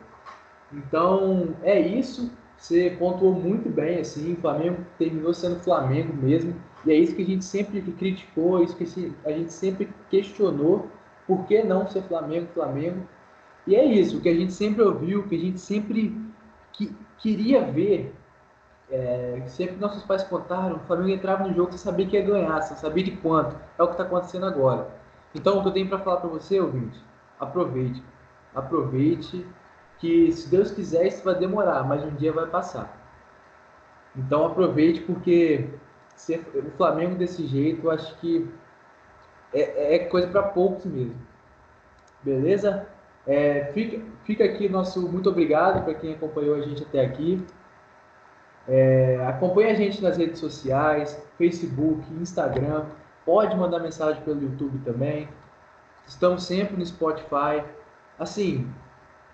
Então, 0.72 1.56
é 1.64 1.80
isso. 1.80 2.32
Você 2.58 2.96
pontuou 3.00 3.34
muito 3.34 3.68
bem, 3.70 4.00
assim, 4.00 4.34
o 4.34 4.36
Flamengo 4.38 4.86
terminou 5.00 5.34
sendo 5.34 5.60
Flamengo 5.62 6.14
mesmo, 6.14 6.56
e 6.86 6.92
é 6.92 6.96
isso 6.96 7.16
que 7.16 7.24
a 7.24 7.26
gente 7.26 7.44
sempre 7.44 7.82
criticou, 7.82 8.64
isso 8.64 8.78
que 8.78 9.14
a 9.26 9.32
gente 9.32 9.52
sempre 9.52 9.90
questionou, 10.12 10.88
por 11.32 11.46
que 11.46 11.64
não 11.64 11.88
ser 11.88 12.02
Flamengo, 12.04 12.50
Flamengo? 12.54 13.08
E 13.66 13.74
é 13.74 13.86
isso, 13.86 14.18
o 14.18 14.22
que 14.22 14.28
a 14.28 14.36
gente 14.36 14.52
sempre 14.52 14.82
ouviu, 14.84 15.22
o 15.22 15.24
que 15.30 15.36
a 15.36 15.40
gente 15.40 15.62
sempre 15.62 16.14
que, 16.74 16.94
queria 17.20 17.64
ver, 17.64 18.14
é, 18.90 19.42
sempre 19.48 19.78
nossos 19.78 20.04
pais 20.04 20.26
contaram, 20.26 20.76
o 20.76 20.80
Flamengo 20.80 21.08
entrava 21.08 21.48
no 21.48 21.54
jogo, 21.54 21.72
você 21.72 21.78
sabia 21.78 22.06
que 22.06 22.18
ia 22.18 22.26
ganhar, 22.26 22.62
você 22.62 22.76
sabia 22.76 23.06
de 23.06 23.12
quanto, 23.12 23.56
é 23.80 23.82
o 23.82 23.88
que 23.88 23.94
está 23.94 24.04
acontecendo 24.04 24.46
agora. 24.46 24.90
Então, 25.34 25.58
o 25.58 25.62
que 25.62 25.70
eu 25.70 25.72
tenho 25.72 25.88
para 25.88 26.00
falar 26.00 26.18
para 26.18 26.30
você, 26.30 26.60
ouvinte, 26.60 27.02
aproveite, 27.40 28.04
aproveite, 28.54 29.48
que 30.00 30.34
se 30.34 30.50
Deus 30.50 30.72
quiser 30.72 31.08
isso 31.08 31.24
vai 31.24 31.36
demorar, 31.36 31.86
mas 31.86 32.04
um 32.04 32.14
dia 32.16 32.34
vai 32.34 32.48
passar. 32.48 33.00
Então 34.18 34.48
aproveite 34.48 35.00
porque 35.04 35.70
ser, 36.14 36.46
o 36.54 36.72
Flamengo 36.72 37.16
desse 37.16 37.48
jeito, 37.48 37.86
eu 37.86 37.92
acho 37.92 38.20
que 38.20 38.52
é, 39.54 39.96
é 39.96 40.00
coisa 40.00 40.28
para 40.28 40.44
poucos 40.44 40.86
mesmo. 40.86 41.16
Beleza? 42.24 42.88
É, 43.26 43.66
fica, 43.74 44.02
fica 44.24 44.44
aqui 44.44 44.68
nosso 44.68 45.08
muito 45.08 45.30
obrigado 45.30 45.84
para 45.84 45.94
quem 45.94 46.14
acompanhou 46.14 46.56
a 46.56 46.62
gente 46.62 46.84
até 46.84 47.06
aqui. 47.06 47.44
É, 48.68 49.24
acompanhe 49.28 49.72
a 49.72 49.76
gente 49.76 50.02
nas 50.02 50.18
redes 50.18 50.40
sociais, 50.40 51.22
Facebook, 51.38 52.02
Instagram. 52.14 52.86
Pode 53.26 53.56
mandar 53.56 53.80
mensagem 53.80 54.22
pelo 54.24 54.42
YouTube 54.42 54.80
também. 54.84 55.28
Estamos 56.08 56.44
sempre 56.44 56.76
no 56.76 56.86
Spotify. 56.86 57.64
Assim, 58.18 58.72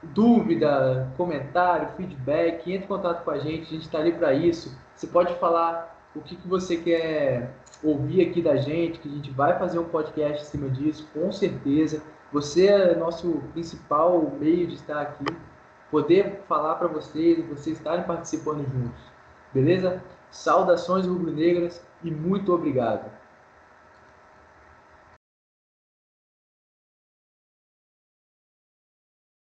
dúvida, 0.02 1.12
comentário, 1.18 1.90
feedback, 1.96 2.72
entre 2.72 2.86
em 2.86 2.88
contato 2.88 3.24
com 3.24 3.32
a 3.32 3.40
gente, 3.40 3.64
a 3.64 3.72
gente 3.72 3.86
está 3.86 4.00
ali 4.00 4.14
para 4.14 4.34
isso. 4.34 4.78
Você 4.94 5.08
pode 5.08 5.34
falar 5.36 5.96
o 6.16 6.22
que, 6.22 6.36
que 6.36 6.48
você 6.48 6.78
quer 6.78 7.52
ouvir 7.84 8.28
aqui 8.28 8.42
da 8.42 8.56
gente, 8.56 9.00
que 9.00 9.08
a 9.08 9.12
gente 9.12 9.32
vai 9.32 9.58
fazer 9.58 9.80
um 9.80 9.86
podcast 9.86 10.42
em 10.42 10.46
cima 10.46 10.70
disso, 10.70 11.08
com 11.14 11.32
certeza. 11.32 12.02
Você 12.32 12.68
é 12.68 12.96
nosso 12.96 13.42
principal 13.54 14.32
meio 14.40 14.68
de 14.68 14.76
estar 14.76 15.02
aqui, 15.02 15.26
poder 15.90 16.44
falar 16.48 16.76
para 16.76 16.88
vocês, 16.88 17.46
vocês 17.48 17.78
estarem 17.78 18.06
participando 18.06 18.66
juntos. 18.68 19.02
Beleza? 19.54 20.04
Saudações 20.30 21.06
rubro-negras 21.06 21.82
e 22.04 22.12
muito 22.12 22.54
obrigado. 22.54 23.10